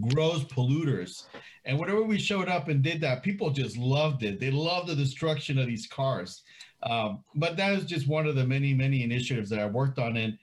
gross 0.08 0.42
polluters. 0.44 1.26
And 1.66 1.78
whenever 1.78 2.02
we 2.02 2.18
showed 2.18 2.48
up 2.48 2.68
and 2.68 2.82
did 2.82 3.00
that, 3.02 3.22
people 3.22 3.50
just 3.50 3.76
loved 3.76 4.22
it. 4.22 4.40
They 4.40 4.50
loved 4.50 4.88
the 4.88 4.96
destruction 4.96 5.58
of 5.58 5.66
these 5.66 5.86
cars. 5.86 6.42
Um, 6.82 7.24
but 7.34 7.56
that 7.56 7.72
is 7.72 7.84
just 7.84 8.06
one 8.06 8.26
of 8.26 8.36
the 8.36 8.46
many, 8.46 8.74
many 8.74 9.02
initiatives 9.02 9.50
that 9.50 9.58
I 9.58 9.66
worked 9.66 9.98
on. 9.98 10.16
And 10.16 10.38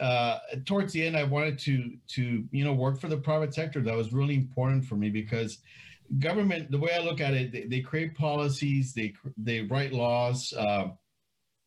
uh, 0.00 0.38
towards 0.66 0.92
the 0.92 1.06
end, 1.06 1.16
I 1.16 1.24
wanted 1.24 1.58
to 1.60 1.92
to 2.08 2.44
you 2.50 2.64
know 2.64 2.72
work 2.72 3.00
for 3.00 3.08
the 3.08 3.16
private 3.16 3.54
sector. 3.54 3.80
That 3.80 3.96
was 3.96 4.12
really 4.12 4.34
important 4.34 4.84
for 4.84 4.96
me 4.96 5.10
because 5.10 5.58
government, 6.18 6.70
the 6.70 6.78
way 6.78 6.92
I 6.94 7.00
look 7.00 7.20
at 7.20 7.34
it, 7.34 7.52
they, 7.52 7.64
they 7.64 7.80
create 7.80 8.14
policies, 8.14 8.92
they 8.92 9.14
they 9.36 9.62
write 9.62 9.92
laws. 9.92 10.52
Uh, 10.52 10.88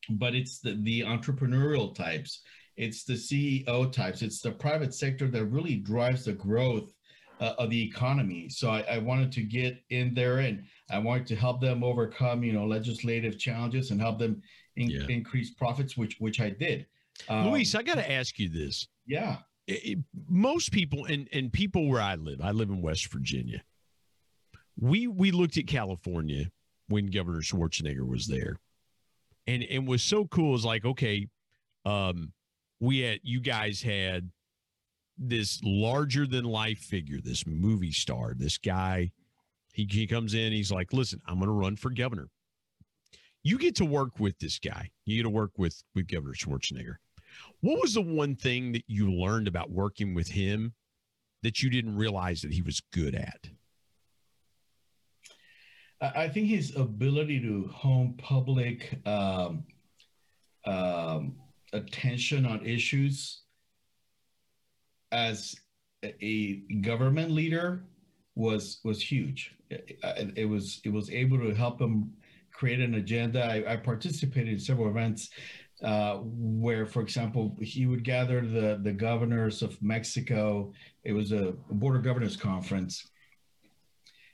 but 0.10 0.36
it's 0.36 0.60
the, 0.60 0.78
the 0.82 1.02
entrepreneurial 1.02 1.94
types, 1.94 2.42
it's 2.76 3.04
the 3.04 3.14
CEO 3.14 3.92
types, 3.92 4.22
it's 4.22 4.42
the 4.42 4.52
private 4.52 4.94
sector 4.94 5.28
that 5.28 5.46
really 5.46 5.76
drives 5.76 6.26
the 6.26 6.34
growth 6.34 6.92
uh, 7.40 7.54
of 7.58 7.70
the 7.70 7.82
economy. 7.82 8.50
So 8.50 8.70
I, 8.70 8.82
I, 8.82 8.98
wanted 9.00 9.32
to 9.34 9.42
get 9.42 9.82
in 9.90 10.14
there 10.14 10.40
and 10.40 10.64
I 10.92 11.00
wanted 11.00 11.28
to 11.28 11.36
help 11.36 11.62
them 11.62 11.84
overcome, 11.84 12.44
you 12.44 12.54
know, 12.54 12.66
legislative 12.66 13.40
challenges 13.40 13.92
and 13.92 14.00
help 14.00 14.20
them 14.20 14.42
in, 14.76 14.90
yeah. 14.90 15.08
increase 15.10 15.52
profits, 15.52 15.98
which 15.98 16.18
which 16.20 16.40
I 16.40 16.50
did. 16.50 16.86
Um, 17.30 17.50
Luis, 17.50 17.76
I 17.76 17.84
got 17.84 17.96
to 17.96 18.12
ask 18.12 18.40
you 18.40 18.50
this. 18.50 18.88
Yeah. 19.06 19.38
It, 19.68 20.00
most 20.28 20.72
people 20.72 21.06
and 21.06 21.30
and 21.32 21.52
people 21.52 21.88
where 21.88 22.02
I 22.02 22.16
live, 22.16 22.42
I 22.42 22.52
live 22.52 22.70
in 22.70 22.82
West 22.82 23.12
Virginia. 23.12 23.64
We 24.80 25.08
we 25.08 25.32
looked 25.32 25.58
at 25.58 25.68
California 25.68 26.52
when 26.88 27.08
Governor 27.08 27.42
Schwarzenegger 27.42 28.08
was 28.08 28.28
there 28.28 28.58
and 29.48 29.64
and 29.64 29.88
was 29.88 30.04
so 30.04 30.26
cool 30.26 30.56
is 30.56 30.66
like 30.66 30.86
okay 30.86 31.28
um 31.86 32.32
we 32.80 33.00
had 33.00 33.20
you 33.24 33.40
guys 33.40 33.82
had 33.82 34.30
this 35.18 35.60
larger 35.64 36.26
than 36.26 36.44
life 36.44 36.80
figure 36.80 37.20
this 37.22 37.46
movie 37.46 37.92
star 37.92 38.34
this 38.36 38.58
guy 38.58 39.12
he, 39.74 39.88
he 39.90 40.08
comes 40.08 40.34
in 40.34 40.52
he's 40.52 40.72
like 40.72 40.92
listen 40.94 41.22
i'm 41.28 41.36
going 41.36 41.48
to 41.48 41.54
run 41.54 41.76
for 41.76 41.90
governor. 41.90 42.28
You 43.44 43.58
get 43.58 43.76
to 43.78 43.86
work 43.86 44.20
with 44.20 44.38
this 44.40 44.60
guy. 44.60 44.92
You 45.06 45.18
get 45.18 45.24
to 45.24 45.30
work 45.30 45.52
with 45.58 45.82
with 45.96 46.08
governor 46.08 46.34
schwarzenegger. 46.34 46.98
What 47.62 47.82
was 47.82 47.94
the 47.94 48.02
one 48.02 48.36
thing 48.36 48.72
that 48.74 48.84
you 48.88 49.12
learned 49.12 49.48
about 49.48 49.72
working 49.72 50.14
with 50.14 50.28
him 50.28 50.74
that 51.44 51.64
you 51.64 51.70
didn't 51.70 51.96
realize 51.96 52.42
that 52.42 52.54
he 52.54 52.62
was 52.62 52.82
good 52.92 53.16
at? 53.16 53.50
I 56.02 56.28
think 56.30 56.48
his 56.48 56.76
ability 56.76 57.40
to 57.42 57.68
hone 57.68 58.16
public 58.18 59.00
um, 59.06 59.64
um, 60.66 61.36
attention 61.74 62.46
on 62.46 62.66
issues 62.66 63.42
as 65.12 65.56
a 66.04 66.56
government 66.82 67.32
leader 67.32 67.84
was 68.36 68.80
was 68.84 69.02
huge. 69.02 69.56
It, 69.70 70.00
it, 70.36 70.46
was 70.46 70.82
it 70.84 70.90
was 70.92 71.10
able 71.10 71.40
to 71.40 71.54
help 71.54 71.80
him 71.80 72.12
create 72.52 72.80
an 72.80 72.96
agenda. 72.96 73.44
I, 73.46 73.74
I 73.74 73.76
participated 73.78 74.50
in 74.54 74.60
several 74.60 74.90
events 74.90 75.30
uh, 75.84 76.18
where, 76.24 76.86
for 76.86 77.02
example, 77.02 77.58
he 77.62 77.86
would 77.86 78.04
gather 78.04 78.42
the 78.42 78.80
the 78.84 78.94
governors 78.94 79.62
of 79.62 79.82
Mexico. 79.82 80.74
It 81.04 81.14
was 81.14 81.32
a 81.32 81.54
border 81.70 82.00
governors 82.00 82.38
conference 82.38 83.12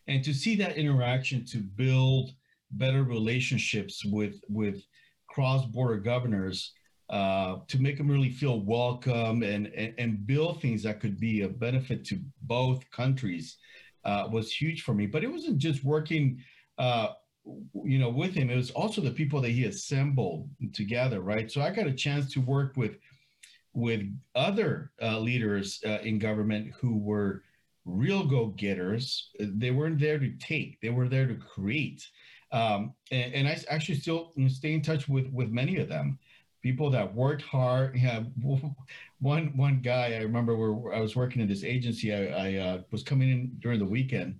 and 0.08 0.24
to 0.24 0.34
see 0.34 0.56
that 0.56 0.78
interaction 0.78 1.46
to 1.46 1.58
build 1.58 2.32
better 2.72 3.04
relationships 3.04 4.04
with 4.06 4.42
with 4.50 4.84
cross-border 5.28 5.98
governors 5.98 6.74
uh, 7.10 7.58
to 7.68 7.80
make 7.80 7.98
them 7.98 8.10
really 8.10 8.30
feel 8.30 8.60
welcome 8.62 9.44
and, 9.44 9.68
and, 9.68 9.94
and 9.98 10.28
build 10.28 10.62
things 10.62 10.84
that 10.84 11.00
could 11.00 11.20
be 11.20 11.42
a 11.42 11.48
benefit 11.48 12.04
to 12.04 12.20
both 12.42 12.90
countries 12.92 13.58
uh, 14.08 14.28
was 14.32 14.52
huge 14.52 14.82
for 14.82 14.94
me. 14.94 15.06
But 15.06 15.24
it 15.24 15.32
wasn't 15.32 15.58
just 15.58 15.84
working, 15.84 16.42
uh, 16.78 17.10
you 17.46 18.00
know, 18.00 18.10
with 18.10 18.34
him. 18.34 18.50
It 18.50 18.56
was 18.56 18.72
also 18.72 19.02
the 19.02 19.12
people 19.12 19.42
that 19.42 19.52
he 19.52 19.66
assembled 19.66 20.50
together, 20.74 21.22
right? 21.22 21.52
So 21.52 21.62
I 21.62 21.72
got 21.72 21.88
a 21.88 21.94
chance 21.94 22.32
to 22.34 22.42
work 22.42 22.76
with 22.76 22.98
with 23.74 24.02
other 24.34 24.92
uh, 25.04 25.20
leaders 25.20 25.80
uh, 25.86 26.00
in 26.02 26.18
government 26.18 26.74
who 26.80 26.98
were 26.98 27.44
real 27.86 28.26
go-getters. 28.26 29.30
They 29.40 29.70
weren't 29.70 30.00
there 30.00 30.18
to 30.18 30.32
take; 30.40 30.80
they 30.82 30.90
were 30.90 31.10
there 31.10 31.28
to 31.28 31.36
create. 31.36 32.08
Um, 32.52 32.94
and, 33.12 33.34
and, 33.34 33.48
I 33.48 33.60
actually 33.70 34.00
still 34.00 34.32
stay 34.48 34.74
in 34.74 34.82
touch 34.82 35.10
with 35.10 35.28
with 35.34 35.50
many 35.50 35.78
of 35.78 35.90
them. 35.90 36.18
People 36.62 36.90
that 36.92 37.14
worked 37.14 37.44
hard. 37.44 37.96
Yeah, 37.96 38.24
one 39.20 39.54
one 39.56 39.80
guy 39.82 40.16
I 40.16 40.22
remember 40.22 40.56
where 40.56 40.94
I 40.94 41.00
was 41.00 41.16
working 41.16 41.42
in 41.42 41.48
this 41.48 41.64
agency. 41.64 42.14
I, 42.14 42.26
I 42.26 42.56
uh, 42.56 42.82
was 42.92 43.04
coming 43.04 43.30
in 43.30 43.52
during 43.60 43.80
the 43.80 43.86
weekend, 43.86 44.40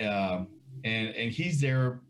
um, 0.00 0.48
and 0.84 1.08
and 1.08 1.30
he's 1.32 1.60
there, 1.60 2.00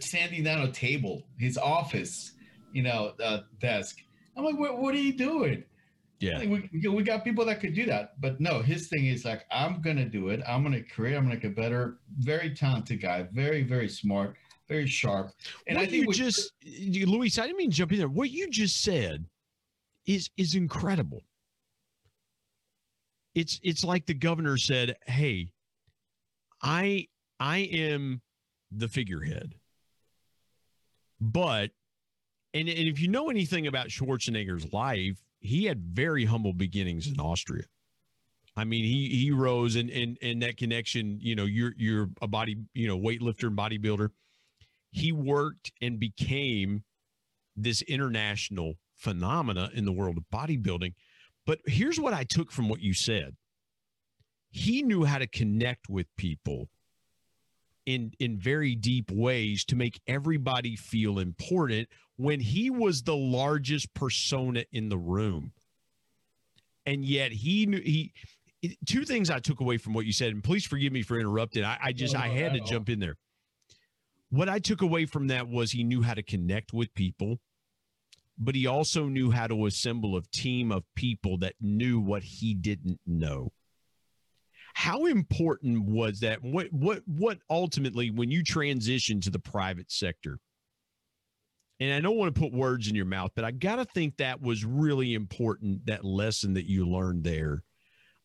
standing 0.00 0.44
down 0.44 0.62
a 0.62 0.72
table, 0.72 1.22
his 1.38 1.56
office, 1.58 2.32
you 2.72 2.82
know, 2.82 3.12
uh, 3.22 3.40
desk. 3.60 3.98
I'm 4.36 4.44
like, 4.44 4.58
what, 4.58 4.78
what 4.78 4.94
are 4.94 4.98
you 4.98 5.16
doing? 5.16 5.64
Yeah. 6.20 6.38
We, 6.38 6.88
we 6.88 7.02
got 7.02 7.22
people 7.22 7.44
that 7.44 7.60
could 7.60 7.74
do 7.74 7.84
that. 7.86 8.20
But 8.20 8.40
no, 8.40 8.62
his 8.62 8.88
thing 8.88 9.06
is 9.06 9.24
like, 9.24 9.44
I'm 9.50 9.82
going 9.82 9.96
to 9.96 10.06
do 10.06 10.28
it. 10.28 10.40
I'm 10.48 10.62
going 10.62 10.72
to 10.74 10.82
create, 10.82 11.16
I'm 11.16 11.26
going 11.26 11.38
to 11.38 11.48
get 11.48 11.54
better. 11.54 11.98
Very 12.18 12.54
talented 12.54 13.02
guy, 13.02 13.28
very, 13.32 13.62
very 13.62 13.88
smart, 13.88 14.36
very 14.68 14.86
sharp. 14.86 15.32
And 15.66 15.76
what 15.76 15.84
I 15.84 15.86
think 15.86 16.06
you 16.06 16.12
just, 16.12 16.52
Luis, 16.62 17.38
I 17.38 17.46
didn't 17.46 17.58
mean 17.58 17.70
to 17.70 17.76
jump 17.76 17.92
in 17.92 17.98
there. 17.98 18.08
What 18.08 18.30
you 18.30 18.48
just 18.50 18.82
said 18.82 19.24
is 20.06 20.30
is 20.36 20.54
incredible. 20.54 21.22
It's 23.34 23.60
it's 23.62 23.84
like 23.84 24.06
the 24.06 24.14
governor 24.14 24.56
said, 24.56 24.96
"Hey, 25.06 25.50
I 26.62 27.08
I 27.40 27.58
am 27.58 28.22
the 28.70 28.88
figurehead." 28.88 29.54
But 31.20 31.72
and, 32.52 32.68
and 32.68 32.88
if 32.88 33.00
you 33.00 33.08
know 33.08 33.30
anything 33.30 33.66
about 33.66 33.88
Schwarzenegger's 33.88 34.72
life, 34.72 35.18
he 35.40 35.64
had 35.64 35.82
very 35.82 36.24
humble 36.24 36.52
beginnings 36.52 37.08
in 37.08 37.18
Austria. 37.18 37.64
I 38.56 38.64
mean, 38.64 38.84
he 38.84 39.08
he 39.08 39.30
rose 39.32 39.74
and 39.74 39.90
and 39.90 40.16
and 40.22 40.42
that 40.42 40.56
connection. 40.56 41.18
You 41.20 41.34
know, 41.34 41.44
you're 41.44 41.74
you're 41.76 42.08
a 42.22 42.28
body, 42.28 42.56
you 42.72 42.86
know, 42.86 42.98
weightlifter 42.98 43.48
and 43.48 43.56
bodybuilder. 43.56 44.10
He 44.94 45.10
worked 45.10 45.72
and 45.82 45.98
became 45.98 46.84
this 47.56 47.82
international 47.82 48.74
phenomena 48.94 49.68
in 49.74 49.86
the 49.86 49.92
world 49.92 50.16
of 50.16 50.24
bodybuilding. 50.32 50.94
But 51.44 51.58
here's 51.66 51.98
what 51.98 52.14
I 52.14 52.22
took 52.22 52.52
from 52.52 52.68
what 52.68 52.80
you 52.80 52.94
said. 52.94 53.34
He 54.52 54.82
knew 54.82 55.04
how 55.04 55.18
to 55.18 55.26
connect 55.26 55.88
with 55.88 56.06
people 56.16 56.68
in 57.86 58.12
in 58.20 58.38
very 58.38 58.76
deep 58.76 59.10
ways 59.10 59.64
to 59.64 59.76
make 59.76 60.00
everybody 60.06 60.76
feel 60.76 61.18
important 61.18 61.88
when 62.16 62.38
he 62.38 62.70
was 62.70 63.02
the 63.02 63.16
largest 63.16 63.92
persona 63.94 64.64
in 64.70 64.90
the 64.90 64.96
room. 64.96 65.50
And 66.86 67.04
yet 67.04 67.32
he 67.32 67.66
knew 67.66 67.80
he 67.80 68.12
two 68.86 69.04
things 69.04 69.28
I 69.28 69.40
took 69.40 69.58
away 69.58 69.76
from 69.76 69.92
what 69.92 70.06
you 70.06 70.12
said, 70.12 70.32
and 70.32 70.44
please 70.44 70.64
forgive 70.64 70.92
me 70.92 71.02
for 71.02 71.18
interrupting. 71.18 71.64
I, 71.64 71.78
I 71.82 71.92
just 71.92 72.14
no, 72.14 72.20
no, 72.20 72.26
I 72.26 72.28
had 72.28 72.54
to 72.54 72.60
all. 72.60 72.66
jump 72.66 72.88
in 72.88 73.00
there. 73.00 73.16
What 74.30 74.48
I 74.48 74.58
took 74.58 74.82
away 74.82 75.06
from 75.06 75.28
that 75.28 75.48
was 75.48 75.70
he 75.70 75.84
knew 75.84 76.02
how 76.02 76.14
to 76.14 76.22
connect 76.22 76.72
with 76.72 76.94
people, 76.94 77.40
but 78.38 78.54
he 78.54 78.66
also 78.66 79.06
knew 79.06 79.30
how 79.30 79.46
to 79.46 79.66
assemble 79.66 80.16
a 80.16 80.22
team 80.32 80.72
of 80.72 80.84
people 80.96 81.38
that 81.38 81.54
knew 81.60 82.00
what 82.00 82.22
he 82.24 82.54
didn't 82.54 83.00
know. 83.06 83.52
How 84.74 85.06
important 85.06 85.84
was 85.84 86.20
that? 86.20 86.42
What 86.42 86.72
what 86.72 87.02
what 87.06 87.38
ultimately 87.48 88.10
when 88.10 88.32
you 88.32 88.42
transition 88.42 89.20
to 89.20 89.30
the 89.30 89.38
private 89.38 89.90
sector? 89.90 90.40
And 91.80 91.92
I 91.92 92.00
don't 92.00 92.16
want 92.16 92.34
to 92.34 92.40
put 92.40 92.52
words 92.52 92.88
in 92.88 92.94
your 92.94 93.04
mouth, 93.04 93.32
but 93.34 93.44
I 93.44 93.50
got 93.50 93.76
to 93.76 93.84
think 93.84 94.16
that 94.16 94.40
was 94.40 94.64
really 94.64 95.14
important 95.14 95.86
that 95.86 96.04
lesson 96.04 96.54
that 96.54 96.68
you 96.68 96.88
learned 96.88 97.24
there 97.24 97.62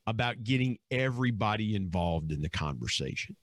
about 0.07 0.43
getting 0.43 0.77
everybody 0.89 1.75
involved 1.75 2.31
in 2.31 2.41
the 2.41 2.49
conversation. 2.49 3.35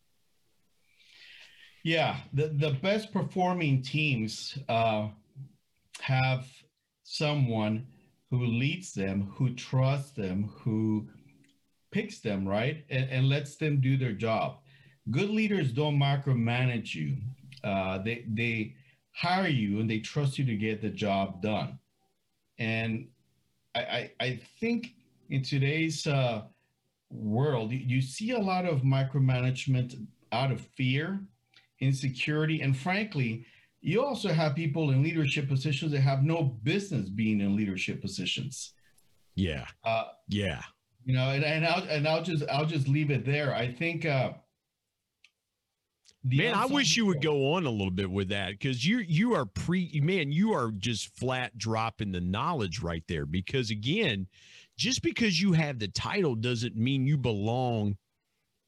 Yeah, 1.87 2.17
the, 2.33 2.49
the 2.49 2.73
best 2.83 3.13
performing 3.13 3.81
teams 3.81 4.59
uh, 4.69 5.07
have 6.01 6.45
someone 7.05 7.87
who 8.29 8.45
leads 8.45 8.93
them, 8.93 9.31
who 9.37 9.55
trusts 9.55 10.11
them, 10.11 10.51
who 10.53 11.07
picks 11.93 12.19
them, 12.19 12.45
right? 12.45 12.85
And, 12.91 13.09
and 13.09 13.29
lets 13.29 13.55
them 13.55 13.81
do 13.81 13.97
their 13.97 14.15
job. 14.15 14.59
Good 15.13 15.31
leaders 15.31 15.71
don't 15.71 15.97
micromanage 15.97 16.93
you. 16.97 17.19
Uh, 17.63 17.99
they 17.99 18.25
they 18.35 18.75
hire 19.13 19.47
you 19.47 19.79
and 19.79 19.89
they 19.89 20.01
trust 20.01 20.41
you 20.41 20.45
to 20.45 20.57
get 20.57 20.83
the 20.83 20.91
job 20.91 21.41
done. 21.41 21.79
And 22.59 23.07
I 23.77 23.81
I, 23.81 24.11
I 24.19 24.41
think 24.59 24.97
in 25.31 25.45
today's 25.45 26.05
uh, 26.09 26.43
world, 27.13 27.71
you 27.71 28.03
see 28.03 28.33
a 28.33 28.41
lot 28.41 28.65
of 28.65 28.83
micromanagement 28.83 30.05
out 30.33 30.51
of 30.51 30.61
fear, 30.77 31.21
insecurity, 31.81 32.61
and 32.63 32.77
frankly, 32.77 33.47
you 33.81 34.05
also 34.05 34.31
have 34.31 34.55
people 34.55 34.91
in 34.91 35.03
leadership 35.03 35.49
positions 35.49 35.93
that 35.93 36.01
have 36.01 36.25
no 36.25 36.43
business 36.43 37.09
being 37.09 37.41
in 37.41 37.55
leadership 37.55 38.01
positions. 38.01 38.73
Yeah. 39.37 39.67
Uh, 39.85 40.05
yeah. 40.29 40.63
You 41.05 41.15
know, 41.15 41.31
and, 41.31 41.45
and 41.45 41.65
I'll 41.65 41.85
and 41.85 42.09
I'll 42.09 42.23
just 42.23 42.43
I'll 42.51 42.67
just 42.67 42.89
leave 42.89 43.13
it 43.13 43.25
there. 43.25 43.55
I 43.55 43.71
think 43.73 44.05
uh 44.05 44.33
man, 46.25 46.55
I 46.55 46.67
wish 46.67 46.97
you 46.97 47.07
would 47.07 47.23
go 47.23 47.53
on 47.53 47.65
a 47.65 47.71
little 47.71 47.93
bit 47.93 48.11
with 48.11 48.31
that 48.31 48.51
because 48.51 48.85
you 48.85 48.99
you 48.99 49.35
are 49.35 49.47
pre 49.47 50.01
man, 50.03 50.33
you 50.33 50.53
are 50.53 50.73
just 50.73 51.17
flat 51.17 51.57
dropping 51.57 52.11
the 52.11 52.21
knowledge 52.21 52.83
right 52.83 53.05
there. 53.07 53.25
Because 53.25 53.71
again, 53.71 54.27
just 54.77 55.03
because 55.03 55.41
you 55.41 55.53
have 55.53 55.79
the 55.79 55.89
title 55.89 56.35
doesn't 56.35 56.75
mean 56.75 57.07
you 57.07 57.17
belong 57.17 57.97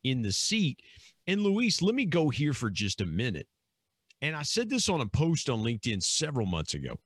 in 0.05 0.23
the 0.23 0.33
seat. 0.33 0.81
And 1.29 1.43
Luis, 1.43 1.83
let 1.83 1.95
me 1.95 2.07
go 2.07 2.31
here 2.31 2.55
for 2.55 2.71
just 2.71 3.03
a 3.03 3.07
minute. 3.07 3.47
And 4.23 4.35
I 4.35 4.43
said 4.43 4.71
this 4.71 4.89
on 4.89 5.03
a 5.03 5.07
post 5.07 5.51
on 5.51 5.63
LinkedIn 5.63 6.03
several 6.03 6.47
months 6.47 6.73
ago. 6.73 6.99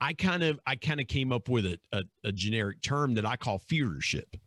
I 0.00 0.12
kind 0.12 0.44
of 0.44 0.60
I 0.66 0.76
kind 0.76 1.00
of 1.00 1.08
came 1.08 1.32
up 1.32 1.48
with 1.48 1.64
a, 1.64 1.78
a, 1.90 2.02
a 2.22 2.30
generic 2.30 2.82
term 2.82 3.14
that 3.14 3.26
I 3.26 3.36
call 3.36 3.58
fearship. 3.58 4.38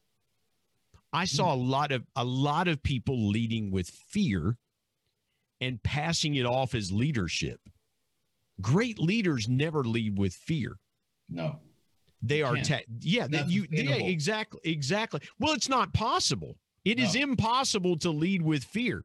I 1.11 1.25
saw 1.25 1.53
a 1.53 1.55
lot 1.55 1.91
of 1.91 2.03
a 2.15 2.23
lot 2.23 2.69
of 2.69 2.81
people 2.81 3.29
leading 3.29 3.71
with 3.71 3.89
fear 3.89 4.55
and 5.59 5.81
passing 5.83 6.35
it 6.35 6.45
off 6.45 6.73
as 6.73 6.91
leadership. 6.91 7.59
Great 8.61 8.97
leaders 8.99 9.49
never 9.49 9.83
lead 9.83 10.17
with 10.17 10.33
fear. 10.33 10.77
No. 11.27 11.59
They 12.21 12.43
are 12.43 12.55
ta- 12.57 12.81
yeah, 12.99 13.27
that 13.27 13.49
you 13.49 13.65
yeah, 13.71 13.95
exactly 13.95 14.61
exactly. 14.63 15.19
Well, 15.39 15.53
it's 15.53 15.67
not 15.67 15.91
possible. 15.93 16.55
It 16.83 16.97
no. 16.97 17.03
is 17.03 17.15
impossible 17.15 17.97
to 17.99 18.09
lead 18.09 18.41
with 18.41 18.63
fear. 18.63 19.03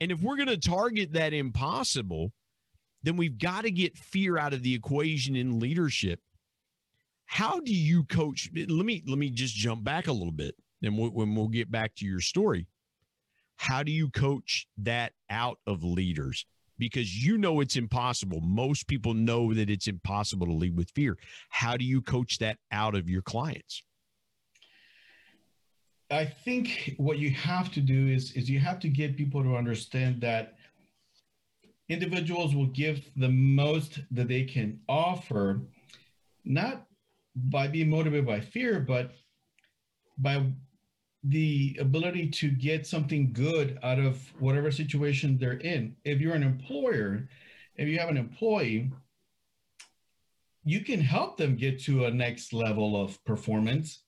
And 0.00 0.10
if 0.10 0.20
we're 0.20 0.36
going 0.36 0.48
to 0.48 0.56
target 0.56 1.12
that 1.12 1.32
impossible, 1.32 2.32
then 3.02 3.16
we've 3.16 3.38
got 3.38 3.62
to 3.62 3.70
get 3.70 3.96
fear 3.96 4.36
out 4.38 4.52
of 4.52 4.62
the 4.62 4.74
equation 4.74 5.36
in 5.36 5.60
leadership. 5.60 6.20
How 7.26 7.60
do 7.60 7.74
you 7.74 8.04
coach? 8.04 8.50
Let 8.54 8.86
me 8.86 9.02
let 9.06 9.18
me 9.18 9.30
just 9.30 9.54
jump 9.54 9.84
back 9.84 10.06
a 10.06 10.12
little 10.12 10.32
bit, 10.32 10.54
and 10.82 10.96
we'll, 10.96 11.10
when 11.10 11.34
we'll 11.34 11.48
get 11.48 11.70
back 11.70 11.94
to 11.96 12.06
your 12.06 12.20
story. 12.20 12.66
How 13.56 13.82
do 13.82 13.90
you 13.90 14.10
coach 14.10 14.66
that 14.78 15.12
out 15.30 15.58
of 15.66 15.82
leaders? 15.82 16.46
Because 16.78 17.24
you 17.24 17.38
know 17.38 17.60
it's 17.60 17.76
impossible. 17.76 18.40
Most 18.42 18.86
people 18.86 19.14
know 19.14 19.54
that 19.54 19.70
it's 19.70 19.88
impossible 19.88 20.46
to 20.46 20.52
lead 20.52 20.76
with 20.76 20.90
fear. 20.90 21.16
How 21.48 21.76
do 21.76 21.84
you 21.84 22.02
coach 22.02 22.38
that 22.38 22.58
out 22.70 22.94
of 22.94 23.08
your 23.08 23.22
clients? 23.22 23.82
I 26.10 26.24
think 26.24 26.94
what 26.98 27.18
you 27.18 27.30
have 27.32 27.72
to 27.72 27.80
do 27.80 28.08
is 28.08 28.32
is 28.32 28.48
you 28.48 28.60
have 28.60 28.78
to 28.80 28.88
get 28.88 29.16
people 29.16 29.42
to 29.42 29.56
understand 29.56 30.20
that 30.20 30.54
individuals 31.88 32.54
will 32.54 32.66
give 32.66 33.10
the 33.16 33.28
most 33.28 34.00
that 34.12 34.28
they 34.28 34.44
can 34.44 34.80
offer, 34.88 35.62
not 36.44 36.86
by 37.34 37.66
being 37.68 37.90
motivated 37.90 38.26
by 38.26 38.40
fear, 38.40 38.80
but 38.80 39.12
by 40.18 40.46
the 41.24 41.76
ability 41.80 42.28
to 42.30 42.50
get 42.50 42.86
something 42.86 43.32
good 43.32 43.78
out 43.82 43.98
of 43.98 44.32
whatever 44.38 44.70
situation 44.70 45.38
they're 45.38 45.58
in. 45.58 45.96
If 46.04 46.20
you're 46.20 46.34
an 46.34 46.44
employer, 46.44 47.28
if 47.74 47.88
you 47.88 47.98
have 47.98 48.08
an 48.08 48.16
employee, 48.16 48.92
you 50.64 50.80
can 50.84 51.00
help 51.00 51.36
them 51.36 51.56
get 51.56 51.82
to 51.82 52.04
a 52.04 52.10
next 52.10 52.52
level 52.52 53.00
of 53.00 53.22
performance 53.24 54.02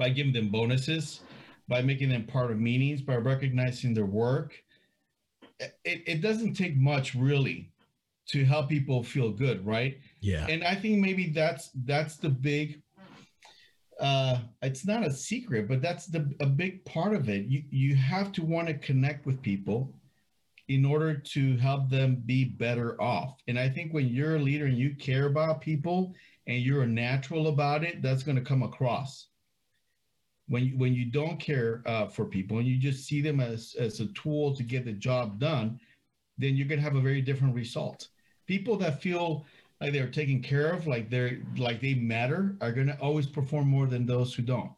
by 0.00 0.08
giving 0.08 0.32
them 0.32 0.48
bonuses, 0.48 1.20
by 1.68 1.82
making 1.82 2.08
them 2.08 2.24
part 2.24 2.50
of 2.50 2.58
meetings, 2.58 3.02
by 3.02 3.16
recognizing 3.16 3.92
their 3.92 4.06
work. 4.06 4.54
It, 5.60 6.02
it 6.06 6.22
doesn't 6.22 6.54
take 6.54 6.74
much 6.74 7.14
really 7.14 7.70
to 8.28 8.46
help 8.46 8.70
people 8.70 9.04
feel 9.04 9.30
good, 9.30 9.64
right? 9.64 9.98
Yeah. 10.20 10.46
And 10.48 10.64
I 10.64 10.74
think 10.74 11.00
maybe 11.00 11.28
that's 11.28 11.70
that's 11.84 12.16
the 12.16 12.30
big 12.30 12.80
uh 14.00 14.38
it's 14.62 14.86
not 14.86 15.06
a 15.06 15.12
secret, 15.12 15.68
but 15.68 15.82
that's 15.82 16.06
the 16.06 16.32
a 16.40 16.46
big 16.46 16.82
part 16.86 17.14
of 17.14 17.28
it. 17.28 17.44
You 17.44 17.62
you 17.68 17.94
have 17.94 18.32
to 18.32 18.42
want 18.42 18.68
to 18.68 18.74
connect 18.74 19.26
with 19.26 19.42
people 19.42 19.92
in 20.68 20.86
order 20.86 21.14
to 21.14 21.58
help 21.58 21.90
them 21.90 22.22
be 22.24 22.44
better 22.44 22.98
off. 23.02 23.42
And 23.48 23.58
I 23.58 23.68
think 23.68 23.92
when 23.92 24.08
you're 24.08 24.36
a 24.36 24.38
leader 24.38 24.64
and 24.64 24.78
you 24.78 24.94
care 24.94 25.26
about 25.26 25.60
people 25.60 26.14
and 26.46 26.62
you're 26.62 26.86
natural 26.86 27.48
about 27.48 27.84
it, 27.84 28.00
that's 28.00 28.22
going 28.22 28.36
to 28.36 28.50
come 28.50 28.62
across 28.62 29.26
when 30.50 30.64
you, 30.64 30.72
when 30.76 30.92
you 30.92 31.04
don't 31.04 31.38
care 31.38 31.80
uh, 31.86 32.06
for 32.08 32.24
people 32.24 32.58
and 32.58 32.66
you 32.66 32.76
just 32.76 33.06
see 33.06 33.20
them 33.20 33.38
as, 33.38 33.76
as 33.78 34.00
a 34.00 34.06
tool 34.08 34.54
to 34.56 34.64
get 34.64 34.84
the 34.84 34.92
job 34.92 35.38
done, 35.38 35.78
then 36.38 36.56
you're 36.56 36.66
going 36.66 36.80
to 36.80 36.84
have 36.84 36.96
a 36.96 37.00
very 37.00 37.20
different 37.22 37.54
result. 37.54 38.08
People 38.48 38.76
that 38.78 39.00
feel 39.00 39.46
like 39.80 39.92
they're 39.92 40.10
taken 40.10 40.42
care 40.42 40.72
of, 40.72 40.88
like 40.88 41.08
they're 41.08 41.38
like 41.56 41.80
they 41.80 41.94
matter, 41.94 42.56
are 42.60 42.72
going 42.72 42.88
to 42.88 42.98
always 42.98 43.26
perform 43.26 43.68
more 43.68 43.86
than 43.86 44.04
those 44.04 44.34
who 44.34 44.42
don't. 44.42 44.72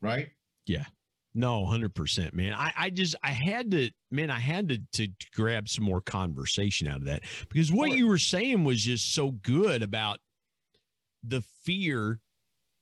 Right? 0.00 0.30
Yeah. 0.66 0.86
No, 1.34 1.66
hundred 1.66 1.94
percent, 1.94 2.32
man. 2.32 2.54
I, 2.54 2.72
I 2.76 2.90
just 2.90 3.14
I 3.22 3.32
had 3.32 3.70
to, 3.72 3.90
man, 4.10 4.30
I 4.30 4.40
had 4.40 4.70
to 4.70 4.78
to 4.94 5.08
grab 5.34 5.68
some 5.68 5.84
more 5.84 6.00
conversation 6.00 6.88
out 6.88 6.96
of 6.96 7.04
that 7.04 7.22
because 7.50 7.70
what 7.70 7.92
you 7.92 8.08
were 8.08 8.18
saying 8.18 8.64
was 8.64 8.82
just 8.82 9.14
so 9.14 9.32
good 9.32 9.82
about 9.82 10.20
the 11.22 11.42
fear 11.64 12.18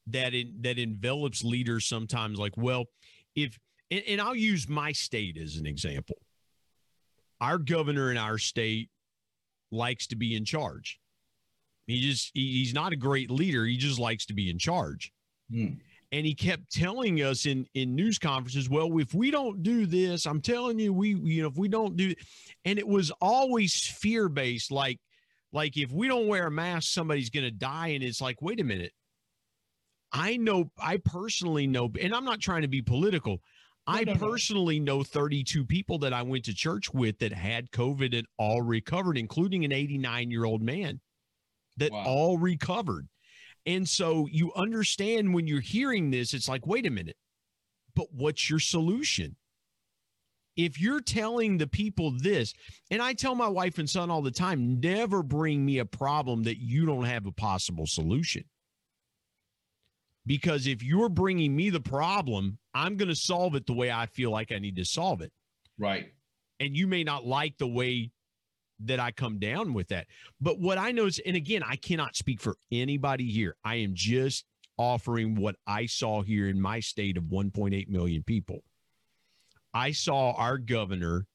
that 0.08 0.34
in, 0.34 0.54
that 0.60 0.78
envelops 0.78 1.44
leaders 1.44 1.86
sometimes 1.86 2.38
like 2.38 2.56
well 2.56 2.84
if 3.34 3.58
and, 3.90 4.02
and 4.06 4.20
i'll 4.20 4.36
use 4.36 4.68
my 4.68 4.92
state 4.92 5.36
as 5.36 5.56
an 5.56 5.66
example. 5.66 6.16
Our 7.40 7.58
governor 7.58 8.10
in 8.10 8.16
our 8.16 8.38
state 8.38 8.88
likes 9.70 10.06
to 10.06 10.16
be 10.16 10.34
in 10.34 10.44
charge. 10.46 10.98
He 11.86 12.00
just 12.00 12.30
he, 12.34 12.58
he's 12.58 12.72
not 12.72 12.92
a 12.92 12.96
great 12.96 13.30
leader. 13.30 13.64
He 13.66 13.76
just 13.76 13.98
likes 13.98 14.26
to 14.26 14.34
be 14.34 14.50
in 14.50 14.58
charge. 14.58 15.12
Hmm. 15.50 15.74
and 16.10 16.26
he 16.26 16.34
kept 16.34 16.72
telling 16.72 17.18
us 17.18 17.46
in 17.46 17.66
in 17.74 17.94
news 17.94 18.18
conferences 18.18 18.68
well 18.68 18.98
if 18.98 19.14
we 19.14 19.30
don't 19.30 19.62
do 19.62 19.86
this 19.86 20.26
i'm 20.26 20.40
telling 20.40 20.76
you 20.76 20.92
we 20.92 21.14
you 21.14 21.42
know 21.42 21.48
if 21.48 21.56
we 21.56 21.68
don't 21.68 21.96
do 21.96 22.12
and 22.64 22.80
it 22.80 22.88
was 22.88 23.12
always 23.20 23.86
fear 23.86 24.28
based 24.28 24.72
like 24.72 24.98
like 25.52 25.76
if 25.76 25.90
we 25.90 26.08
don't 26.08 26.26
wear 26.26 26.46
a 26.46 26.50
mask 26.50 26.92
somebody's 26.92 27.30
going 27.30 27.44
to 27.44 27.50
die. 27.50 27.88
And 27.88 28.04
it's 28.04 28.20
like 28.20 28.40
wait 28.42 28.60
a 28.60 28.64
minute 28.64 28.92
I 30.16 30.36
know, 30.38 30.70
I 30.78 30.96
personally 30.96 31.66
know, 31.66 31.90
and 32.00 32.14
I'm 32.14 32.24
not 32.24 32.40
trying 32.40 32.62
to 32.62 32.68
be 32.68 32.80
political. 32.80 33.42
No, 33.86 33.94
I 33.94 34.04
no, 34.04 34.14
personally 34.14 34.80
no. 34.80 34.98
know 34.98 35.04
32 35.04 35.64
people 35.64 35.98
that 35.98 36.14
I 36.14 36.22
went 36.22 36.46
to 36.46 36.54
church 36.54 36.92
with 36.92 37.18
that 37.18 37.32
had 37.32 37.70
COVID 37.70 38.16
and 38.16 38.26
all 38.38 38.62
recovered, 38.62 39.18
including 39.18 39.64
an 39.64 39.72
89 39.72 40.30
year 40.30 40.44
old 40.44 40.62
man 40.62 41.00
that 41.76 41.92
wow. 41.92 42.04
all 42.06 42.38
recovered. 42.38 43.08
And 43.66 43.86
so 43.86 44.26
you 44.30 44.52
understand 44.54 45.34
when 45.34 45.46
you're 45.46 45.60
hearing 45.60 46.10
this, 46.10 46.32
it's 46.32 46.48
like, 46.48 46.66
wait 46.66 46.86
a 46.86 46.90
minute, 46.90 47.16
but 47.94 48.06
what's 48.12 48.48
your 48.48 48.60
solution? 48.60 49.36
If 50.56 50.80
you're 50.80 51.02
telling 51.02 51.58
the 51.58 51.66
people 51.66 52.14
this, 52.18 52.54
and 52.90 53.02
I 53.02 53.12
tell 53.12 53.34
my 53.34 53.48
wife 53.48 53.78
and 53.78 53.90
son 53.90 54.10
all 54.10 54.22
the 54.22 54.30
time, 54.30 54.80
never 54.80 55.22
bring 55.22 55.66
me 55.66 55.78
a 55.78 55.84
problem 55.84 56.44
that 56.44 56.56
you 56.56 56.86
don't 56.86 57.04
have 57.04 57.26
a 57.26 57.32
possible 57.32 57.86
solution 57.86 58.44
because 60.26 60.66
if 60.66 60.82
you're 60.82 61.08
bringing 61.08 61.54
me 61.54 61.70
the 61.70 61.80
problem, 61.80 62.58
I'm 62.74 62.96
going 62.96 63.08
to 63.08 63.14
solve 63.14 63.54
it 63.54 63.66
the 63.66 63.72
way 63.72 63.90
I 63.90 64.06
feel 64.06 64.30
like 64.30 64.52
I 64.52 64.58
need 64.58 64.76
to 64.76 64.84
solve 64.84 65.20
it. 65.22 65.32
Right. 65.78 66.12
And 66.60 66.76
you 66.76 66.86
may 66.86 67.04
not 67.04 67.26
like 67.26 67.58
the 67.58 67.66
way 67.66 68.10
that 68.80 69.00
I 69.00 69.10
come 69.10 69.38
down 69.38 69.72
with 69.72 69.88
that. 69.88 70.06
But 70.40 70.58
what 70.58 70.78
I 70.78 70.92
know 70.92 71.06
is, 71.06 71.20
and 71.24 71.36
again, 71.36 71.62
I 71.62 71.76
cannot 71.76 72.16
speak 72.16 72.40
for 72.40 72.56
anybody 72.70 73.30
here. 73.30 73.56
I 73.64 73.76
am 73.76 73.92
just 73.94 74.44
offering 74.78 75.34
what 75.36 75.56
I 75.66 75.86
saw 75.86 76.22
here 76.22 76.48
in 76.48 76.60
my 76.60 76.80
state 76.80 77.16
of 77.16 77.24
1.8 77.24 77.88
million 77.88 78.22
people. 78.22 78.62
I 79.72 79.92
saw 79.92 80.32
our 80.32 80.58
governor 80.58 81.26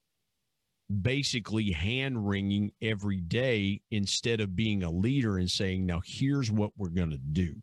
basically 1.00 1.70
hand 1.70 2.28
wringing 2.28 2.72
every 2.82 3.20
day 3.20 3.80
instead 3.90 4.40
of 4.40 4.54
being 4.54 4.82
a 4.82 4.90
leader 4.90 5.38
and 5.38 5.50
saying, 5.50 5.86
now 5.86 6.02
here's 6.04 6.50
what 6.50 6.72
we're 6.76 6.88
going 6.88 7.10
to 7.10 7.18
do. 7.18 7.54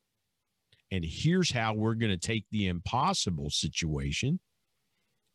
And 0.92 1.06
here's 1.06 1.52
how 1.52 1.74
we're 1.74 1.96
going 1.96 2.12
to 2.12 2.18
take 2.18 2.46
the 2.52 2.68
impossible 2.68 3.50
situation 3.50 4.40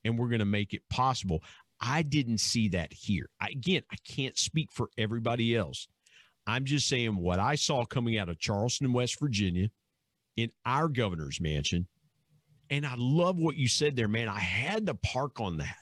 and 0.05 0.19
we're 0.19 0.29
going 0.29 0.41
to 0.41 0.45
make 0.45 0.75
it 0.75 0.83
possible. 0.91 1.43
I 1.81 2.03
didn't 2.03 2.39
see 2.39 2.69
that 2.71 2.93
here. 2.93 3.29
I, 3.41 3.49
again, 3.49 3.83
I 3.91 3.97
can't 4.07 4.39
speak 4.39 4.71
for 4.73 4.89
everybody 4.99 5.57
else. 5.57 5.87
I'm 6.47 6.65
just 6.65 6.89
saying 6.89 7.17
what 7.17 7.39
I 7.39 7.55
saw 7.55 7.85
coming 7.85 8.19
out 8.19 8.29
of 8.29 8.39
Charleston, 8.39 8.93
West 8.93 9.19
Virginia, 9.21 9.69
in 10.37 10.51
our 10.67 10.89
governor's 10.89 11.41
mansion. 11.41 11.87
And 12.71 12.87
I 12.87 12.95
love 12.97 13.37
what 13.37 13.57
you 13.57 13.69
said 13.69 13.97
there, 13.97 14.09
man. 14.09 14.29
I 14.29 14.41
had 14.41 14.87
to 14.87 14.95
park 14.95 15.41
on 15.41 15.59
that 15.59 15.77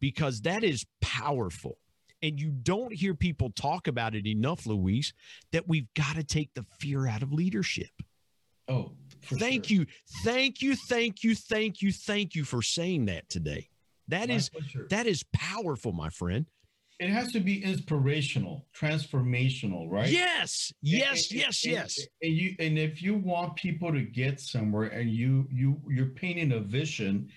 because 0.00 0.42
that 0.42 0.64
is 0.64 0.84
powerful. 1.00 1.78
And 2.22 2.38
you 2.38 2.50
don't 2.50 2.92
hear 2.92 3.14
people 3.14 3.50
talk 3.50 3.88
about 3.88 4.14
it 4.14 4.26
enough, 4.26 4.66
Luis, 4.66 5.12
that 5.50 5.66
we've 5.66 5.92
got 5.94 6.16
to 6.16 6.22
take 6.22 6.50
the 6.54 6.64
fear 6.78 7.06
out 7.06 7.22
of 7.22 7.32
leadership. 7.32 7.90
Oh, 8.68 8.92
thank 9.22 9.66
sure. 9.66 9.78
you. 9.78 9.86
Thank 10.24 10.62
you. 10.62 10.76
Thank 10.76 11.22
you. 11.22 11.34
Thank 11.34 11.82
you. 11.82 11.92
Thank 11.92 12.34
you 12.34 12.44
for 12.44 12.62
saying 12.62 13.06
that 13.06 13.28
today. 13.28 13.68
That 14.08 14.28
my 14.28 14.34
is 14.34 14.48
pleasure. 14.48 14.86
that 14.90 15.06
is 15.06 15.24
powerful, 15.32 15.92
my 15.92 16.10
friend. 16.10 16.46
It 17.00 17.08
has 17.08 17.32
to 17.32 17.40
be 17.40 17.64
inspirational, 17.64 18.66
transformational, 18.76 19.90
right? 19.90 20.08
Yes, 20.08 20.72
yes, 20.82 21.30
and, 21.30 21.40
yes, 21.40 21.64
and, 21.64 21.72
yes. 21.72 21.98
And 22.22 22.32
you 22.32 22.54
and 22.60 22.78
if 22.78 23.02
you 23.02 23.14
want 23.14 23.56
people 23.56 23.92
to 23.92 24.02
get 24.02 24.38
somewhere 24.38 24.88
and 24.88 25.10
you 25.10 25.48
you 25.50 25.80
you're 25.88 26.06
painting 26.06 26.52
a 26.52 26.60
vision, 26.60 27.28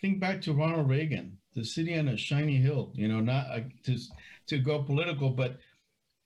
think 0.00 0.20
back 0.20 0.42
to 0.42 0.52
Ronald 0.52 0.90
Reagan, 0.90 1.38
the 1.54 1.64
city 1.64 1.98
on 1.98 2.08
a 2.08 2.16
shiny 2.16 2.56
hill, 2.56 2.92
you 2.94 3.08
know, 3.08 3.20
not 3.20 3.46
uh, 3.50 3.60
to 3.84 3.98
to 4.48 4.58
go 4.58 4.82
political, 4.82 5.30
but 5.30 5.58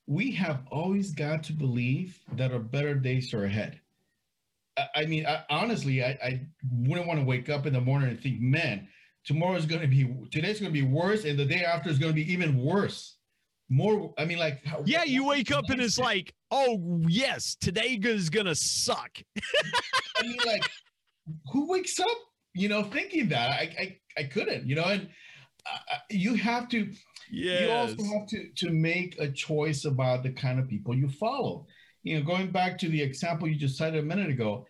we 0.07 0.33
have 0.33 0.63
always 0.71 1.13
got 1.13 1.43
to 1.45 1.53
believe 1.53 2.19
that 2.33 2.53
our 2.53 2.59
better 2.59 2.95
days 2.95 3.33
are 3.33 3.45
ahead. 3.45 3.81
I, 4.95 5.07
mean, 5.07 5.27
I, 5.27 5.45
honestly, 5.51 6.03
I, 6.05 6.19
I 6.23 6.47
wouldn't 6.71 7.07
want 7.07 7.21
to 7.21 7.25
wake 7.25 7.49
up 7.49 7.67
in 7.67 7.73
the 7.73 7.81
morning 7.81 8.11
and 8.11 8.21
think, 8.21 8.41
man, 8.41 8.89
tomorrow 9.25 9.57
is 9.57 9.67
going 9.67 9.83
to 9.83 9.89
be, 9.89 10.13
today's 10.31 10.61
going 10.61 10.73
to 10.73 10.81
be 10.81 10.87
worse, 10.87 11.25
and 11.25 11.39
the 11.39 11.45
day 11.45 11.65
after 11.65 11.91
is 11.91 11.99
going 11.99 12.13
to 12.13 12.15
be 12.15 12.31
even 12.33 12.59
worse. 12.59 13.17
More, 13.71 14.13
I 14.19 14.25
mean, 14.25 14.39
like, 14.39 14.63
yeah, 14.85 15.05
you 15.05 15.27
wake 15.27 15.51
up 15.51 15.65
and 15.71 15.81
it's 15.81 15.99
like, 15.99 16.35
oh, 16.51 17.01
yes, 17.09 17.57
today 17.59 17.99
is 18.03 18.29
going 18.29 18.47
to 18.47 18.55
suck. 18.55 19.19
I 20.19 20.23
mean, 20.23 20.37
like, 20.45 20.69
who 21.51 21.71
wakes 21.71 21.99
up, 21.99 22.19
you 22.55 22.69
know, 22.69 22.83
thinking 22.83 23.29
that? 23.31 23.51
I, 23.51 23.75
I, 23.81 23.99
I 24.19 24.23
couldn't, 24.25 24.69
you 24.69 24.77
know, 24.77 24.85
and 24.85 25.09
uh, 25.67 25.97
you 26.11 26.35
have 26.35 26.69
to, 26.69 26.93
Yes. 27.31 27.63
You 27.63 27.71
also 27.71 28.19
have 28.19 28.27
to 28.29 28.49
to 28.57 28.71
make 28.71 29.19
a 29.19 29.29
choice 29.31 29.85
about 29.85 30.23
the 30.23 30.31
kind 30.31 30.59
of 30.59 30.69
people 30.69 30.95
you 30.95 31.09
follow. 31.09 31.67
You 32.05 32.19
know, 32.19 32.25
going 32.25 32.51
back 32.51 32.79
to 32.79 32.89
the 32.89 33.03
example 33.03 33.49
you 33.49 33.57
just 33.57 33.79
cited 33.79 33.99
a 33.99 34.07
minute 34.07 34.31
ago, 34.31 34.67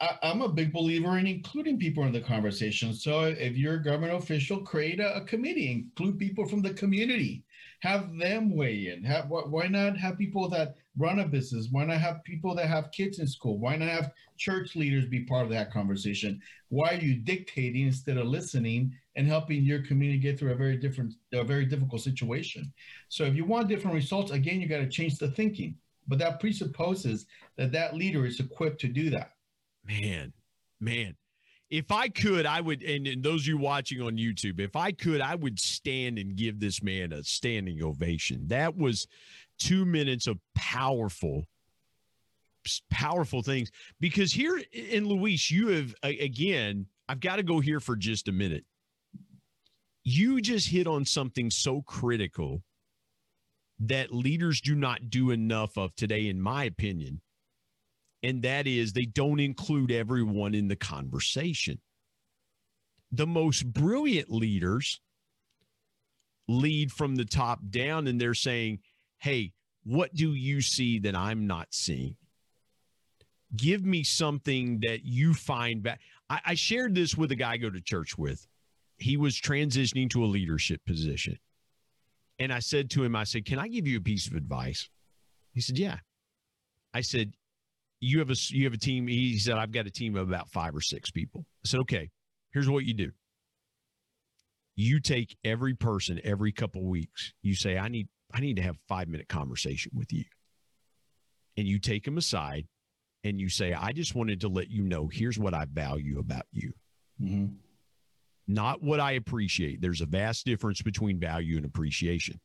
I, 0.00 0.16
am 0.22 0.40
a 0.40 0.48
big 0.48 0.72
believer 0.72 1.18
in 1.18 1.26
including 1.26 1.78
people 1.78 2.04
in 2.04 2.12
the 2.12 2.20
conversation. 2.20 2.94
So 2.94 3.24
if 3.24 3.56
you're 3.56 3.74
a 3.74 3.82
government 3.82 4.14
official, 4.14 4.62
create 4.62 5.00
a, 5.00 5.16
a 5.16 5.24
committee, 5.24 5.70
include 5.70 6.18
people 6.18 6.46
from 6.46 6.62
the 6.62 6.72
community, 6.72 7.44
have 7.80 8.16
them 8.16 8.54
weigh 8.54 8.88
in. 8.88 9.04
Have, 9.04 9.26
why 9.28 9.66
not 9.66 9.98
have 9.98 10.16
people 10.16 10.48
that 10.50 10.76
run 10.96 11.18
a 11.18 11.26
business? 11.26 11.68
Why 11.70 11.84
not 11.84 11.98
have 11.98 12.24
people 12.24 12.54
that 12.54 12.68
have 12.68 12.92
kids 12.92 13.18
in 13.18 13.26
school? 13.26 13.58
Why 13.58 13.76
not 13.76 13.88
have 13.88 14.12
church 14.38 14.76
leaders 14.76 15.06
be 15.06 15.24
part 15.24 15.44
of 15.44 15.50
that 15.50 15.72
conversation? 15.72 16.40
Why 16.68 16.92
are 16.92 17.00
you 17.00 17.16
dictating 17.16 17.86
instead 17.86 18.16
of 18.16 18.26
listening 18.26 18.94
and 19.16 19.26
helping 19.26 19.62
your 19.62 19.82
community 19.82 20.20
get 20.20 20.38
through 20.38 20.52
a 20.52 20.56
very 20.56 20.76
different, 20.76 21.14
a 21.32 21.44
very 21.44 21.66
difficult 21.66 22.00
situation? 22.00 22.72
So 23.08 23.24
if 23.24 23.34
you 23.34 23.44
want 23.44 23.68
different 23.68 23.94
results, 23.94 24.30
again, 24.30 24.60
you 24.60 24.68
got 24.68 24.78
to 24.78 24.88
change 24.88 25.18
the 25.18 25.30
thinking. 25.32 25.74
But 26.10 26.18
that 26.18 26.40
presupposes 26.40 27.26
that 27.56 27.70
that 27.70 27.94
leader 27.94 28.26
is 28.26 28.40
equipped 28.40 28.80
to 28.80 28.88
do 28.88 29.10
that. 29.10 29.30
Man, 29.86 30.32
man, 30.80 31.14
if 31.70 31.92
I 31.92 32.08
could, 32.08 32.46
I 32.46 32.60
would, 32.60 32.82
and, 32.82 33.06
and, 33.06 33.22
those 33.22 33.42
of 33.42 33.46
you 33.46 33.58
watching 33.58 34.02
on 34.02 34.16
YouTube, 34.16 34.58
if 34.58 34.74
I 34.74 34.90
could, 34.90 35.20
I 35.20 35.36
would 35.36 35.60
stand 35.60 36.18
and 36.18 36.34
give 36.34 36.58
this 36.58 36.82
man 36.82 37.12
a 37.12 37.22
standing 37.22 37.80
ovation. 37.80 38.48
That 38.48 38.76
was 38.76 39.06
two 39.60 39.84
minutes 39.84 40.26
of 40.26 40.40
powerful, 40.56 41.46
powerful 42.90 43.42
things. 43.42 43.70
Because 44.00 44.32
here 44.32 44.60
in 44.72 45.06
Luis, 45.06 45.48
you 45.48 45.68
have, 45.68 45.94
again, 46.02 46.86
I've 47.08 47.20
got 47.20 47.36
to 47.36 47.44
go 47.44 47.60
here 47.60 47.78
for 47.78 47.94
just 47.94 48.26
a 48.26 48.32
minute. 48.32 48.64
You 50.02 50.40
just 50.40 50.68
hit 50.68 50.88
on 50.88 51.04
something 51.04 51.52
so 51.52 51.82
critical 51.82 52.64
that 53.80 54.14
leaders 54.14 54.60
do 54.60 54.74
not 54.74 55.10
do 55.10 55.30
enough 55.30 55.76
of 55.76 55.94
today, 55.96 56.28
in 56.28 56.40
my 56.40 56.64
opinion 56.64 57.20
and 58.22 58.42
that 58.42 58.66
is 58.66 58.92
they 58.92 59.06
don't 59.06 59.40
include 59.40 59.90
everyone 59.90 60.54
in 60.54 60.68
the 60.68 60.76
conversation. 60.76 61.78
The 63.12 63.26
most 63.26 63.72
brilliant 63.72 64.30
leaders 64.30 65.00
lead 66.48 66.92
from 66.92 67.16
the 67.16 67.24
top 67.24 67.60
down, 67.70 68.06
and 68.06 68.20
they're 68.20 68.34
saying, 68.34 68.80
Hey, 69.18 69.52
what 69.84 70.14
do 70.14 70.34
you 70.34 70.60
see 70.60 70.98
that 71.00 71.16
I'm 71.16 71.46
not 71.46 71.68
seeing? 71.70 72.16
Give 73.56 73.84
me 73.84 74.04
something 74.04 74.80
that 74.80 75.04
you 75.04 75.34
find 75.34 75.82
back. 75.82 76.00
I, 76.28 76.40
I 76.46 76.54
shared 76.54 76.94
this 76.94 77.16
with 77.16 77.32
a 77.32 77.36
guy 77.36 77.52
I 77.52 77.56
go 77.56 77.70
to 77.70 77.80
church 77.80 78.16
with. 78.16 78.46
He 78.98 79.16
was 79.16 79.34
transitioning 79.34 80.10
to 80.10 80.24
a 80.24 80.26
leadership 80.26 80.84
position. 80.86 81.38
And 82.40 82.52
I 82.52 82.58
said 82.58 82.90
to 82.90 83.04
him, 83.04 83.14
I 83.14 83.24
said, 83.24 83.44
Can 83.44 83.60
I 83.60 83.68
give 83.68 83.86
you 83.86 83.98
a 83.98 84.02
piece 84.02 84.26
of 84.26 84.34
advice? 84.34 84.88
He 85.52 85.60
said, 85.60 85.78
Yeah. 85.78 85.98
I 86.92 87.02
said, 87.02 87.34
you 88.00 88.18
have 88.18 88.30
a 88.30 88.34
you 88.48 88.64
have 88.64 88.72
a 88.72 88.78
team. 88.78 89.06
He 89.06 89.38
said, 89.38 89.56
I've 89.56 89.72
got 89.72 89.86
a 89.86 89.90
team 89.90 90.16
of 90.16 90.28
about 90.28 90.50
five 90.50 90.74
or 90.74 90.80
six 90.80 91.10
people. 91.10 91.44
I 91.64 91.68
said, 91.68 91.80
okay, 91.80 92.10
here's 92.52 92.68
what 92.68 92.84
you 92.84 92.94
do. 92.94 93.10
You 94.74 95.00
take 95.00 95.36
every 95.44 95.74
person 95.74 96.20
every 96.24 96.52
couple 96.52 96.82
weeks. 96.82 97.32
You 97.42 97.54
say, 97.54 97.76
I 97.76 97.88
need 97.88 98.08
I 98.32 98.40
need 98.40 98.56
to 98.56 98.62
have 98.62 98.76
five 98.88 99.08
minute 99.08 99.28
conversation 99.28 99.92
with 99.94 100.12
you. 100.12 100.24
And 101.56 101.68
you 101.68 101.78
take 101.78 102.04
them 102.04 102.16
aside 102.16 102.66
and 103.22 103.38
you 103.38 103.50
say, 103.50 103.74
I 103.74 103.92
just 103.92 104.14
wanted 104.14 104.40
to 104.40 104.48
let 104.48 104.70
you 104.70 104.82
know 104.82 105.08
here's 105.12 105.38
what 105.38 105.52
I 105.52 105.66
value 105.66 106.18
about 106.18 106.46
you. 106.52 106.72
Mm-hmm. 107.20 107.54
Not 108.52 108.82
what 108.82 109.00
I 109.00 109.12
appreciate. 109.12 109.80
There's 109.80 110.00
a 110.00 110.06
vast 110.06 110.44
difference 110.44 110.82
between 110.82 111.20
value 111.20 111.56
and 111.56 111.64
appreciation. 111.64 112.40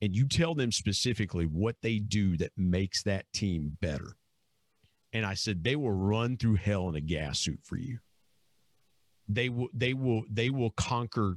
And 0.00 0.14
you 0.14 0.26
tell 0.26 0.54
them 0.54 0.72
specifically 0.72 1.46
what 1.46 1.76
they 1.82 1.98
do 1.98 2.36
that 2.38 2.52
makes 2.56 3.02
that 3.04 3.24
team 3.32 3.76
better 3.80 4.16
and 5.12 5.26
I 5.26 5.34
said 5.34 5.62
they 5.62 5.76
will 5.76 5.92
run 5.92 6.36
through 6.36 6.56
hell 6.56 6.88
in 6.88 6.94
a 6.94 7.00
gas 7.00 7.38
suit 7.38 7.60
for 7.64 7.76
you. 7.76 7.98
They 9.28 9.48
will 9.48 9.68
they 9.72 9.94
will 9.94 10.22
they 10.30 10.50
will 10.50 10.70
conquer 10.70 11.36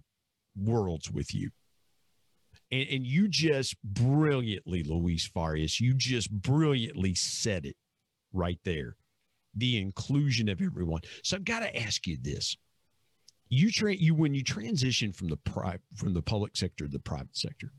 worlds 0.58 1.12
with 1.12 1.34
you. 1.34 1.52
And, 2.72 2.88
and 2.90 3.06
you 3.06 3.28
just 3.28 3.76
brilliantly, 3.84 4.84
Luis 4.84 5.28
Farias, 5.28 5.80
you 5.80 5.94
just 5.94 6.32
brilliantly 6.32 7.14
said 7.16 7.66
it 7.66 7.76
right 8.34 8.60
there. 8.64 8.96
The 9.56 9.78
inclusion 9.78 10.50
of 10.50 10.62
everyone. 10.62 11.02
So 11.24 11.38
I've 11.38 11.46
got 11.46 11.60
to 11.60 11.82
ask 11.82 12.08
you 12.08 12.18
this. 12.20 12.58
You 13.50 13.72
train 13.72 13.98
you 14.00 14.16
when 14.16 14.34
you 14.34 14.44
transition 14.44 15.12
from 15.12 15.28
the 15.28 15.38
private 15.38 15.82
from 15.96 16.14
the 16.14 16.22
public 16.22 16.56
sector 16.58 16.86
to 16.86 16.92
the 16.92 17.00
private 17.00 17.36
sector. 17.38 17.72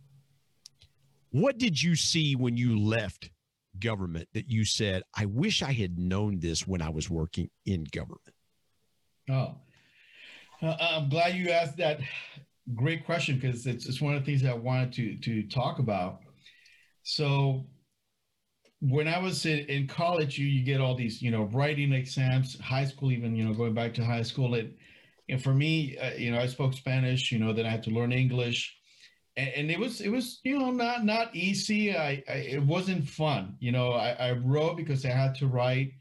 What 1.30 1.58
did 1.58 1.82
you 1.82 1.96
see 1.96 2.36
when 2.36 2.56
you 2.56 2.78
left 2.78 3.30
government 3.78 4.28
that 4.32 4.48
you 4.50 4.64
said, 4.64 5.02
I 5.14 5.26
wish 5.26 5.62
I 5.62 5.72
had 5.72 5.98
known 5.98 6.38
this 6.38 6.66
when 6.66 6.80
I 6.80 6.88
was 6.88 7.10
working 7.10 7.50
in 7.66 7.84
government? 7.84 8.22
Oh, 9.28 9.56
uh, 10.62 10.76
I'm 10.80 11.08
glad 11.08 11.34
you 11.34 11.50
asked 11.50 11.76
that 11.78 12.00
great 12.74 13.04
question 13.04 13.38
because 13.38 13.66
it's, 13.66 13.86
it's 13.86 14.00
one 14.00 14.14
of 14.14 14.24
the 14.24 14.26
things 14.26 14.48
I 14.48 14.54
wanted 14.54 14.92
to, 14.94 15.16
to 15.16 15.42
talk 15.48 15.78
about. 15.78 16.20
So, 17.02 17.66
when 18.80 19.08
I 19.08 19.18
was 19.18 19.46
in, 19.46 19.60
in 19.66 19.86
college, 19.86 20.38
you, 20.38 20.46
you 20.46 20.62
get 20.62 20.80
all 20.80 20.94
these, 20.94 21.22
you 21.22 21.30
know, 21.30 21.44
writing 21.44 21.92
exams, 21.92 22.60
high 22.60 22.84
school, 22.84 23.10
even, 23.10 23.34
you 23.34 23.44
know, 23.44 23.54
going 23.54 23.74
back 23.74 23.94
to 23.94 24.04
high 24.04 24.22
school. 24.22 24.54
It, 24.54 24.76
and 25.28 25.42
for 25.42 25.52
me, 25.54 25.96
uh, 25.98 26.14
you 26.14 26.30
know, 26.30 26.38
I 26.38 26.46
spoke 26.46 26.74
Spanish, 26.74 27.32
you 27.32 27.38
know, 27.38 27.52
then 27.52 27.66
I 27.66 27.70
had 27.70 27.82
to 27.84 27.90
learn 27.90 28.12
English 28.12 28.76
and, 29.36 29.50
and, 29.54 29.70
it 29.70 29.78
was 29.78 30.00
it 30.00 30.08
was 30.08 30.40
you 30.44 30.58
know 30.58 30.70
not 30.70 31.04
not 31.04 31.34
easy. 31.34 31.96
I, 31.96 32.22
I 32.28 32.32
it 32.32 32.62
wasn't 32.62 33.08
fun. 33.08 33.56
You 33.60 33.72
know, 33.72 33.92
I, 33.92 34.10
I, 34.12 34.32
wrote 34.32 34.76
because 34.76 35.04
I 35.04 35.10
had 35.10 35.34
to 35.36 35.46
write. 35.46 35.92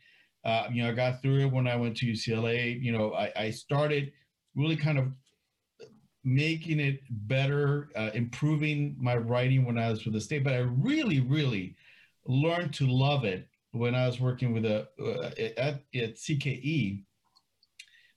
Uh, 0.43 0.67
you 0.71 0.83
know, 0.83 0.89
I 0.89 0.93
got 0.93 1.21
through 1.21 1.39
it 1.39 1.51
when 1.51 1.67
I 1.67 1.75
went 1.75 1.97
to 1.97 2.05
UCLA. 2.05 2.81
You 2.81 2.91
know, 2.91 3.13
I, 3.13 3.31
I 3.35 3.49
started 3.49 4.11
really 4.55 4.75
kind 4.77 4.99
of 4.99 5.11
making 6.23 6.79
it 6.79 7.01
better, 7.09 7.89
uh, 7.95 8.11
improving 8.13 8.95
my 8.99 9.17
writing 9.17 9.65
when 9.65 9.77
I 9.77 9.89
was 9.89 10.05
with 10.05 10.13
the 10.13 10.21
state. 10.21 10.43
But 10.43 10.53
I 10.53 10.59
really, 10.59 11.19
really 11.19 11.75
learned 12.27 12.73
to 12.75 12.87
love 12.87 13.25
it 13.25 13.47
when 13.71 13.95
I 13.95 14.05
was 14.05 14.21
working 14.21 14.53
with 14.53 14.65
a 14.65 14.87
uh, 15.03 15.31
at, 15.57 15.81
at 15.95 16.15
CKE 16.15 17.03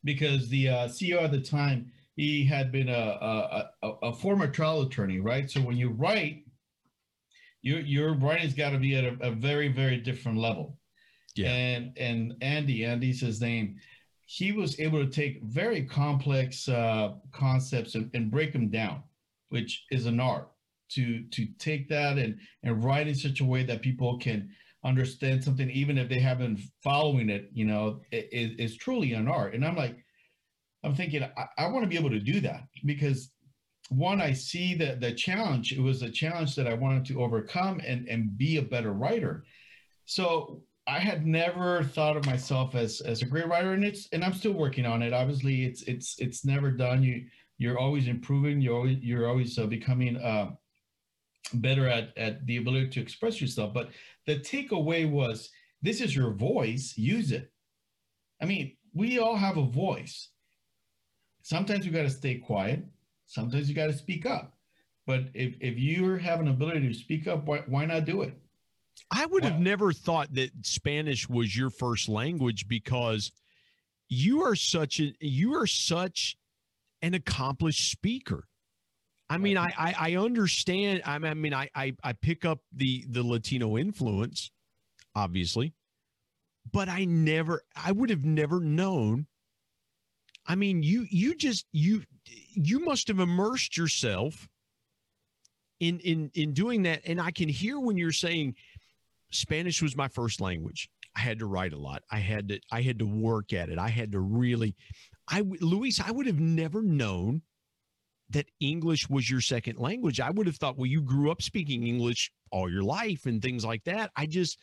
because 0.04 0.48
the 0.48 0.68
uh, 0.68 0.88
CEO 0.88 1.22
at 1.22 1.32
the 1.32 1.40
time 1.40 1.90
he 2.18 2.44
had 2.44 2.72
been 2.72 2.88
a, 2.88 3.70
a, 3.82 3.88
a, 4.02 4.12
former 4.12 4.48
trial 4.48 4.82
attorney, 4.82 5.20
right? 5.20 5.48
So 5.48 5.60
when 5.60 5.76
you 5.76 5.90
write, 5.90 6.42
your 7.62 7.78
your 7.80 8.14
writing's 8.14 8.54
got 8.54 8.70
to 8.70 8.78
be 8.78 8.96
at 8.96 9.04
a, 9.04 9.16
a, 9.20 9.30
very 9.30 9.68
very 9.68 9.98
different 9.98 10.38
level. 10.38 10.78
Yeah. 11.36 11.50
And 11.50 11.96
and 11.96 12.34
Andy, 12.40 12.84
Andy's 12.84 13.20
his 13.20 13.40
name. 13.40 13.76
He 14.26 14.50
was 14.50 14.80
able 14.80 14.98
to 14.98 15.10
take 15.10 15.42
very 15.44 15.84
complex 15.84 16.68
uh, 16.68 17.12
concepts 17.32 17.94
and, 17.94 18.10
and 18.14 18.32
break 18.32 18.52
them 18.52 18.68
down, 18.68 19.04
which 19.50 19.84
is 19.92 20.06
an 20.06 20.18
art. 20.18 20.50
To 20.92 21.22
to 21.22 21.46
take 21.58 21.88
that 21.90 22.18
and 22.18 22.38
and 22.64 22.82
write 22.82 23.06
in 23.06 23.14
such 23.14 23.40
a 23.40 23.44
way 23.44 23.62
that 23.62 23.82
people 23.82 24.18
can 24.18 24.50
understand 24.84 25.42
something, 25.42 25.70
even 25.70 25.98
if 25.98 26.08
they 26.08 26.20
haven't 26.20 26.60
following 26.82 27.28
it, 27.28 27.50
you 27.52 27.64
know, 27.64 28.00
it, 28.10 28.28
it, 28.32 28.60
it's 28.60 28.76
truly 28.76 29.12
an 29.12 29.28
art. 29.28 29.54
And 29.54 29.64
I'm 29.64 29.76
like, 29.76 29.96
I'm 30.84 30.94
thinking 30.94 31.24
I, 31.24 31.46
I 31.58 31.66
want 31.68 31.84
to 31.84 31.88
be 31.88 31.96
able 31.96 32.10
to 32.10 32.20
do 32.20 32.40
that 32.40 32.62
because 32.84 33.30
one, 33.90 34.20
I 34.20 34.32
see 34.32 34.74
that 34.76 35.00
the 35.00 35.12
challenge, 35.12 35.72
it 35.72 35.80
was 35.80 36.02
a 36.02 36.10
challenge 36.10 36.54
that 36.56 36.68
I 36.68 36.74
wanted 36.74 37.06
to 37.06 37.22
overcome 37.22 37.80
and, 37.86 38.06
and 38.08 38.36
be 38.36 38.58
a 38.58 38.62
better 38.62 38.92
writer. 38.92 39.44
So 40.04 40.62
I 40.88 40.98
had 40.98 41.26
never 41.26 41.84
thought 41.84 42.16
of 42.16 42.24
myself 42.24 42.74
as 42.74 43.02
as 43.02 43.20
a 43.20 43.26
great 43.26 43.46
writer, 43.46 43.74
and 43.74 43.84
it's 43.84 44.08
and 44.12 44.24
I'm 44.24 44.32
still 44.32 44.54
working 44.54 44.86
on 44.86 45.02
it. 45.02 45.12
Obviously, 45.12 45.64
it's 45.64 45.82
it's 45.82 46.18
it's 46.18 46.46
never 46.46 46.70
done. 46.70 47.02
You 47.02 47.26
you're 47.58 47.78
always 47.78 48.08
improving. 48.08 48.62
You're 48.62 48.76
always 48.76 48.98
you're 49.00 49.28
always 49.28 49.58
uh, 49.58 49.66
becoming 49.66 50.16
uh, 50.16 50.52
better 51.52 51.86
at 51.86 52.16
at 52.16 52.46
the 52.46 52.56
ability 52.56 52.88
to 52.88 53.00
express 53.00 53.38
yourself. 53.38 53.74
But 53.74 53.90
the 54.28 54.36
takeaway 54.36 55.10
was 55.10 55.48
this 55.80 56.02
is 56.02 56.14
your 56.14 56.32
voice. 56.32 56.92
Use 56.96 57.32
it. 57.32 57.50
I 58.42 58.44
mean, 58.44 58.76
we 58.92 59.18
all 59.18 59.36
have 59.36 59.56
a 59.56 59.64
voice. 59.64 60.28
Sometimes 61.42 61.86
you 61.86 61.90
got 61.90 62.02
to 62.02 62.10
stay 62.10 62.34
quiet. 62.36 62.84
Sometimes 63.26 63.70
you 63.70 63.74
got 63.74 63.86
to 63.86 63.94
speak 63.94 64.26
up. 64.26 64.52
But 65.06 65.30
if 65.32 65.54
if 65.60 65.78
you 65.78 66.16
have 66.18 66.40
an 66.40 66.48
ability 66.48 66.88
to 66.88 66.94
speak 66.94 67.26
up, 67.26 67.46
why, 67.46 67.62
why 67.66 67.86
not 67.86 68.04
do 68.04 68.20
it? 68.20 68.34
I 69.10 69.24
would 69.24 69.44
have 69.44 69.60
never 69.60 69.92
thought 69.92 70.34
that 70.34 70.50
Spanish 70.62 71.26
was 71.28 71.56
your 71.56 71.70
first 71.70 72.08
language 72.08 72.68
because 72.68 73.32
you 74.10 74.42
are 74.42 74.56
such 74.56 75.00
a 75.00 75.14
you 75.20 75.54
are 75.54 75.66
such 75.66 76.36
an 77.00 77.14
accomplished 77.14 77.90
speaker. 77.90 78.44
I 79.30 79.38
mean, 79.38 79.58
I 79.58 79.68
I, 79.76 79.94
I 79.98 80.16
understand. 80.16 81.02
I 81.04 81.18
mean, 81.18 81.54
I, 81.54 81.68
I 81.74 81.94
I 82.02 82.12
pick 82.14 82.44
up 82.44 82.60
the 82.72 83.04
the 83.08 83.22
Latino 83.22 83.76
influence, 83.76 84.50
obviously, 85.14 85.74
but 86.72 86.88
I 86.88 87.04
never 87.04 87.62
I 87.76 87.92
would 87.92 88.10
have 88.10 88.24
never 88.24 88.60
known. 88.60 89.26
I 90.46 90.54
mean, 90.54 90.82
you 90.82 91.06
you 91.10 91.34
just 91.34 91.66
you 91.72 92.04
you 92.54 92.80
must 92.80 93.08
have 93.08 93.18
immersed 93.18 93.76
yourself 93.76 94.48
in 95.80 96.00
in 96.00 96.30
in 96.34 96.54
doing 96.54 96.82
that, 96.84 97.02
and 97.04 97.20
I 97.20 97.30
can 97.30 97.48
hear 97.48 97.78
when 97.78 97.98
you're 97.98 98.12
saying 98.12 98.54
Spanish 99.30 99.82
was 99.82 99.94
my 99.96 100.08
first 100.08 100.40
language. 100.40 100.88
I 101.14 101.20
had 101.20 101.38
to 101.40 101.46
write 101.46 101.72
a 101.72 101.78
lot. 101.78 102.02
I 102.10 102.18
had 102.18 102.48
to 102.48 102.60
I 102.70 102.80
had 102.80 102.98
to 103.00 103.06
work 103.06 103.52
at 103.52 103.68
it. 103.68 103.78
I 103.78 103.88
had 103.88 104.12
to 104.12 104.20
really 104.20 104.74
I 105.28 105.40
Luis, 105.40 106.00
I 106.00 106.10
would 106.10 106.26
have 106.26 106.40
never 106.40 106.82
known 106.82 107.42
that 108.30 108.46
English 108.60 109.08
was 109.08 109.30
your 109.30 109.40
second 109.40 109.78
language. 109.78 110.20
I 110.20 110.30
would 110.30 110.46
have 110.46 110.56
thought, 110.56 110.76
well, 110.76 110.86
you 110.86 111.00
grew 111.00 111.30
up 111.30 111.40
speaking 111.40 111.86
English 111.86 112.30
all 112.50 112.70
your 112.70 112.82
life 112.82 113.26
and 113.26 113.40
things 113.40 113.64
like 113.64 113.84
that. 113.84 114.10
I 114.16 114.26
just 114.26 114.58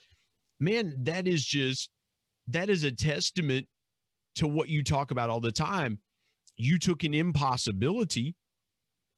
man, 0.60 0.96
that 1.04 1.28
is 1.28 1.44
just 1.46 1.90
that 2.48 2.70
is 2.70 2.84
a 2.84 2.92
testament 2.92 3.68
to 4.36 4.48
what 4.48 4.70
you 4.70 4.84
talk 4.84 5.12
about 5.12 5.30
all 5.30 5.40
the 5.40 5.52
time. 5.52 6.00
You 6.58 6.78
took 6.78 7.04
an 7.04 7.14
impossibility 7.14 8.36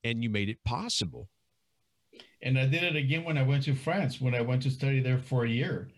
and 0.03 0.23
you 0.23 0.29
made 0.29 0.49
it 0.49 0.63
possible. 0.63 1.29
And 2.41 2.57
I 2.57 2.65
did 2.65 2.83
it 2.83 2.95
again 2.95 3.23
when 3.23 3.37
I 3.37 3.43
went 3.43 3.63
to 3.63 3.75
France, 3.75 4.21
when 4.21 4.35
I 4.35 4.41
went 4.41 4.61
to 4.63 4.71
study 4.71 5.01
there 5.01 5.17
for 5.17 5.43
a 5.43 5.49
year. 5.49 5.89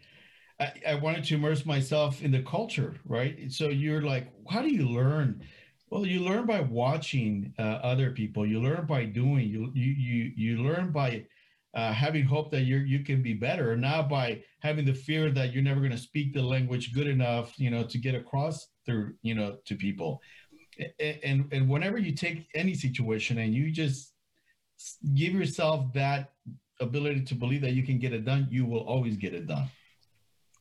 I, 0.60 0.72
I 0.88 0.96
wanted 0.96 1.24
to 1.26 1.36
immerse 1.36 1.66
myself 1.66 2.22
in 2.22 2.32
the 2.32 2.42
culture, 2.42 2.96
right? 3.06 3.52
So 3.52 3.70
you're 3.70 4.02
like, 4.02 4.32
how 4.50 4.62
do 4.62 4.70
you 4.70 4.88
learn? 4.88 5.42
Well, 5.90 6.06
you 6.06 6.20
learn 6.20 6.46
by 6.46 6.62
watching 6.62 7.54
uh, 7.58 7.80
other 7.82 8.12
people. 8.12 8.46
You 8.46 8.62
learn 8.62 8.86
by 8.86 9.06
doing. 9.06 9.48
You 9.48 9.72
you 9.74 9.92
you 9.92 10.32
you 10.36 10.64
learn 10.64 10.92
by 10.92 11.26
uh, 11.74 11.92
having 11.94 12.26
hope 12.26 12.52
that 12.52 12.62
you 12.62 12.78
you 12.78 13.04
can 13.04 13.24
be 13.24 13.34
better, 13.34 13.76
not 13.76 14.08
by 14.08 14.44
having 14.60 14.86
the 14.86 14.94
fear 14.94 15.32
that 15.32 15.52
you're 15.52 15.64
never 15.64 15.80
going 15.80 15.92
to 15.92 15.98
speak 15.98 16.34
the 16.34 16.42
language 16.42 16.94
good 16.94 17.08
enough, 17.08 17.60
you 17.60 17.72
know, 17.72 17.84
to 17.84 17.98
get 17.98 18.14
across 18.14 18.68
through, 18.86 19.14
you 19.24 19.34
know, 19.34 19.58
to 19.66 19.76
people. 19.76 20.22
And 21.00 21.48
and 21.52 21.68
whenever 21.68 21.98
you 21.98 22.14
take 22.14 22.48
any 22.54 22.76
situation 22.76 23.40
and 23.40 23.54
you 23.54 23.72
just 23.72 24.14
give 25.16 25.34
yourself 25.34 25.92
that 25.94 26.32
ability 26.80 27.22
to 27.26 27.36
believe 27.36 27.62
that 27.62 27.74
you 27.74 27.84
can 27.84 27.98
get 27.98 28.14
it 28.14 28.26
done, 28.26 28.48
you 28.52 28.66
will 28.66 28.82
always 28.82 29.18
get 29.18 29.34
it 29.34 29.48
done. 29.48 29.68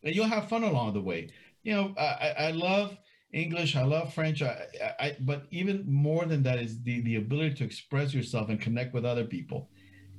And 0.03 0.15
you'll 0.15 0.27
have 0.27 0.49
fun 0.49 0.65
along 0.65 0.95
the 0.95 1.03
way. 1.03 1.29
You 1.63 1.75
know, 1.75 1.95
I, 1.99 2.35
I 2.39 2.51
love 2.53 2.97
English, 3.33 3.77
I 3.77 3.85
love 3.85 4.15
French, 4.15 4.43
I, 4.43 4.67
I, 4.99 5.17
but 5.21 5.47
even 5.51 5.85
more 5.87 6.25
than 6.25 6.43
that 6.45 6.59
is 6.59 6.83
the, 6.83 7.01
the 7.03 7.17
ability 7.17 7.55
to 7.57 7.65
express 7.65 8.15
yourself 8.15 8.49
and 8.49 8.61
connect 8.61 8.95
with 8.95 9.05
other 9.05 9.25
people. 9.25 9.69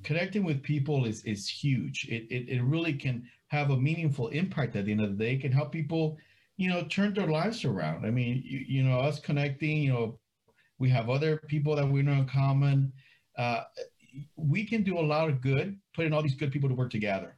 Connecting 0.04 0.44
with 0.44 0.62
people 0.62 1.06
is, 1.06 1.24
is 1.24 1.50
huge. 1.50 2.08
It, 2.08 2.28
it, 2.30 2.50
it 2.50 2.64
really 2.64 2.94
can 2.94 3.28
have 3.48 3.72
a 3.72 3.78
meaningful 3.78 4.28
impact 4.30 4.76
at 4.76 4.86
the 4.86 4.92
end 4.92 5.02
of 5.02 5.18
the 5.18 5.24
day. 5.24 5.34
It 5.34 5.42
can 5.42 5.52
help 5.52 5.72
people, 5.72 6.18
you 6.58 6.70
know, 6.70 6.84
turn 6.84 7.14
their 7.14 7.28
lives 7.28 7.66
around. 7.66 8.06
I 8.06 8.12
mean, 8.12 8.44
you, 8.46 8.60
you 8.60 8.84
know, 8.84 9.00
us 9.00 9.20
connecting, 9.20 9.78
you 9.78 9.92
know, 9.92 10.20
we 10.78 10.90
have 10.90 11.10
other 11.10 11.38
people 11.48 11.76
that 11.76 11.90
we 11.90 12.04
know 12.04 12.14
in 12.14 12.28
common 12.28 12.94
uh, 13.40 13.64
we 14.36 14.66
can 14.66 14.84
do 14.84 15.00
a 15.00 15.02
lot 15.02 15.30
of 15.30 15.42
good 15.42 15.80
putting 15.96 16.14
all 16.14 16.22
these 16.22 16.36
good 16.36 16.52
people 16.52 16.70
to 16.70 16.76
work 16.76 16.92
together. 16.92 17.38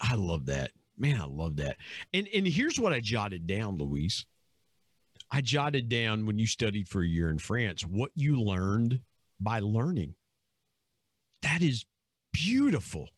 I 0.00 0.14
love 0.14 0.46
that. 0.46 0.70
Man, 0.96 1.20
I 1.20 1.26
love 1.26 1.56
that. 1.56 1.76
And 2.14 2.26
and 2.34 2.46
here's 2.46 2.80
what 2.80 2.92
I 2.92 3.00
jotted 3.00 3.46
down, 3.46 3.76
Luis. 3.76 4.24
I 5.30 5.40
jotted 5.40 5.88
down 5.88 6.26
when 6.26 6.38
you 6.38 6.46
studied 6.46 6.88
for 6.88 7.02
a 7.02 7.06
year 7.06 7.30
in 7.30 7.38
France 7.38 7.82
what 7.82 8.10
you 8.14 8.40
learned 8.40 9.00
by 9.40 9.60
learning. 9.60 10.14
That 11.42 11.62
is 11.62 11.84
beautiful. 12.32 13.08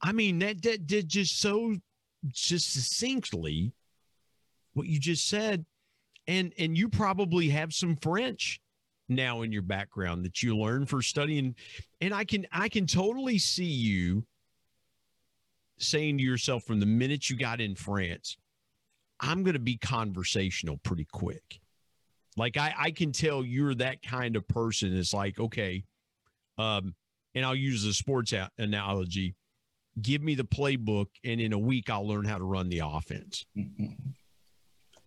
I 0.00 0.12
mean, 0.12 0.38
that 0.40 0.62
that 0.62 0.86
did 0.86 1.08
just 1.08 1.40
so 1.40 1.76
just 2.28 2.72
succinctly 2.72 3.72
what 4.74 4.86
you 4.86 4.98
just 4.98 5.28
said. 5.28 5.64
And 6.28 6.52
and 6.58 6.78
you 6.78 6.88
probably 6.88 7.48
have 7.48 7.74
some 7.74 7.96
French 7.96 8.60
now 9.08 9.42
in 9.42 9.52
your 9.52 9.62
background 9.62 10.24
that 10.24 10.42
you 10.42 10.56
learn 10.56 10.86
for 10.86 11.02
studying 11.02 11.54
and 12.00 12.14
i 12.14 12.24
can 12.24 12.46
i 12.52 12.68
can 12.68 12.86
totally 12.86 13.38
see 13.38 13.64
you 13.64 14.24
saying 15.78 16.18
to 16.18 16.24
yourself 16.24 16.64
from 16.64 16.80
the 16.80 16.86
minute 16.86 17.28
you 17.28 17.36
got 17.36 17.60
in 17.60 17.74
france 17.74 18.36
i'm 19.22 19.42
going 19.42 19.54
to 19.54 19.60
be 19.60 19.76
conversational 19.76 20.78
pretty 20.82 21.06
quick. 21.10 21.60
Like 22.36 22.56
i 22.56 22.74
i 22.78 22.90
can 22.90 23.12
tell 23.12 23.44
you're 23.44 23.74
that 23.76 24.02
kind 24.02 24.36
of 24.36 24.46
person 24.48 24.96
it's 24.96 25.14
like 25.14 25.38
okay 25.38 25.84
um 26.58 26.94
and 27.34 27.44
i'll 27.46 27.54
use 27.54 27.84
a 27.84 27.94
sports 27.94 28.32
a- 28.32 28.50
analogy. 28.58 29.34
Give 30.00 30.22
me 30.22 30.34
the 30.34 30.44
playbook 30.44 31.08
and 31.24 31.40
in 31.40 31.52
a 31.52 31.58
week 31.58 31.88
i'll 31.90 32.06
learn 32.06 32.24
how 32.24 32.38
to 32.38 32.44
run 32.44 32.68
the 32.68 32.82
offense. 32.84 33.44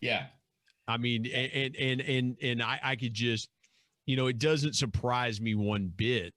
Yeah. 0.02 0.28
I 0.88 0.98
mean 0.98 1.26
and 1.28 1.76
and 1.76 2.02
and 2.02 2.38
and 2.42 2.64
i 2.64 2.80
i 2.84 2.96
could 2.96 3.14
just 3.14 3.50
you 4.06 4.16
know, 4.16 4.28
it 4.28 4.38
doesn't 4.38 4.76
surprise 4.76 5.42
me 5.42 5.56
one 5.56 5.92
bit 5.96 6.34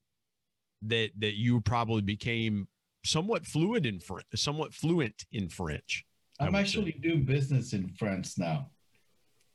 that 0.83 1.11
that 1.19 1.37
you 1.37 1.61
probably 1.61 2.03
became 2.03 2.69
somewhat 3.05 3.47
fluent 3.47 3.87
in 3.87 4.01
French, 4.01 4.27
somewhat 4.35 4.73
fluent 4.73 5.25
in 5.33 5.49
French. 5.49 6.05
I'm 6.41 6.55
actually 6.55 6.93
say. 6.93 6.99
doing 6.99 7.25
business 7.25 7.73
in 7.73 7.89
France 7.89 8.39
now. 8.39 8.71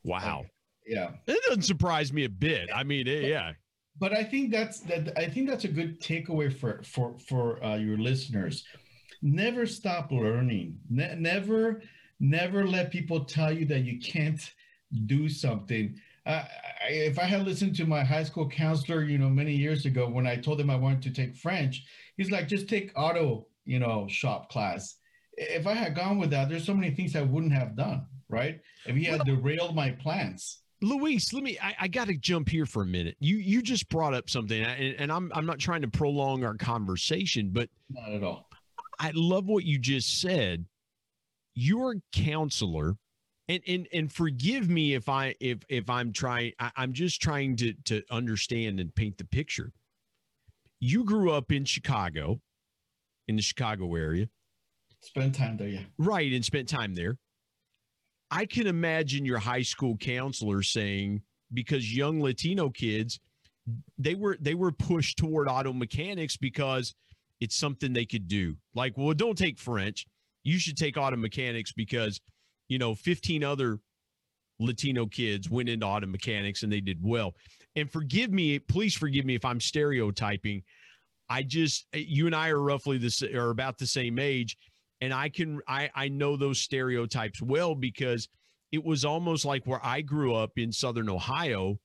Wow. 0.03 0.39
Like, 0.39 0.51
yeah. 0.86 1.11
It 1.27 1.41
doesn't 1.47 1.63
surprise 1.63 2.11
me 2.11 2.25
a 2.25 2.29
bit. 2.29 2.69
I 2.73 2.84
mean, 2.84 3.05
but, 3.05 3.23
yeah. 3.23 3.53
But 3.99 4.13
I 4.13 4.23
think 4.23 4.51
that's 4.51 4.81
that. 4.81 5.17
I 5.17 5.29
think 5.29 5.47
that's 5.49 5.63
a 5.63 5.69
good 5.69 6.01
takeaway 6.01 6.53
for 6.53 6.81
for 6.84 7.17
for 7.19 7.63
uh, 7.63 7.75
your 7.75 7.97
listeners. 7.97 8.65
Never 9.21 9.65
stop 9.65 10.11
learning. 10.11 10.79
Ne- 10.89 11.15
never 11.15 11.81
never 12.19 12.67
let 12.67 12.91
people 12.91 13.23
tell 13.23 13.51
you 13.51 13.65
that 13.67 13.79
you 13.79 13.99
can't 13.99 14.41
do 15.05 15.29
something 15.29 15.95
uh, 16.25 16.43
if 16.89 17.19
I 17.19 17.23
had 17.23 17.45
listened 17.45 17.75
to 17.77 17.86
my 17.86 18.03
high 18.03 18.23
school 18.23 18.47
counselor, 18.47 19.03
you 19.03 19.17
know, 19.17 19.29
many 19.29 19.53
years 19.53 19.86
ago 19.86 20.07
when 20.07 20.25
I 20.25 20.38
told 20.38 20.59
him 20.59 20.69
I 20.69 20.75
wanted 20.75 21.01
to 21.03 21.11
take 21.11 21.36
French, 21.36 21.84
he's 22.17 22.31
like, 22.31 22.47
just 22.47 22.69
take 22.69 22.91
auto, 22.95 23.47
you 23.65 23.79
know, 23.79 24.07
shop 24.07 24.49
class. 24.49 24.95
If 25.38 25.67
I 25.67 25.73
had 25.73 25.95
gone 25.95 26.17
with 26.17 26.29
that, 26.31 26.49
there's 26.49 26.65
so 26.65 26.73
many 26.73 26.91
things 26.91 27.15
I 27.15 27.21
wouldn't 27.21 27.53
have 27.53 27.75
done, 27.75 28.05
right? 28.29 28.59
If 28.86 28.95
he 28.95 29.05
had 29.05 29.25
derailed 29.25 29.75
my 29.75 29.91
plans. 29.91 30.59
Luis, 30.81 31.31
let 31.34 31.43
me. 31.43 31.57
I, 31.61 31.75
I 31.81 31.88
got 31.88 32.07
to 32.07 32.17
jump 32.17 32.49
here 32.49 32.65
for 32.65 32.84
a 32.84 32.86
minute. 32.86 33.15
You 33.19 33.38
you 33.38 33.61
just 33.61 33.88
brought 33.89 34.13
up 34.13 34.29
something, 34.29 34.61
and, 34.61 34.95
and 34.95 35.11
I'm 35.11 35.31
I'm 35.34 35.45
not 35.45 35.59
trying 35.59 35.81
to 35.81 35.88
prolong 35.88 36.43
our 36.43 36.55
conversation, 36.55 37.51
but 37.51 37.69
not 37.89 38.11
at 38.11 38.23
all. 38.23 38.49
I 38.99 39.11
love 39.15 39.47
what 39.47 39.63
you 39.63 39.79
just 39.79 40.19
said. 40.19 40.65
Your 41.55 41.95
counselor 42.11 42.97
and 43.47 43.61
and 43.67 43.88
and 43.93 44.11
forgive 44.11 44.69
me 44.69 44.93
if 44.93 45.09
I 45.09 45.36
if 45.39 45.59
if 45.69 45.89
I'm 45.89 46.11
trying 46.13 46.53
I, 46.59 46.71
I'm 46.75 46.93
just 46.93 47.21
trying 47.21 47.55
to 47.57 47.73
to 47.86 48.01
understand 48.09 48.79
and 48.79 48.93
paint 48.93 49.17
the 49.17 49.25
picture. 49.25 49.71
You 50.79 51.05
grew 51.05 51.31
up 51.31 51.51
in 51.51 51.63
Chicago, 51.65 52.41
in 53.27 53.36
the 53.36 53.41
Chicago 53.41 53.95
area. 53.95 54.27
Spent 55.04 55.36
time 55.36 55.58
there, 55.58 55.68
yeah. 55.68 55.82
Right, 55.97 56.32
and 56.32 56.43
spent 56.43 56.68
time 56.70 56.95
there. 56.95 57.18
I 58.32 58.45
can 58.45 58.68
imagine 58.68 59.26
your 59.26 59.39
high 59.39 59.62
school 59.62 59.97
counselor 59.97 60.64
saying 60.64 61.22
because 61.54 61.95
young 61.95 62.22
Latino 62.22 62.70
kids 62.70 63.20
they 63.97 64.16
were 64.16 64.38
they 64.41 64.56
were 64.56 64.72
pushed 64.72 65.18
toward 65.18 65.47
auto 65.47 65.72
mechanics 65.72 66.36
because 66.36 66.95
it's 67.39 67.56
something 67.56 67.93
they 67.93 68.06
could 68.06 68.28
do. 68.28 68.56
Like, 68.74 68.97
well, 68.97 69.14
don't 69.14 69.38
take 69.38 69.60
French. 69.60 70.06
You 70.43 70.58
should 70.58 70.78
take 70.78 70.97
auto 70.97 71.16
mechanics 71.16 71.72
because 71.72 72.20
you 72.68 72.78
know, 72.78 72.95
15 72.95 73.43
other 73.43 73.80
Latino 74.60 75.06
kids 75.06 75.49
went 75.49 75.70
into 75.70 75.86
auto 75.86 76.08
mechanics 76.08 76.64
and 76.64 76.72
they 76.72 76.82
did 76.82 76.97
well. 77.01 77.36
And 77.76 77.91
forgive 77.91 78.32
me, 78.32 78.60
please 78.60 78.95
forgive 78.95 79.26
me 79.26 79.36
if 79.36 79.45
I'm 79.45 79.60
stereotyping. 79.60 80.64
I 81.30 81.43
just, 81.43 81.88
eh, 81.93 82.04
you 82.08 82.26
and 82.26 82.36
I 82.36 82.49
are 82.49 82.62
roughly 82.62 82.97
this, 82.97 83.22
are 83.22 83.49
about 83.49 83.78
the 83.78 83.88
same 83.88 84.20
age. 84.20 84.58
And 85.04 85.14
I 85.14 85.28
can 85.28 85.60
I 85.68 85.89
I 85.93 86.08
know 86.08 86.38
those 86.38 86.62
stereotypes 86.62 87.41
well 87.41 87.76
because 87.76 88.30
it 88.72 88.82
was 88.82 89.04
almost 89.04 89.43
like 89.43 89.68
where 89.68 89.86
I 89.86 89.99
grew 89.99 90.34
up 90.34 90.51
in 90.56 90.72
southern 90.72 91.10
Ohio, 91.10 91.78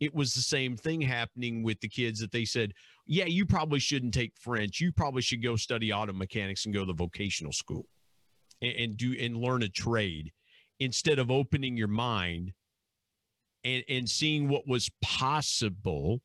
it 0.00 0.12
was 0.12 0.34
the 0.34 0.42
same 0.42 0.76
thing 0.76 1.00
happening 1.00 1.62
with 1.62 1.80
the 1.80 1.88
kids 1.88 2.18
that 2.18 2.32
they 2.32 2.44
said, 2.44 2.72
"Yeah, 3.06 3.26
you 3.26 3.46
probably 3.46 3.78
shouldn't 3.78 4.12
take 4.12 4.32
French. 4.40 4.80
You 4.80 4.90
probably 4.90 5.22
should 5.22 5.40
go 5.40 5.54
study 5.54 5.92
auto 5.92 6.12
mechanics 6.12 6.64
and 6.64 6.74
go 6.74 6.84
to 6.84 6.92
vocational 6.92 7.52
school 7.52 7.86
and, 8.60 8.72
and 8.72 8.96
do 8.96 9.14
and 9.20 9.36
learn 9.36 9.62
a 9.62 9.68
trade 9.68 10.32
instead 10.80 11.20
of 11.20 11.30
opening 11.30 11.76
your 11.76 11.88
mind 11.88 12.54
and 13.62 13.84
and 13.88 14.08
seeing 14.08 14.48
what 14.48 14.66
was 14.66 14.90
possible." 15.00 16.20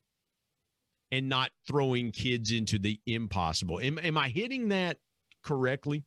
and 1.12 1.28
not 1.28 1.50
throwing 1.66 2.12
kids 2.12 2.52
into 2.52 2.78
the 2.78 3.00
impossible. 3.04 3.80
Am, 3.80 3.98
am 3.98 4.16
I 4.16 4.28
hitting 4.28 4.68
that 4.68 4.96
correctly? 5.42 6.04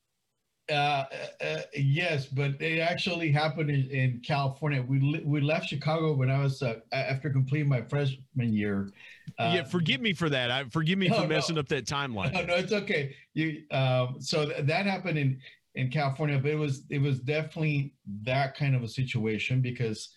Uh, 0.70 0.74
uh, 0.74 1.06
uh, 1.42 1.62
yes, 1.76 2.26
but 2.28 2.52
it 2.62 2.80
actually 2.80 3.32
happened 3.32 3.70
in, 3.70 3.90
in 3.90 4.22
California. 4.26 4.82
We 4.82 5.22
we 5.26 5.42
left 5.42 5.68
Chicago 5.68 6.14
when 6.14 6.30
I 6.30 6.42
was 6.42 6.62
uh, 6.62 6.76
after 6.94 7.30
completing 7.30 7.68
my 7.68 7.82
freshman 7.82 8.54
year. 8.54 8.90
Uh, 9.38 9.52
yeah, 9.56 9.64
forgive 9.64 10.00
me 10.00 10.14
for 10.14 10.30
that. 10.30 10.52
I 10.52 10.64
forgive 10.66 10.98
me 10.98 11.10
no, 11.10 11.22
for 11.22 11.28
messing 11.28 11.56
no, 11.56 11.62
up 11.62 11.68
that 11.68 11.86
timeline. 11.86 12.32
No, 12.32 12.46
no, 12.46 12.56
it's 12.56 12.72
okay. 12.72 13.14
You 13.34 13.64
um, 13.72 14.18
so 14.20 14.46
th- 14.46 14.66
that 14.66 14.86
happened 14.86 15.18
in 15.18 15.40
in 15.76 15.90
California, 15.90 16.40
but 16.40 16.52
it 16.52 16.58
was 16.58 16.84
it 16.90 17.02
was 17.02 17.20
definitely 17.20 17.94
that 18.22 18.56
kind 18.56 18.74
of 18.74 18.84
a 18.84 18.88
situation 18.88 19.60
because 19.60 20.16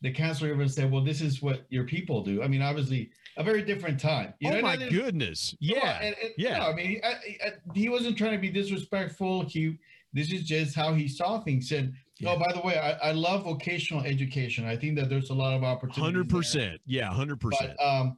the 0.00 0.12
counselor 0.12 0.52
even 0.52 0.68
said, 0.68 0.90
"Well, 0.90 1.02
this 1.02 1.20
is 1.20 1.42
what 1.42 1.66
your 1.70 1.84
people 1.84 2.22
do." 2.22 2.42
I 2.42 2.48
mean, 2.48 2.62
obviously, 2.62 3.10
a 3.36 3.42
very 3.42 3.62
different 3.62 3.98
time. 3.98 4.34
You 4.40 4.50
oh 4.50 4.54
know, 4.54 4.62
my 4.62 4.76
goodness! 4.76 5.54
Yeah, 5.60 5.98
and, 6.00 6.14
and, 6.22 6.32
yeah. 6.36 6.66
I 6.66 6.74
mean, 6.74 7.00
I, 7.04 7.08
I, 7.08 7.52
he 7.74 7.88
wasn't 7.88 8.16
trying 8.16 8.32
to 8.32 8.38
be 8.38 8.50
disrespectful. 8.50 9.44
He 9.44 9.78
this 10.12 10.32
is 10.32 10.42
just 10.44 10.74
how 10.74 10.94
he 10.94 11.08
saw 11.08 11.40
things. 11.40 11.72
And 11.72 11.94
yeah. 12.18 12.30
oh, 12.30 12.38
by 12.38 12.52
the 12.52 12.60
way, 12.60 12.78
I, 12.78 13.10
I 13.10 13.12
love 13.12 13.44
vocational 13.44 14.04
education. 14.04 14.64
I 14.66 14.76
think 14.76 14.96
that 14.96 15.08
there's 15.08 15.30
a 15.30 15.34
lot 15.34 15.54
of 15.54 15.64
opportunity. 15.64 16.00
Hundred 16.00 16.28
percent. 16.28 16.80
Yeah, 16.86 17.12
hundred 17.12 17.40
percent. 17.40 17.78
Um, 17.80 18.16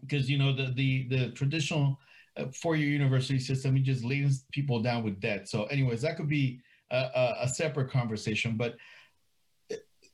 because 0.00 0.30
you 0.30 0.38
know 0.38 0.52
the 0.52 0.72
the 0.74 1.08
the 1.08 1.30
traditional 1.30 1.98
uh, 2.36 2.46
four-year 2.54 2.88
university 2.88 3.38
system 3.38 3.76
it 3.76 3.82
just 3.82 4.04
leads 4.04 4.44
people 4.52 4.80
down 4.80 5.02
with 5.02 5.20
debt. 5.20 5.48
So, 5.48 5.64
anyways, 5.64 6.02
that 6.02 6.16
could 6.16 6.28
be 6.28 6.60
a, 6.90 6.96
a, 6.96 7.36
a 7.42 7.48
separate 7.48 7.90
conversation. 7.90 8.56
But 8.56 8.76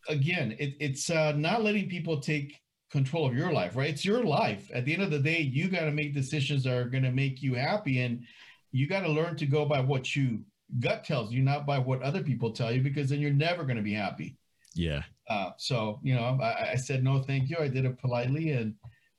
again, 0.08 0.56
it, 0.58 0.74
it's 0.80 1.10
uh, 1.10 1.32
not 1.32 1.62
letting 1.62 1.88
people 1.88 2.20
take 2.20 2.60
control 2.90 3.26
of 3.26 3.34
your 3.34 3.52
life, 3.52 3.76
right? 3.76 3.90
It's 3.90 4.04
your 4.04 4.24
life. 4.24 4.70
At 4.72 4.84
the 4.84 4.94
end 4.94 5.02
of 5.02 5.10
the 5.10 5.18
day, 5.18 5.40
you 5.40 5.68
got 5.68 5.84
to 5.84 5.92
make 5.92 6.14
decisions 6.14 6.64
that 6.64 6.76
are 6.76 6.88
going 6.88 7.02
to 7.02 7.12
make 7.12 7.42
you 7.42 7.54
happy, 7.54 8.00
and 8.00 8.24
you 8.72 8.86
got 8.86 9.00
to 9.00 9.08
learn 9.08 9.36
to 9.36 9.46
go 9.46 9.64
by 9.64 9.80
what 9.80 10.14
you 10.14 10.44
gut 10.80 11.04
tells 11.04 11.32
you, 11.32 11.42
not 11.42 11.66
by 11.66 11.78
what 11.78 12.02
other 12.02 12.22
people 12.22 12.50
tell 12.50 12.72
you, 12.72 12.80
because 12.80 13.10
then 13.10 13.20
you're 13.20 13.30
never 13.30 13.64
going 13.64 13.76
to 13.76 13.82
be 13.82 13.94
happy. 13.94 14.36
Yeah. 14.74 15.02
Uh, 15.28 15.50
so 15.56 16.00
you 16.02 16.14
know, 16.14 16.38
I, 16.40 16.72
I, 16.72 16.76
said 16.76 17.02
no, 17.02 17.22
thank 17.22 17.50
you. 17.50 17.56
I 17.58 17.68
did 17.68 17.84
it 17.84 17.98
politely, 17.98 18.50
and 18.50 18.74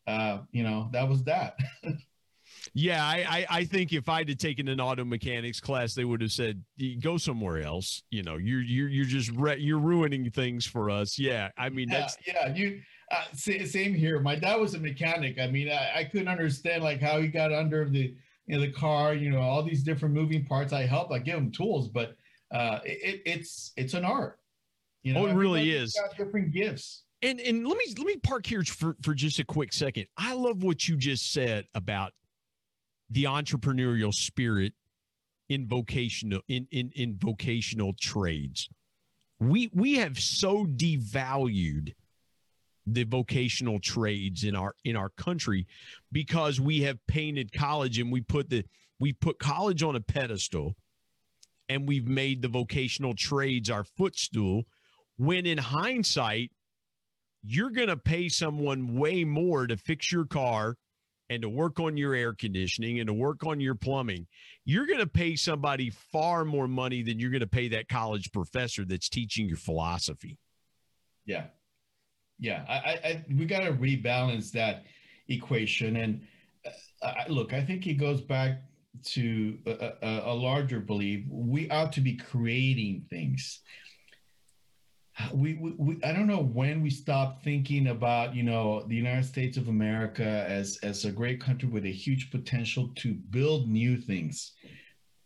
uh, 0.05 0.39
you 0.51 0.63
know, 0.63 0.89
that 0.93 1.07
was 1.07 1.23
that. 1.25 1.57
yeah, 2.74 3.03
I, 3.03 3.26
I, 3.30 3.45
I 3.49 3.63
think 3.65 3.93
if 3.93 4.09
I'd 4.09 4.30
have 4.30 4.38
taken 4.38 4.68
an 4.68 4.80
auto 4.80 5.05
mechanics 5.05 5.59
class, 5.59 5.93
they 5.93 6.05
would 6.05 6.22
have 6.22 6.32
said, 6.32 6.63
"Go 7.01 7.18
somewhere 7.18 7.61
else." 7.61 8.03
You 8.09 8.24
know, 8.24 8.38
you're 8.38 8.61
you're 8.61 8.89
you're 8.89 9.05
just 9.05 9.32
re- 9.32 9.59
you're 9.59 9.80
ruining 9.80 10.30
things 10.32 10.65
for 10.65 10.89
us. 10.89 11.18
Yeah, 11.18 11.49
I 11.57 11.70
mean 11.70 11.89
yeah, 11.89 11.99
that's 11.99 12.18
yeah. 12.26 12.53
You 12.53 12.82
uh, 13.11 13.24
same 13.34 13.93
here. 13.93 14.20
My 14.20 14.36
dad 14.36 14.55
was 14.55 14.74
a 14.74 14.80
mechanic. 14.80 15.39
I 15.39 15.47
mean, 15.47 15.70
I, 15.70 15.99
I 15.99 16.03
couldn't 16.03 16.28
understand 16.28 16.84
like 16.84 17.01
how 17.01 17.20
he 17.22 17.28
got 17.28 17.53
under 17.53 17.88
the 17.89 18.15
you 18.47 18.55
know, 18.55 18.61
the 18.61 18.72
car, 18.72 19.13
you 19.13 19.30
know, 19.30 19.41
all 19.41 19.61
these 19.61 19.84
different 19.84 20.15
moving 20.15 20.45
parts. 20.45 20.74
I 20.74 20.86
help, 20.86 21.11
I 21.11 21.20
give 21.20 21.36
them 21.36 21.51
tools, 21.51 21.89
but 21.89 22.15
uh, 22.51 22.80
it, 22.86 23.22
it's 23.26 23.74
it's 23.76 23.93
an 23.93 24.05
art. 24.05 24.39
You 25.03 25.13
know, 25.13 25.26
oh, 25.26 25.28
it 25.28 25.34
really 25.34 25.72
is. 25.72 25.97
different 26.18 26.51
gifts. 26.51 27.03
And 27.22 27.39
and 27.39 27.68
let 27.68 27.78
me 27.78 27.86
let 27.97 28.07
me 28.07 28.18
park 28.18 28.45
here 28.45 28.63
for 28.63 28.95
for 29.01 29.13
just 29.13 29.39
a 29.39 29.45
quick 29.45 29.74
second. 29.74 30.07
I 30.18 30.34
love 30.34 30.63
what 30.63 30.88
you 30.88 30.95
just 30.97 31.34
said 31.34 31.65
about 31.76 32.13
the 33.10 33.24
entrepreneurial 33.24 34.14
spirit 34.14 34.74
in 35.49 35.68
vocational 35.68 36.41
in 36.47 36.68
in 36.72 36.91
in 36.95 37.18
vocational 37.18 37.93
trades. 37.99 38.70
We 39.39 39.70
we 39.74 39.95
have 39.95 40.20
so 40.20 40.66
devalued 40.66 41.93
the 42.86 43.03
vocational 43.03 43.80
trades 43.80 44.43
in 44.43 44.55
our 44.55 44.74
in 44.84 44.95
our 44.95 45.10
country 45.10 45.68
because 46.12 46.60
we 46.60 46.82
have 46.82 47.05
painted 47.08 47.51
college 47.51 47.99
and 47.99 48.12
we 48.12 48.22
put 48.22 48.49
the 48.49 48.64
we 48.99 49.14
put 49.14 49.39
college 49.39 49.84
on 49.84 49.95
a 49.95 50.01
pedestal 50.01 50.76
and 51.70 51.88
we've 51.88 52.08
made 52.08 52.41
the 52.41 52.47
vocational 52.47 53.14
trades 53.14 53.70
our 53.70 53.84
footstool 53.84 54.64
when 55.18 55.45
in 55.45 55.58
hindsight 55.58 56.51
you're 57.43 57.70
going 57.70 57.89
to 57.89 57.97
pay 57.97 58.30
someone 58.30 58.95
way 58.95 59.24
more 59.24 59.68
to 59.68 59.78
fix 59.78 60.12
your 60.12 60.26
car 60.26 60.76
and 61.30 61.41
to 61.41 61.49
work 61.49 61.80
on 61.80 61.97
your 61.97 62.13
air 62.13 62.34
conditioning 62.34 62.99
and 62.99 63.07
to 63.07 63.13
work 63.13 63.45
on 63.45 63.59
your 63.59 63.75
plumbing 63.75 64.28
you're 64.65 64.88
going 64.88 64.99
to 64.99 65.07
pay 65.07 65.36
somebody 65.36 65.89
far 65.89 66.45
more 66.45 66.67
money 66.67 67.03
than 67.03 67.19
you're 67.19 67.32
going 67.32 67.41
to 67.41 67.47
pay 67.47 67.67
that 67.67 67.89
college 67.89 68.32
professor 68.32 68.86
that's 68.86 69.09
teaching 69.09 69.47
your 69.47 69.57
philosophy 69.57 70.38
yeah 71.25 71.45
yeah, 72.39 72.63
I, 72.67 72.99
I 73.03 73.25
we 73.36 73.45
got 73.45 73.61
to 73.61 73.73
rebalance 73.73 74.51
that 74.51 74.84
equation. 75.28 75.97
And 75.97 76.21
uh, 76.65 77.13
I, 77.25 77.28
look, 77.28 77.53
I 77.53 77.63
think 77.63 77.88
it 77.88 77.95
goes 77.95 78.21
back 78.21 78.61
to 79.05 79.57
a, 79.65 79.93
a, 80.01 80.21
a, 80.32 80.34
larger 80.34 80.80
belief. 80.80 81.25
We 81.30 81.69
ought 81.69 81.91
to 81.93 82.01
be 82.01 82.15
creating 82.15 83.05
things. 83.09 83.61
We, 85.34 85.55
we, 85.55 85.72
we, 85.78 86.03
I 86.03 86.13
don't 86.13 86.28
know 86.28 86.43
when 86.43 86.82
we 86.82 86.89
stopped 86.89 87.43
thinking 87.43 87.88
about 87.88 88.36
you 88.36 88.43
know 88.43 88.84
the 88.88 88.95
United 88.95 89.26
States 89.26 89.57
of 89.57 89.68
America 89.68 90.45
as 90.47 90.78
as 90.84 91.05
a 91.05 91.11
great 91.11 91.41
country 91.41 91.68
with 91.68 91.86
a 91.86 91.91
huge 91.91 92.30
potential 92.30 92.91
to 92.97 93.13
build 93.13 93.68
new 93.68 93.97
things, 93.97 94.53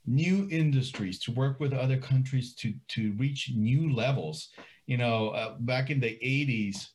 new 0.06 0.48
industries, 0.50 1.20
to 1.20 1.32
work 1.34 1.60
with 1.60 1.74
other 1.74 1.98
countries 1.98 2.54
to 2.56 2.74
to 2.90 3.14
reach 3.18 3.52
new 3.56 3.94
levels. 3.94 4.50
You 4.86 4.98
know, 4.98 5.30
uh, 5.30 5.56
back 5.60 5.90
in 5.90 6.00
the 6.00 6.18
'80s, 6.24 6.88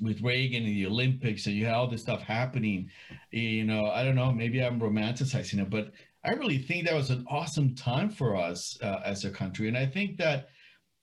with 0.00 0.22
Reagan 0.22 0.64
and 0.64 0.74
the 0.74 0.86
Olympics, 0.86 1.46
and 1.46 1.54
you 1.54 1.66
had 1.66 1.74
all 1.74 1.88
this 1.88 2.02
stuff 2.02 2.22
happening. 2.22 2.90
You 3.30 3.64
know, 3.64 3.86
I 3.86 4.04
don't 4.04 4.16
know, 4.16 4.32
maybe 4.32 4.62
I'm 4.62 4.80
romanticizing 4.80 5.60
it, 5.60 5.70
but 5.70 5.92
I 6.24 6.32
really 6.32 6.58
think 6.58 6.86
that 6.86 6.94
was 6.94 7.10
an 7.10 7.24
awesome 7.28 7.74
time 7.74 8.08
for 8.08 8.36
us 8.36 8.78
uh, 8.82 9.00
as 9.04 9.24
a 9.24 9.30
country. 9.30 9.68
And 9.68 9.76
I 9.76 9.86
think 9.86 10.16
that 10.18 10.48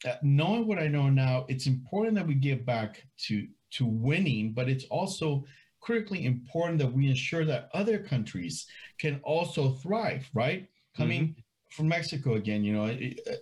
uh, 0.05 0.15
knowing 0.23 0.67
what 0.67 0.79
I 0.79 0.87
know 0.87 1.09
now, 1.09 1.45
it's 1.47 1.67
important 1.67 2.15
that 2.15 2.27
we 2.27 2.35
give 2.35 2.65
back 2.65 3.03
to 3.27 3.47
to 3.71 3.85
winning, 3.85 4.53
but 4.53 4.67
it's 4.67 4.85
also 4.85 5.45
critically 5.79 6.25
important 6.25 6.79
that 6.79 6.91
we 6.91 7.07
ensure 7.07 7.45
that 7.45 7.69
other 7.73 7.97
countries 7.97 8.67
can 8.99 9.19
also 9.23 9.71
thrive. 9.75 10.29
Right, 10.33 10.67
coming 10.95 11.21
mm-hmm. 11.21 11.39
from 11.71 11.87
Mexico 11.87 12.35
again, 12.35 12.63
you 12.63 12.73
know. 12.73 12.85
It, 12.85 13.19
uh, 13.29 13.35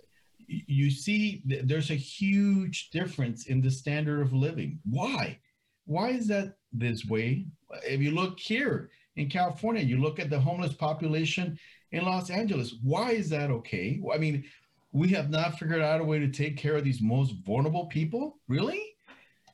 you 0.50 0.90
see 0.90 1.42
there's 1.44 1.90
a 1.90 1.94
huge 1.94 2.90
difference 2.90 3.46
in 3.46 3.60
the 3.60 3.70
standard 3.70 4.20
of 4.20 4.32
living. 4.32 4.80
Why? 4.84 5.38
Why 5.86 6.10
is 6.10 6.26
that 6.28 6.54
this 6.72 7.04
way? 7.06 7.46
If 7.84 8.00
you 8.00 8.10
look 8.10 8.38
here 8.38 8.90
in 9.16 9.30
California, 9.30 9.82
you 9.82 9.98
look 9.98 10.18
at 10.18 10.30
the 10.30 10.40
homeless 10.40 10.72
population 10.72 11.58
in 11.92 12.04
Los 12.04 12.30
Angeles. 12.30 12.74
Why 12.82 13.12
is 13.12 13.28
that 13.30 13.50
okay? 13.50 14.00
I 14.12 14.18
mean, 14.18 14.44
we 14.92 15.08
have 15.10 15.30
not 15.30 15.58
figured 15.58 15.82
out 15.82 16.00
a 16.00 16.04
way 16.04 16.18
to 16.18 16.28
take 16.28 16.56
care 16.56 16.76
of 16.76 16.84
these 16.84 17.00
most 17.00 17.34
vulnerable 17.44 17.86
people. 17.86 18.38
Really? 18.48 18.82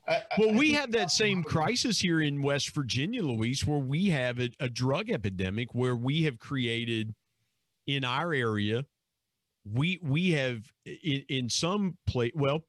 I, 0.07 0.23
well, 0.37 0.51
I 0.51 0.57
we 0.57 0.71
have 0.73 0.91
that 0.93 1.11
same 1.11 1.43
crisis 1.43 1.99
here 1.99 2.21
in 2.21 2.41
West 2.41 2.73
Virginia, 2.73 3.21
Luis, 3.21 3.65
where 3.65 3.79
we 3.79 4.09
have 4.09 4.39
a, 4.39 4.49
a 4.59 4.69
drug 4.69 5.09
epidemic 5.09 5.73
where 5.73 5.95
we 5.95 6.23
have 6.23 6.39
created 6.39 7.13
in 7.85 8.03
our 8.03 8.33
area 8.33 8.83
we 9.73 9.99
we 10.03 10.31
have 10.31 10.71
in, 10.85 11.23
in 11.29 11.49
some 11.49 11.97
place 12.05 12.31
well 12.35 12.61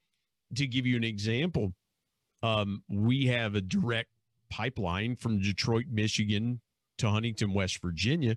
to 0.54 0.66
give 0.66 0.86
you 0.86 0.96
an 0.96 1.04
example 1.04 1.72
um, 2.42 2.82
we 2.88 3.26
have 3.26 3.54
a 3.54 3.60
direct 3.60 4.10
pipeline 4.50 5.16
from 5.16 5.40
detroit 5.40 5.84
michigan 5.90 6.60
to 6.96 7.08
huntington 7.08 7.52
west 7.52 7.80
virginia 7.82 8.36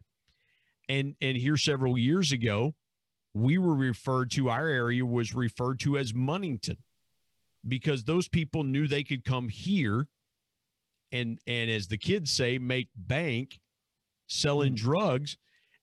and 0.89 1.15
and 1.21 1.37
here 1.37 1.57
several 1.57 1.97
years 1.97 2.31
ago 2.31 2.73
we 3.33 3.57
were 3.57 3.75
referred 3.75 4.31
to 4.31 4.49
our 4.49 4.67
area 4.67 5.05
was 5.05 5.33
referred 5.33 5.79
to 5.79 5.97
as 5.97 6.13
Moneyington 6.13 6.77
because 7.67 8.03
those 8.03 8.27
people 8.27 8.63
knew 8.63 8.87
they 8.87 9.03
could 9.03 9.23
come 9.23 9.49
here 9.49 10.07
and 11.11 11.39
and 11.47 11.69
as 11.69 11.87
the 11.87 11.97
kids 11.97 12.31
say 12.31 12.57
make 12.57 12.89
bank 12.95 13.59
selling 14.27 14.73
mm-hmm. 14.73 14.85
drugs 14.85 15.37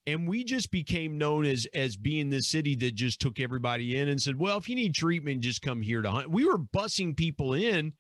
and 0.09 0.27
we 0.27 0.43
just 0.43 0.71
became 0.71 1.19
known 1.19 1.45
as 1.45 1.67
as 1.75 1.97
being 1.97 2.31
the 2.31 2.41
city 2.41 2.75
that 2.77 2.95
just 2.95 3.21
took 3.21 3.39
everybody 3.39 3.99
in 3.99 4.09
and 4.09 4.21
said, 4.21 4.39
"Well, 4.39 4.57
if 4.57 4.67
you 4.67 4.75
need 4.75 4.95
treatment, 4.95 5.43
just 5.43 5.61
come 5.61 5.83
here 5.83 6.01
to 6.01 6.11
hunt." 6.11 6.31
We 6.31 6.47
were 6.47 6.59
busing 6.59 7.15
people 7.15 7.53
in 7.53 7.93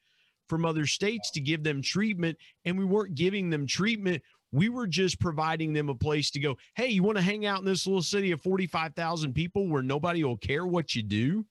from 0.48 0.64
other 0.64 0.86
states 0.86 1.30
to 1.32 1.40
give 1.40 1.62
them 1.64 1.82
treatment, 1.82 2.38
and 2.64 2.78
we 2.78 2.86
weren't 2.86 3.14
giving 3.14 3.50
them 3.50 3.66
treatment. 3.66 4.22
We 4.52 4.68
were 4.68 4.86
just 4.86 5.20
providing 5.20 5.72
them 5.72 5.88
a 5.88 5.94
place 5.94 6.30
to 6.30 6.40
go, 6.40 6.56
hey, 6.74 6.88
you 6.88 7.02
want 7.02 7.18
to 7.18 7.22
hang 7.22 7.44
out 7.44 7.60
in 7.60 7.66
this 7.66 7.86
little 7.86 8.02
city 8.02 8.30
of 8.30 8.40
45,000 8.42 9.34
people 9.34 9.68
where 9.68 9.82
nobody 9.82 10.24
will 10.24 10.38
care 10.38 10.66
what 10.66 10.94
you 10.94 11.02
do? 11.02 11.44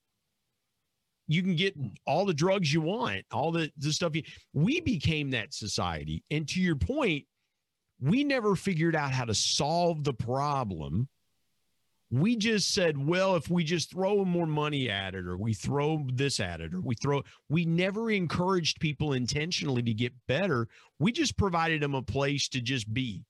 You 1.28 1.44
can 1.44 1.56
get 1.56 1.76
hmm. 1.76 1.88
all 2.06 2.26
the 2.26 2.34
drugs 2.34 2.74
you 2.74 2.82
want, 2.82 3.24
all 3.32 3.52
the, 3.52 3.72
the 3.78 3.92
stuff. 3.92 4.16
You, 4.16 4.24
we 4.54 4.82
became 4.82 5.30
that 5.32 5.54
society. 5.54 6.24
And 6.32 6.48
to 6.50 6.62
your 6.62 6.76
point, 6.76 7.26
we 8.00 8.24
never 8.24 8.56
figured 8.56 8.96
out 8.96 9.12
how 9.12 9.26
to 9.26 9.34
solve 9.34 10.04
the 10.04 10.14
problem 10.14 11.08
we 12.10 12.38
just 12.38 12.74
said, 12.74 12.98
well, 12.98 13.36
if 13.36 13.50
we 13.50 13.64
just 13.64 13.92
throw 13.92 14.24
more 14.24 14.48
money 14.48 14.90
at 14.90 15.14
it, 15.14 15.26
or 15.26 15.38
we 15.38 15.54
throw 15.54 16.06
this 16.14 16.40
at 16.40 16.62
it, 16.62 16.74
or 16.74 16.82
we 16.82 16.96
throw, 16.96 17.24
we 17.50 17.66
never 17.66 18.10
encouraged 18.10 18.80
people 18.80 19.14
intentionally 19.14 19.84
to 19.84 19.94
get 19.94 20.14
better. 20.28 20.68
We 21.00 21.12
just 21.12 21.38
provided 21.38 21.82
them 21.82 21.96
a 21.96 22.02
place 22.02 22.48
to 22.50 22.62
just 22.62 22.94
be 22.94 23.24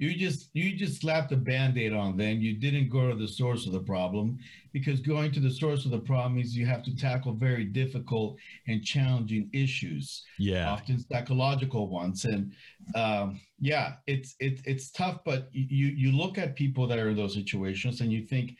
you 0.00 0.14
just 0.14 0.48
you 0.54 0.74
just 0.74 1.02
slapped 1.02 1.30
a 1.30 1.36
band-aid 1.36 1.92
on 1.92 2.16
them 2.16 2.40
you 2.40 2.54
didn't 2.54 2.88
go 2.88 3.10
to 3.10 3.14
the 3.14 3.28
source 3.28 3.66
of 3.66 3.72
the 3.72 3.80
problem 3.80 4.38
because 4.72 4.98
going 5.00 5.30
to 5.30 5.40
the 5.40 5.50
source 5.50 5.84
of 5.84 5.90
the 5.90 5.98
problem 5.98 6.36
means 6.36 6.56
you 6.56 6.64
have 6.64 6.82
to 6.82 6.96
tackle 6.96 7.34
very 7.34 7.64
difficult 7.64 8.38
and 8.66 8.82
challenging 8.82 9.50
issues 9.52 10.24
yeah. 10.38 10.70
often 10.70 10.98
psychological 10.98 11.88
ones. 11.88 12.24
And 12.24 12.52
um, 12.94 13.40
yeah 13.60 13.94
it's 14.06 14.36
it's 14.40 14.62
it's 14.64 14.90
tough 14.90 15.18
but 15.22 15.48
you 15.52 15.88
you 15.88 16.12
look 16.12 16.38
at 16.38 16.56
people 16.56 16.86
that 16.86 16.98
are 16.98 17.10
in 17.10 17.16
those 17.16 17.34
situations 17.34 18.00
and 18.00 18.10
you 18.10 18.24
think 18.24 18.56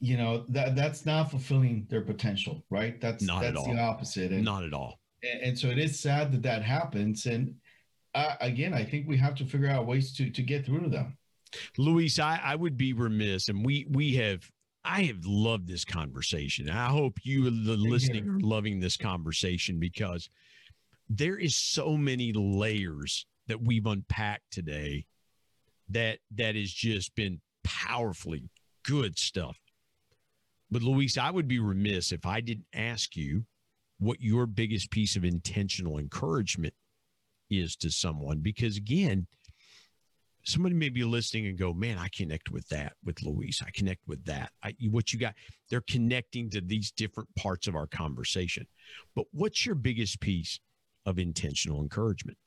you 0.00 0.16
know 0.16 0.46
that 0.48 0.74
that's 0.74 1.04
not 1.04 1.30
fulfilling 1.30 1.86
their 1.90 2.00
potential 2.00 2.64
right? 2.70 2.98
That's 3.02 3.22
not 3.22 3.42
that's 3.42 3.62
the 3.64 3.78
opposite. 3.78 4.32
And, 4.32 4.44
not 4.44 4.64
at 4.64 4.72
all. 4.72 4.98
and, 5.22 5.42
and 5.42 5.58
so 5.58 5.68
it 5.68 5.78
is 5.78 6.00
sad 6.00 6.32
that 6.32 6.42
that 6.42 6.62
happens. 6.62 7.26
And 7.26 7.54
uh, 8.14 8.34
again, 8.40 8.72
I 8.74 8.84
think 8.84 9.08
we 9.08 9.16
have 9.18 9.34
to 9.36 9.44
figure 9.44 9.68
out 9.68 9.86
ways 9.86 10.14
to 10.16 10.30
to 10.30 10.42
get 10.42 10.64
through 10.64 10.82
to 10.82 10.88
them. 10.88 11.16
Luis, 11.78 12.18
I, 12.18 12.40
I 12.42 12.56
would 12.56 12.76
be 12.76 12.92
remiss, 12.92 13.48
and 13.48 13.64
we 13.64 13.86
we 13.90 14.14
have 14.14 14.48
I 14.84 15.02
have 15.02 15.24
loved 15.24 15.66
this 15.66 15.84
conversation. 15.84 16.68
I 16.68 16.86
hope 16.86 17.18
you, 17.22 17.44
the 17.44 17.76
listening, 17.76 18.28
are 18.28 18.40
loving 18.40 18.80
this 18.80 18.96
conversation 18.96 19.80
because 19.80 20.28
there 21.08 21.38
is 21.38 21.56
so 21.56 21.96
many 21.96 22.32
layers 22.32 23.26
that 23.46 23.62
we've 23.62 23.86
unpacked 23.86 24.50
today 24.50 25.06
that 25.88 26.18
that 26.34 26.54
has 26.54 26.70
just 26.70 27.14
been 27.14 27.40
powerfully 27.62 28.48
good 28.84 29.18
stuff. 29.18 29.58
But 30.70 30.82
Luis, 30.82 31.18
I 31.18 31.30
would 31.30 31.48
be 31.48 31.58
remiss 31.58 32.12
if 32.12 32.26
I 32.26 32.40
didn't 32.40 32.66
ask 32.74 33.16
you 33.16 33.44
what 33.98 34.20
your 34.20 34.46
biggest 34.46 34.90
piece 34.90 35.16
of 35.16 35.24
intentional 35.24 35.98
encouragement 35.98 36.74
is 37.50 37.76
to 37.76 37.90
someone 37.90 38.40
because 38.40 38.76
again 38.76 39.26
somebody 40.44 40.74
may 40.74 40.88
be 40.88 41.04
listening 41.04 41.46
and 41.46 41.58
go 41.58 41.72
man 41.72 41.98
i 41.98 42.08
connect 42.08 42.50
with 42.50 42.68
that 42.68 42.92
with 43.04 43.22
luis. 43.22 43.62
I 43.66 43.70
connect 43.70 44.06
with 44.06 44.24
that. 44.26 44.50
I, 44.62 44.74
what 44.90 45.12
you 45.12 45.18
got 45.18 45.34
they're 45.70 45.84
connecting 45.88 46.50
to 46.50 46.60
these 46.60 46.90
different 46.90 47.28
parts 47.36 47.66
of 47.66 47.74
our 47.74 47.86
conversation. 47.86 48.66
But 49.14 49.26
what's 49.32 49.64
your 49.64 49.74
biggest 49.74 50.20
piece 50.20 50.60
of 51.06 51.18
intentional 51.18 51.82
encouragement? 51.82 52.38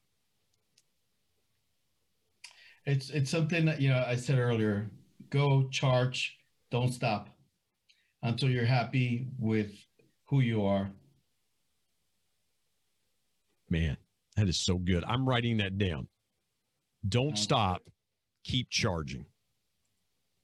It's 2.86 3.10
it's 3.10 3.30
something 3.30 3.66
that 3.66 3.82
you 3.82 3.90
know 3.90 4.04
i 4.08 4.16
said 4.16 4.40
earlier 4.40 4.90
go 5.30 5.68
charge 5.70 6.38
don't 6.72 6.94
stop 6.94 7.30
until 8.24 8.50
you're 8.50 8.66
happy 8.66 9.28
with 9.38 9.72
who 10.26 10.42
you 10.42 10.66
are. 10.66 10.90
Man 13.70 13.98
that 14.38 14.48
is 14.48 14.64
so 14.64 14.78
good. 14.78 15.04
I'm 15.06 15.28
writing 15.28 15.58
that 15.58 15.78
down. 15.78 16.08
Don't 17.08 17.30
okay. 17.30 17.42
stop. 17.42 17.82
Keep 18.44 18.70
charging. 18.70 19.26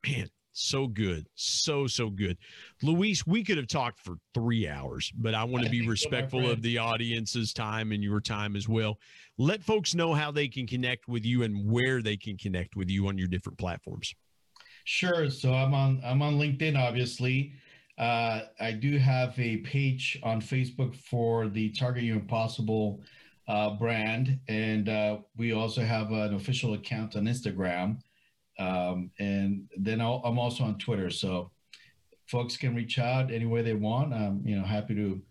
Man, 0.06 0.30
so 0.52 0.88
good. 0.88 1.28
So, 1.36 1.88
so 1.88 2.10
good. 2.10 2.38
Luis, 2.82 3.26
we 3.26 3.44
could 3.44 3.58
have 3.58 3.68
talked 3.68 4.00
for 4.00 4.16
three 4.34 4.68
hours, 4.68 5.12
but 5.16 5.36
I 5.36 5.44
want 5.44 5.64
to 5.64 5.70
be 5.72 5.88
respectful 5.88 6.50
of 6.50 6.62
the 6.62 6.80
audience's 6.80 7.54
time 7.54 7.92
and 7.92 8.04
your 8.04 8.20
time 8.20 8.56
as 8.56 8.68
well. 8.68 8.98
Let 9.38 9.64
folks 9.64 9.96
know 9.96 10.14
how 10.14 10.32
they 10.32 10.48
can 10.48 10.68
connect 10.68 11.08
with 11.08 11.24
you 11.24 11.44
and 11.44 11.72
where 11.72 12.02
they 12.02 12.18
can 12.18 12.38
connect 12.38 12.76
with 12.76 12.90
you 12.90 13.08
on 13.08 13.18
your 13.18 13.28
different 13.28 13.58
platforms. 13.58 14.14
Sure. 14.86 15.30
So 15.30 15.54
I'm 15.54 15.74
on 15.74 16.02
I'm 16.04 16.22
on 16.22 16.38
LinkedIn, 16.38 16.78
obviously. 16.78 17.54
Uh, 17.98 18.42
I 18.60 18.72
do 18.72 18.98
have 18.98 19.38
a 19.40 19.58
page 19.58 20.20
on 20.24 20.42
Facebook 20.42 20.96
for 20.96 21.48
the 21.48 21.70
Target 21.70 22.04
Your 22.04 22.18
Impossible 22.18 23.02
uh, 23.48 23.72
brand, 23.72 24.40
and 24.48 24.90
uh, 24.90 25.18
we 25.38 25.54
also 25.54 25.82
have 25.82 26.12
an 26.12 26.34
official 26.36 26.74
account 26.74 27.16
on 27.16 27.26
Instagram, 27.26 28.00
um, 28.60 29.12
and 29.20 29.68
then 29.78 30.00
i 30.00 30.06
am 30.26 30.40
also 30.40 30.64
on 30.64 30.78
Twitter. 30.78 31.10
So 31.10 31.52
folks 32.28 32.56
can 32.56 32.76
reach 32.76 33.00
out 33.00 33.32
any 33.32 33.46
way 33.46 33.62
they 33.62 33.74
want. 33.74 34.14
I'm 34.14 34.42
you 34.46 34.58
know 34.58 34.64
happy 34.64 34.96
to 34.96 35.22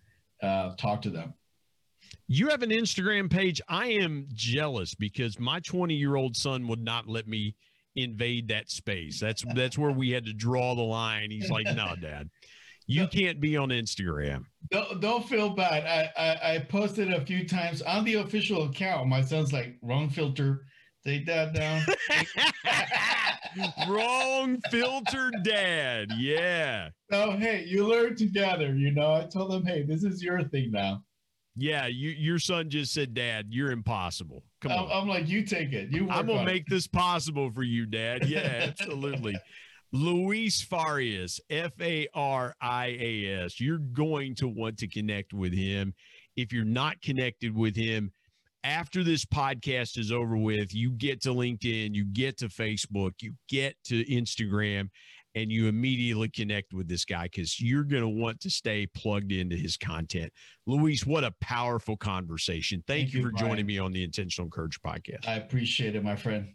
uh, 0.47 0.75
talk 0.77 1.03
to 1.03 1.11
them. 1.11 1.35
You 2.29 2.49
have 2.49 2.63
an 2.63 2.71
Instagram 2.71 3.31
page. 3.31 3.61
I 3.69 3.87
am 3.87 4.27
jealous 4.35 4.95
because 4.95 5.39
my 5.39 5.61
20 5.61 5.95
year 5.95 6.17
old 6.17 6.37
son 6.37 6.69
would 6.69 6.83
not 6.83 7.09
let 7.09 7.27
me 7.27 7.55
invade 7.97 8.49
that 8.49 8.71
space. 8.71 9.21
That's 9.21 9.45
that's 9.55 9.79
where 9.79 9.91
we 9.91 10.11
had 10.11 10.25
to 10.27 10.33
draw 10.33 10.75
the 10.75 10.83
line. 10.83 11.31
He's 11.31 11.51
like, 11.51 11.67
"No, 11.75 11.95
Dad." 12.01 12.29
You 12.93 13.09
can't 13.09 13.40
be 13.40 13.57
on 13.57 13.70
Instagram. 13.70 14.45
Don't, 14.70 15.01
don't 15.01 15.28
feel 15.28 15.51
bad. 15.51 15.84
I, 15.84 16.11
I, 16.20 16.55
I 16.55 16.59
posted 16.59 17.12
a 17.12 17.24
few 17.24 17.47
times 17.47 17.82
on 17.82 18.05
the 18.05 18.14
official 18.14 18.64
account. 18.64 19.09
My 19.09 19.22
son's 19.22 19.53
like, 19.53 19.76
wrong 19.82 20.09
filter. 20.09 20.64
Take 21.05 21.26
that 21.26 21.53
down. 21.53 21.82
wrong 23.88 24.61
filter, 24.70 25.30
dad. 25.43 26.11
Yeah. 26.16 26.90
So 27.11 27.32
hey, 27.32 27.64
you 27.66 27.86
learn 27.86 28.16
together. 28.16 28.74
You 28.74 28.93
know, 28.93 29.14
I 29.14 29.24
told 29.24 29.53
him, 29.53 29.66
hey, 29.66 29.82
this 29.82 30.05
is 30.05 30.22
your 30.22 30.45
thing 30.45 30.70
now. 30.70 31.03
Yeah, 31.55 31.86
you, 31.86 32.11
your 32.11 32.38
son 32.38 32.70
just 32.70 32.95
said, 32.95 33.12
Dad, 33.12 33.49
you're 33.51 33.72
impossible. 33.72 34.43
Come 34.62 34.72
I'm, 34.72 34.78
on. 34.78 34.90
I'm 34.90 35.09
like, 35.09 35.28
you 35.28 35.45
take 35.45 35.72
it. 35.72 35.90
You. 35.90 36.09
I'm 36.09 36.26
gonna 36.26 36.45
make 36.45 36.62
it. 36.62 36.70
this 36.70 36.86
possible 36.86 37.51
for 37.51 37.62
you, 37.62 37.84
Dad. 37.84 38.26
Yeah, 38.26 38.38
absolutely. 38.80 39.36
Luis 39.93 40.62
Farias, 40.62 41.40
F 41.51 41.72
A 41.80 42.09
R 42.14 42.55
I 42.61 42.97
A 42.99 43.45
S. 43.45 43.61
You're 43.61 43.78
going 43.78 44.34
to 44.36 44.49
want 44.49 44.78
to 44.78 44.88
connect 44.88 45.32
with 45.32 45.53
him. 45.53 45.95
If 46.36 46.53
you're 46.53 46.64
not 46.64 47.03
connected 47.03 47.55
with 47.55 47.76
him, 47.76 48.12
after 48.64 49.05
this 49.05 49.24
podcast 49.24 49.99
is 49.99 50.11
over 50.11 50.36
with, 50.36 50.74
you 50.74 50.93
get 50.93 51.20
to 51.22 51.30
LinkedIn, 51.30 51.95
you 51.95 52.07
get 52.07 52.38
to 52.38 52.49
Facebook, 52.49 53.12
you 53.20 53.34
get 53.49 53.76
to 53.84 54.05
Instagram, 54.07 54.88
and 55.34 55.51
you 55.51 55.66
immediately 55.66 56.28
connect 56.28 56.72
with 56.72 56.88
this 56.88 57.05
guy 57.05 57.24
because 57.24 57.61
you're 57.61 57.84
going 57.84 58.03
to 58.03 58.09
want 58.09 58.40
to 58.40 58.51
stay 58.51 58.86
plugged 58.86 59.32
into 59.32 59.57
his 59.57 59.76
content. 59.76 60.32
Luis, 60.66 61.05
what 61.05 61.24
a 61.24 61.34
powerful 61.40 61.97
conversation. 61.97 62.82
Thank, 62.86 63.09
Thank 63.11 63.14
you, 63.14 63.22
for 63.24 63.30
Brian. 63.32 63.49
joining 63.49 63.66
me 63.66 63.78
on 63.78 63.93
the 63.93 64.05
Intentional 64.05 64.47
Encourager 64.47 64.78
podcast. 64.86 65.26
I 65.26 65.34
appreciate 65.34 65.97
it, 65.97 66.05
my 66.05 66.16
friend. 66.16 66.55